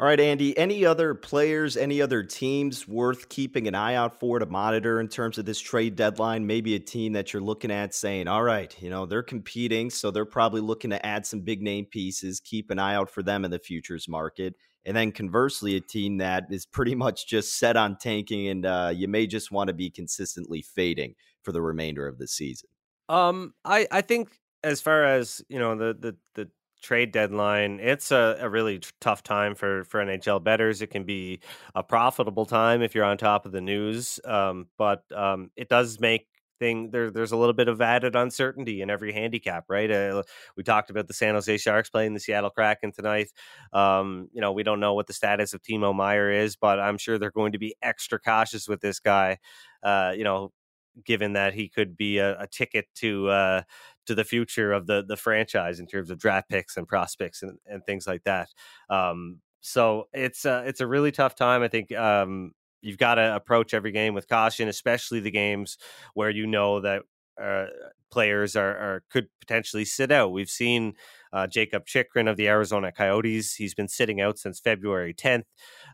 all 0.00 0.08
right, 0.08 0.18
Andy. 0.18 0.58
Any 0.58 0.84
other 0.84 1.14
players, 1.14 1.76
any 1.76 2.02
other 2.02 2.24
teams 2.24 2.88
worth 2.88 3.28
keeping 3.28 3.68
an 3.68 3.76
eye 3.76 3.94
out 3.94 4.18
for 4.18 4.40
to 4.40 4.46
monitor 4.46 4.98
in 4.98 5.06
terms 5.06 5.38
of 5.38 5.44
this 5.44 5.60
trade 5.60 5.94
deadline? 5.94 6.48
Maybe 6.48 6.74
a 6.74 6.80
team 6.80 7.12
that 7.12 7.32
you're 7.32 7.42
looking 7.42 7.70
at 7.70 7.94
saying, 7.94 8.26
all 8.26 8.42
right, 8.42 8.74
you 8.82 8.90
know, 8.90 9.06
they're 9.06 9.22
competing, 9.22 9.90
so 9.90 10.10
they're 10.10 10.24
probably 10.24 10.60
looking 10.60 10.90
to 10.90 11.06
add 11.06 11.24
some 11.24 11.42
big 11.42 11.62
name 11.62 11.84
pieces. 11.84 12.40
Keep 12.40 12.72
an 12.72 12.80
eye 12.80 12.96
out 12.96 13.08
for 13.08 13.22
them 13.22 13.44
in 13.44 13.52
the 13.52 13.58
futures 13.60 14.08
market. 14.08 14.56
And 14.84 14.96
then 14.96 15.12
conversely, 15.12 15.76
a 15.76 15.80
team 15.80 16.18
that 16.18 16.46
is 16.50 16.66
pretty 16.66 16.94
much 16.96 17.28
just 17.28 17.56
set 17.56 17.76
on 17.76 17.96
tanking 17.96 18.48
and 18.48 18.66
uh, 18.66 18.90
you 18.92 19.06
may 19.06 19.28
just 19.28 19.52
want 19.52 19.68
to 19.68 19.74
be 19.74 19.90
consistently 19.90 20.62
fading 20.62 21.14
for 21.42 21.52
the 21.52 21.62
remainder 21.62 22.08
of 22.08 22.18
the 22.18 22.26
season. 22.26 22.68
Um, 23.08 23.54
I, 23.64 23.86
I 23.92 24.00
think 24.00 24.40
as 24.64 24.80
far 24.80 25.04
as, 25.04 25.40
you 25.48 25.60
know, 25.60 25.76
the, 25.76 25.94
the, 25.94 26.16
the, 26.34 26.50
trade 26.84 27.12
deadline, 27.12 27.80
it's 27.80 28.12
a, 28.12 28.36
a 28.40 28.48
really 28.48 28.80
tough 29.00 29.22
time 29.22 29.54
for 29.54 29.84
for 29.84 30.04
NHL 30.04 30.44
bettors. 30.44 30.82
It 30.82 30.88
can 30.88 31.04
be 31.04 31.40
a 31.74 31.82
profitable 31.82 32.46
time 32.46 32.82
if 32.82 32.94
you're 32.94 33.04
on 33.04 33.16
top 33.18 33.46
of 33.46 33.52
the 33.52 33.60
news, 33.60 34.20
um, 34.24 34.68
but 34.78 35.02
um, 35.12 35.50
it 35.56 35.68
does 35.68 35.98
make 35.98 36.26
thing 36.60 36.90
there. 36.90 37.10
There's 37.10 37.32
a 37.32 37.36
little 37.36 37.54
bit 37.54 37.68
of 37.68 37.80
added 37.80 38.14
uncertainty 38.14 38.82
in 38.82 38.90
every 38.90 39.12
handicap, 39.12 39.64
right? 39.68 39.90
Uh, 39.90 40.22
we 40.56 40.62
talked 40.62 40.90
about 40.90 41.08
the 41.08 41.14
San 41.14 41.34
Jose 41.34 41.56
Sharks 41.56 41.90
playing 41.90 42.14
the 42.14 42.20
Seattle 42.20 42.50
Kraken 42.50 42.92
tonight. 42.92 43.32
Um, 43.72 44.28
you 44.32 44.40
know, 44.40 44.52
we 44.52 44.62
don't 44.62 44.80
know 44.80 44.94
what 44.94 45.06
the 45.06 45.12
status 45.12 45.54
of 45.54 45.62
Timo 45.62 45.94
Meier 45.94 46.30
is, 46.30 46.56
but 46.56 46.78
I'm 46.78 46.98
sure 46.98 47.18
they're 47.18 47.30
going 47.30 47.52
to 47.52 47.58
be 47.58 47.74
extra 47.82 48.18
cautious 48.20 48.68
with 48.68 48.80
this 48.80 49.00
guy. 49.00 49.38
Uh, 49.82 50.12
you 50.16 50.24
know, 50.24 50.52
given 51.04 51.32
that 51.32 51.54
he 51.54 51.68
could 51.68 51.96
be 51.96 52.18
a, 52.18 52.40
a 52.40 52.46
ticket 52.46 52.86
to 52.96 53.28
uh, 53.28 53.62
to 54.06 54.14
the 54.14 54.24
future 54.24 54.72
of 54.72 54.86
the 54.86 55.04
the 55.06 55.16
franchise 55.16 55.80
in 55.80 55.86
terms 55.86 56.10
of 56.10 56.18
draft 56.18 56.48
picks 56.48 56.76
and 56.76 56.86
prospects 56.86 57.42
and, 57.42 57.58
and 57.66 57.84
things 57.84 58.06
like 58.06 58.24
that. 58.24 58.48
Um, 58.90 59.40
so 59.60 60.08
it's 60.12 60.44
a, 60.44 60.62
it's 60.66 60.80
a 60.80 60.86
really 60.86 61.10
tough 61.10 61.34
time. 61.34 61.62
I 61.62 61.68
think 61.68 61.90
um, 61.92 62.52
you've 62.82 62.98
got 62.98 63.14
to 63.14 63.34
approach 63.34 63.72
every 63.72 63.92
game 63.92 64.12
with 64.12 64.28
caution, 64.28 64.68
especially 64.68 65.20
the 65.20 65.30
games 65.30 65.78
where 66.12 66.28
you 66.28 66.46
know 66.46 66.80
that 66.80 67.02
uh, 67.40 67.66
players 68.10 68.56
are, 68.56 68.76
are, 68.76 69.02
could 69.10 69.26
potentially 69.40 69.84
sit 69.86 70.12
out. 70.12 70.32
We've 70.32 70.50
seen 70.50 70.94
uh, 71.34 71.46
Jakob 71.46 71.84
Chychrun 71.84 72.28
of 72.28 72.36
the 72.36 72.48
Arizona 72.48 72.92
Coyotes. 72.92 73.54
He's 73.56 73.74
been 73.74 73.88
sitting 73.88 74.20
out 74.20 74.38
since 74.38 74.60
February 74.60 75.12
10th. 75.12 75.44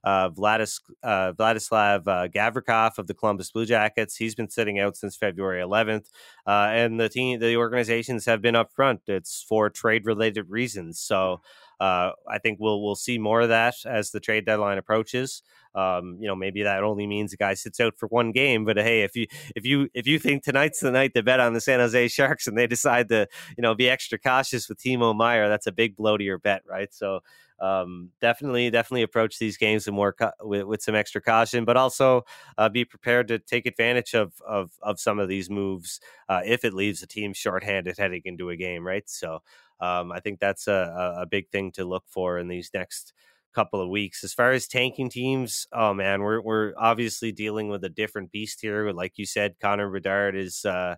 Uh, 0.04 0.30
Vladis, 0.30 0.80
uh, 1.02 1.32
Vladislav 1.32 2.06
uh, 2.06 2.28
Gavrikov 2.28 2.98
of 2.98 3.06
the 3.06 3.14
Columbus 3.14 3.50
Blue 3.50 3.66
Jackets. 3.66 4.16
He's 4.16 4.34
been 4.34 4.50
sitting 4.50 4.78
out 4.78 4.96
since 4.96 5.16
February 5.16 5.62
11th. 5.62 6.06
Uh, 6.46 6.68
and 6.70 7.00
the 7.00 7.08
team, 7.08 7.40
the 7.40 7.56
organizations 7.56 8.26
have 8.26 8.42
been 8.42 8.54
upfront. 8.54 9.00
It's 9.08 9.42
for 9.48 9.70
trade 9.70 10.06
related 10.06 10.50
reasons. 10.50 11.00
So 11.00 11.40
uh, 11.80 12.12
I 12.28 12.38
think 12.38 12.58
we'll 12.60 12.82
we'll 12.82 12.94
see 12.94 13.18
more 13.18 13.40
of 13.40 13.48
that 13.48 13.74
as 13.86 14.10
the 14.10 14.20
trade 14.20 14.44
deadline 14.44 14.78
approaches. 14.78 15.42
Um, 15.74 16.18
you 16.20 16.26
know, 16.26 16.34
maybe 16.34 16.62
that 16.62 16.82
only 16.82 17.06
means 17.06 17.32
a 17.32 17.36
guy 17.36 17.54
sits 17.54 17.80
out 17.80 17.96
for 17.96 18.06
one 18.08 18.32
game. 18.32 18.64
But 18.64 18.76
hey, 18.76 19.02
if 19.02 19.16
you 19.16 19.26
if 19.56 19.64
you 19.64 19.88
if 19.94 20.06
you 20.06 20.18
think 20.18 20.42
tonight's 20.42 20.80
the 20.80 20.90
night 20.90 21.14
to 21.14 21.22
bet 21.22 21.40
on 21.40 21.54
the 21.54 21.60
San 21.60 21.80
Jose 21.80 22.08
Sharks 22.08 22.46
and 22.46 22.58
they 22.58 22.66
decide 22.66 23.08
to 23.08 23.26
you 23.56 23.62
know 23.62 23.74
be 23.74 23.88
extra 23.88 24.18
cautious 24.18 24.68
with 24.68 24.78
Timo 24.78 25.16
Meier, 25.16 25.48
that's 25.48 25.66
a 25.66 25.72
big 25.72 25.96
blow 25.96 26.18
to 26.18 26.24
your 26.24 26.38
bet, 26.38 26.62
right? 26.68 26.92
So 26.92 27.20
um, 27.60 28.10
definitely, 28.20 28.70
definitely 28.70 29.02
approach 29.02 29.38
these 29.38 29.56
games 29.56 29.86
with 29.86 29.94
more 29.94 30.14
with, 30.40 30.64
with, 30.64 30.82
some 30.82 30.94
extra 30.94 31.20
caution, 31.20 31.64
but 31.64 31.76
also 31.76 32.24
uh, 32.56 32.68
be 32.68 32.84
prepared 32.84 33.28
to 33.28 33.38
take 33.38 33.66
advantage 33.66 34.14
of 34.14 34.32
of, 34.46 34.72
of 34.82 34.98
some 34.98 35.18
of 35.18 35.28
these 35.28 35.50
moves 35.50 36.00
uh, 36.28 36.40
if 36.44 36.64
it 36.64 36.74
leaves 36.74 37.00
the 37.00 37.06
team 37.06 37.34
shorthanded 37.34 37.98
heading 37.98 38.22
into 38.24 38.50
a 38.50 38.56
game, 38.56 38.86
right? 38.86 39.08
So 39.08 39.42
um, 39.80 40.12
I 40.12 40.20
think 40.20 40.40
that's 40.40 40.68
a, 40.68 41.16
a 41.18 41.26
big 41.26 41.48
thing 41.50 41.72
to 41.72 41.84
look 41.84 42.04
for 42.08 42.38
in 42.38 42.48
these 42.48 42.70
next 42.74 43.12
couple 43.52 43.80
of 43.80 43.88
weeks. 43.88 44.22
As 44.24 44.34
far 44.34 44.52
as 44.52 44.68
tanking 44.68 45.10
teams, 45.10 45.66
oh 45.72 45.94
man, 45.94 46.22
we're 46.22 46.40
we're 46.40 46.72
obviously 46.78 47.32
dealing 47.32 47.68
with 47.68 47.84
a 47.84 47.88
different 47.88 48.32
beast 48.32 48.60
here. 48.60 48.90
Like 48.92 49.14
you 49.16 49.26
said, 49.26 49.56
Connor 49.60 49.90
Bedard 49.90 50.36
is 50.36 50.64
uh, 50.64 50.96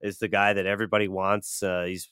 is 0.00 0.18
the 0.18 0.28
guy 0.28 0.52
that 0.52 0.66
everybody 0.66 1.08
wants. 1.08 1.62
Uh, 1.62 1.84
he's 1.84 2.10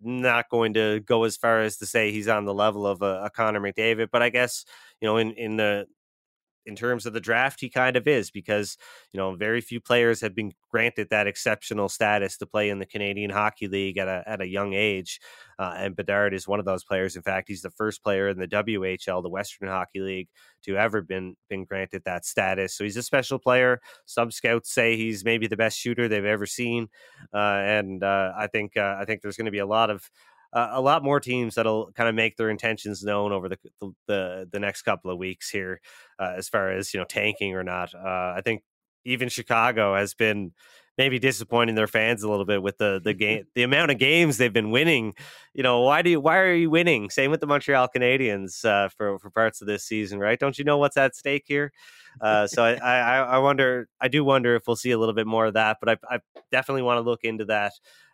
not 0.00 0.50
going 0.50 0.74
to 0.74 1.00
go 1.00 1.24
as 1.24 1.36
far 1.36 1.62
as 1.62 1.78
to 1.78 1.86
say 1.86 2.12
he's 2.12 2.28
on 2.28 2.44
the 2.44 2.54
level 2.54 2.86
of 2.86 3.02
a, 3.02 3.24
a 3.24 3.30
Connor 3.30 3.60
McDavid, 3.60 4.08
but 4.12 4.22
I 4.22 4.28
guess 4.28 4.64
you 5.00 5.06
know 5.06 5.16
in 5.16 5.32
in 5.32 5.56
the 5.56 5.86
in 6.66 6.76
terms 6.76 7.06
of 7.06 7.12
the 7.12 7.20
draft, 7.20 7.60
he 7.60 7.70
kind 7.70 7.96
of 7.96 8.06
is 8.06 8.30
because 8.30 8.76
you 9.12 9.18
know 9.18 9.34
very 9.34 9.60
few 9.60 9.80
players 9.80 10.20
have 10.20 10.34
been 10.34 10.52
granted 10.70 11.08
that 11.10 11.26
exceptional 11.26 11.88
status 11.88 12.36
to 12.38 12.46
play 12.46 12.68
in 12.68 12.78
the 12.78 12.86
Canadian 12.86 13.30
Hockey 13.30 13.68
League 13.68 13.96
at 13.98 14.08
a 14.08 14.22
at 14.26 14.40
a 14.40 14.46
young 14.46 14.74
age, 14.74 15.20
uh, 15.58 15.74
and 15.76 15.96
Bedard 15.96 16.34
is 16.34 16.48
one 16.48 16.58
of 16.58 16.66
those 16.66 16.84
players. 16.84 17.16
In 17.16 17.22
fact, 17.22 17.48
he's 17.48 17.62
the 17.62 17.70
first 17.70 18.02
player 18.02 18.28
in 18.28 18.38
the 18.38 18.48
WHL, 18.48 19.22
the 19.22 19.30
Western 19.30 19.68
Hockey 19.68 20.00
League, 20.00 20.28
to 20.64 20.76
ever 20.76 21.00
been 21.00 21.36
been 21.48 21.64
granted 21.64 22.02
that 22.04 22.24
status. 22.24 22.74
So 22.74 22.84
he's 22.84 22.96
a 22.96 23.02
special 23.02 23.38
player. 23.38 23.80
Some 24.04 24.30
scouts 24.30 24.72
say 24.72 24.96
he's 24.96 25.24
maybe 25.24 25.46
the 25.46 25.56
best 25.56 25.78
shooter 25.78 26.08
they've 26.08 26.24
ever 26.24 26.46
seen, 26.46 26.88
uh, 27.32 27.62
and 27.64 28.02
uh, 28.02 28.32
I 28.36 28.48
think 28.48 28.76
uh, 28.76 28.96
I 28.98 29.04
think 29.04 29.22
there's 29.22 29.36
going 29.36 29.46
to 29.46 29.50
be 29.52 29.58
a 29.58 29.66
lot 29.66 29.90
of 29.90 30.10
uh, 30.56 30.70
a 30.72 30.80
lot 30.80 31.04
more 31.04 31.20
teams 31.20 31.54
that'll 31.54 31.92
kind 31.92 32.08
of 32.08 32.14
make 32.14 32.38
their 32.38 32.48
intentions 32.48 33.04
known 33.04 33.30
over 33.30 33.50
the 33.50 33.58
the, 34.08 34.48
the 34.50 34.58
next 34.58 34.82
couple 34.82 35.10
of 35.10 35.18
weeks 35.18 35.50
here, 35.50 35.82
uh, 36.18 36.32
as 36.34 36.48
far 36.48 36.72
as 36.72 36.94
you 36.94 36.98
know 36.98 37.04
tanking 37.04 37.54
or 37.54 37.62
not. 37.62 37.94
Uh, 37.94 38.32
I 38.34 38.40
think 38.42 38.62
even 39.04 39.28
Chicago 39.28 39.94
has 39.94 40.14
been 40.14 40.52
maybe 40.96 41.18
disappointing 41.18 41.74
their 41.74 41.86
fans 41.86 42.22
a 42.22 42.30
little 42.30 42.46
bit 42.46 42.62
with 42.62 42.78
the 42.78 43.02
the 43.04 43.12
game 43.12 43.44
the 43.54 43.64
amount 43.64 43.90
of 43.90 43.98
games 43.98 44.38
they've 44.38 44.50
been 44.50 44.70
winning. 44.70 45.12
You 45.52 45.62
know 45.62 45.82
why 45.82 46.00
do 46.00 46.08
you 46.08 46.20
why 46.22 46.38
are 46.38 46.54
you 46.54 46.70
winning? 46.70 47.10
Same 47.10 47.30
with 47.30 47.40
the 47.40 47.46
Montreal 47.46 47.88
Canadiens 47.94 48.64
uh, 48.64 48.88
for 48.88 49.18
for 49.18 49.28
parts 49.28 49.60
of 49.60 49.66
this 49.66 49.84
season, 49.84 50.18
right? 50.18 50.40
Don't 50.40 50.58
you 50.58 50.64
know 50.64 50.78
what's 50.78 50.96
at 50.96 51.14
stake 51.14 51.44
here? 51.46 51.70
Uh, 52.18 52.46
so 52.46 52.64
I, 52.64 52.76
I 52.76 53.18
I 53.18 53.38
wonder 53.40 53.88
I 54.00 54.08
do 54.08 54.24
wonder 54.24 54.56
if 54.56 54.62
we'll 54.66 54.76
see 54.76 54.92
a 54.92 54.98
little 54.98 55.14
bit 55.14 55.26
more 55.26 55.44
of 55.44 55.52
that, 55.52 55.76
but 55.82 55.90
I 55.90 56.14
I 56.16 56.20
definitely 56.50 56.82
want 56.82 56.96
to 56.96 57.02
look 57.02 57.24
into 57.24 57.44
that. 57.44 57.72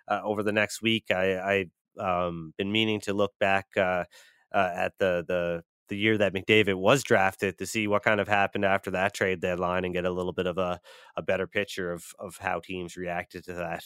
Uh, 0.09 0.21
over 0.25 0.43
the 0.43 0.51
next 0.51 0.83
week. 0.83 1.05
I, 1.13 1.37
I 1.37 1.67
um, 1.99 2.53
been 2.59 2.73
meaning 2.73 3.01
to 3.03 3.15
look 3.15 3.33
back 3.41 3.67
uh, 3.77 4.05
uh, 4.53 4.71
at 4.75 4.93
the 4.99 5.25
the 5.27 5.63
the 5.89 5.97
year 5.97 6.17
that 6.19 6.33
McDavid 6.33 6.75
was 6.77 7.03
drafted 7.03 7.59
to 7.59 7.67
see 7.67 7.87
what 7.87 8.03
kind 8.03 8.21
of 8.21 8.29
happened 8.29 8.65
after 8.65 8.91
that 8.93 9.13
trade 9.15 9.41
deadline 9.41 9.85
and 9.85 9.93
get 9.95 10.07
a 10.07 10.11
little 10.11 10.33
bit 10.33 10.47
of 10.47 10.57
a, 10.59 10.81
a 11.17 11.23
better 11.23 11.47
picture 11.47 11.93
of 11.93 12.05
of 12.19 12.37
how 12.39 12.61
teams 12.61 12.97
reacted 12.97 13.45
to 13.45 13.53
that. 13.55 13.85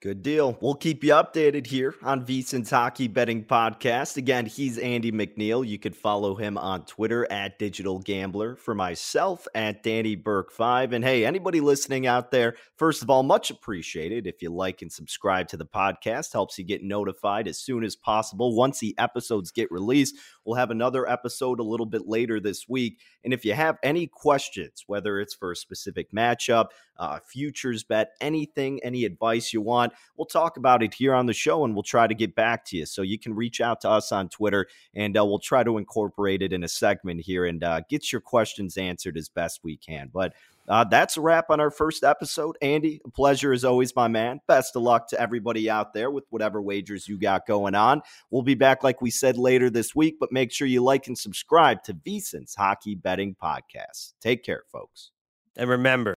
Good 0.00 0.22
deal. 0.22 0.56
We'll 0.60 0.76
keep 0.76 1.02
you 1.02 1.10
updated 1.10 1.66
here 1.66 1.92
on 2.04 2.24
VSiN's 2.24 2.70
Hockey 2.70 3.08
Betting 3.08 3.44
Podcast. 3.44 4.16
Again, 4.16 4.46
he's 4.46 4.78
Andy 4.78 5.10
MacNeil. 5.10 5.66
You 5.66 5.76
could 5.76 5.96
follow 5.96 6.36
him 6.36 6.56
on 6.56 6.84
Twitter 6.84 7.26
at 7.32 7.58
Digital 7.58 7.98
Gambler. 7.98 8.54
For 8.54 8.76
myself, 8.76 9.48
at 9.56 9.82
Danny 9.82 10.16
Burke5. 10.16 10.92
And 10.92 11.04
hey, 11.04 11.26
anybody 11.26 11.60
listening 11.60 12.06
out 12.06 12.30
there, 12.30 12.54
first 12.76 13.02
of 13.02 13.10
all, 13.10 13.24
much 13.24 13.50
appreciated 13.50 14.28
if 14.28 14.40
you 14.40 14.50
like 14.50 14.82
and 14.82 14.92
subscribe 14.92 15.48
to 15.48 15.56
the 15.56 15.66
podcast. 15.66 16.32
Helps 16.32 16.56
you 16.58 16.64
get 16.64 16.84
notified 16.84 17.48
as 17.48 17.58
soon 17.58 17.82
as 17.82 17.96
possible. 17.96 18.54
Once 18.54 18.78
the 18.78 18.96
episodes 18.98 19.50
get 19.50 19.68
released, 19.72 20.14
we'll 20.48 20.56
have 20.56 20.70
another 20.70 21.06
episode 21.06 21.60
a 21.60 21.62
little 21.62 21.84
bit 21.84 22.08
later 22.08 22.40
this 22.40 22.66
week. 22.66 23.00
And 23.22 23.34
if 23.34 23.44
you 23.44 23.52
have 23.52 23.76
any 23.82 24.06
questions, 24.06 24.84
whether 24.86 25.20
it's 25.20 25.34
for 25.34 25.52
a 25.52 25.56
specific 25.56 26.10
matchup, 26.10 26.68
uh, 26.96 27.18
futures 27.22 27.84
bet, 27.84 28.12
anything, 28.22 28.80
any 28.82 29.04
advice 29.04 29.52
you 29.52 29.60
want, 29.60 29.92
we'll 30.16 30.24
talk 30.24 30.56
about 30.56 30.82
it 30.82 30.94
here 30.94 31.12
on 31.12 31.26
the 31.26 31.34
show 31.34 31.66
and 31.66 31.74
we'll 31.74 31.82
try 31.82 32.06
to 32.06 32.14
get 32.14 32.34
back 32.34 32.64
to 32.64 32.78
you. 32.78 32.86
So 32.86 33.02
you 33.02 33.18
can 33.18 33.34
reach 33.34 33.60
out 33.60 33.82
to 33.82 33.90
us 33.90 34.10
on 34.10 34.30
Twitter 34.30 34.66
and 34.94 35.18
uh, 35.18 35.24
we'll 35.26 35.38
try 35.38 35.62
to 35.62 35.76
incorporate 35.76 36.40
it 36.40 36.54
in 36.54 36.64
a 36.64 36.68
segment 36.68 37.20
here 37.20 37.44
and 37.44 37.62
uh, 37.62 37.82
get 37.90 38.10
your 38.10 38.22
questions 38.22 38.78
answered 38.78 39.18
as 39.18 39.28
best 39.28 39.60
we 39.62 39.76
can. 39.76 40.08
But 40.10 40.32
uh, 40.68 40.84
that's 40.84 41.16
a 41.16 41.20
wrap 41.20 41.50
on 41.50 41.60
our 41.60 41.70
first 41.70 42.04
episode. 42.04 42.56
Andy, 42.60 43.00
a 43.04 43.10
pleasure 43.10 43.52
as 43.52 43.64
always, 43.64 43.94
my 43.96 44.08
man. 44.08 44.40
Best 44.46 44.76
of 44.76 44.82
luck 44.82 45.08
to 45.08 45.20
everybody 45.20 45.70
out 45.70 45.94
there 45.94 46.10
with 46.10 46.24
whatever 46.30 46.60
wagers 46.60 47.08
you 47.08 47.18
got 47.18 47.46
going 47.46 47.74
on. 47.74 48.02
We'll 48.30 48.42
be 48.42 48.54
back, 48.54 48.84
like 48.84 49.00
we 49.00 49.10
said, 49.10 49.38
later 49.38 49.70
this 49.70 49.94
week, 49.94 50.16
but 50.20 50.32
make 50.32 50.52
sure 50.52 50.66
you 50.66 50.82
like 50.82 51.06
and 51.06 51.16
subscribe 51.16 51.82
to 51.84 51.94
VSiN's 51.94 52.54
Hockey 52.54 52.94
Betting 52.94 53.34
Podcast. 53.42 54.12
Take 54.20 54.44
care, 54.44 54.64
folks. 54.70 55.10
And 55.56 55.70
remember, 55.70 56.14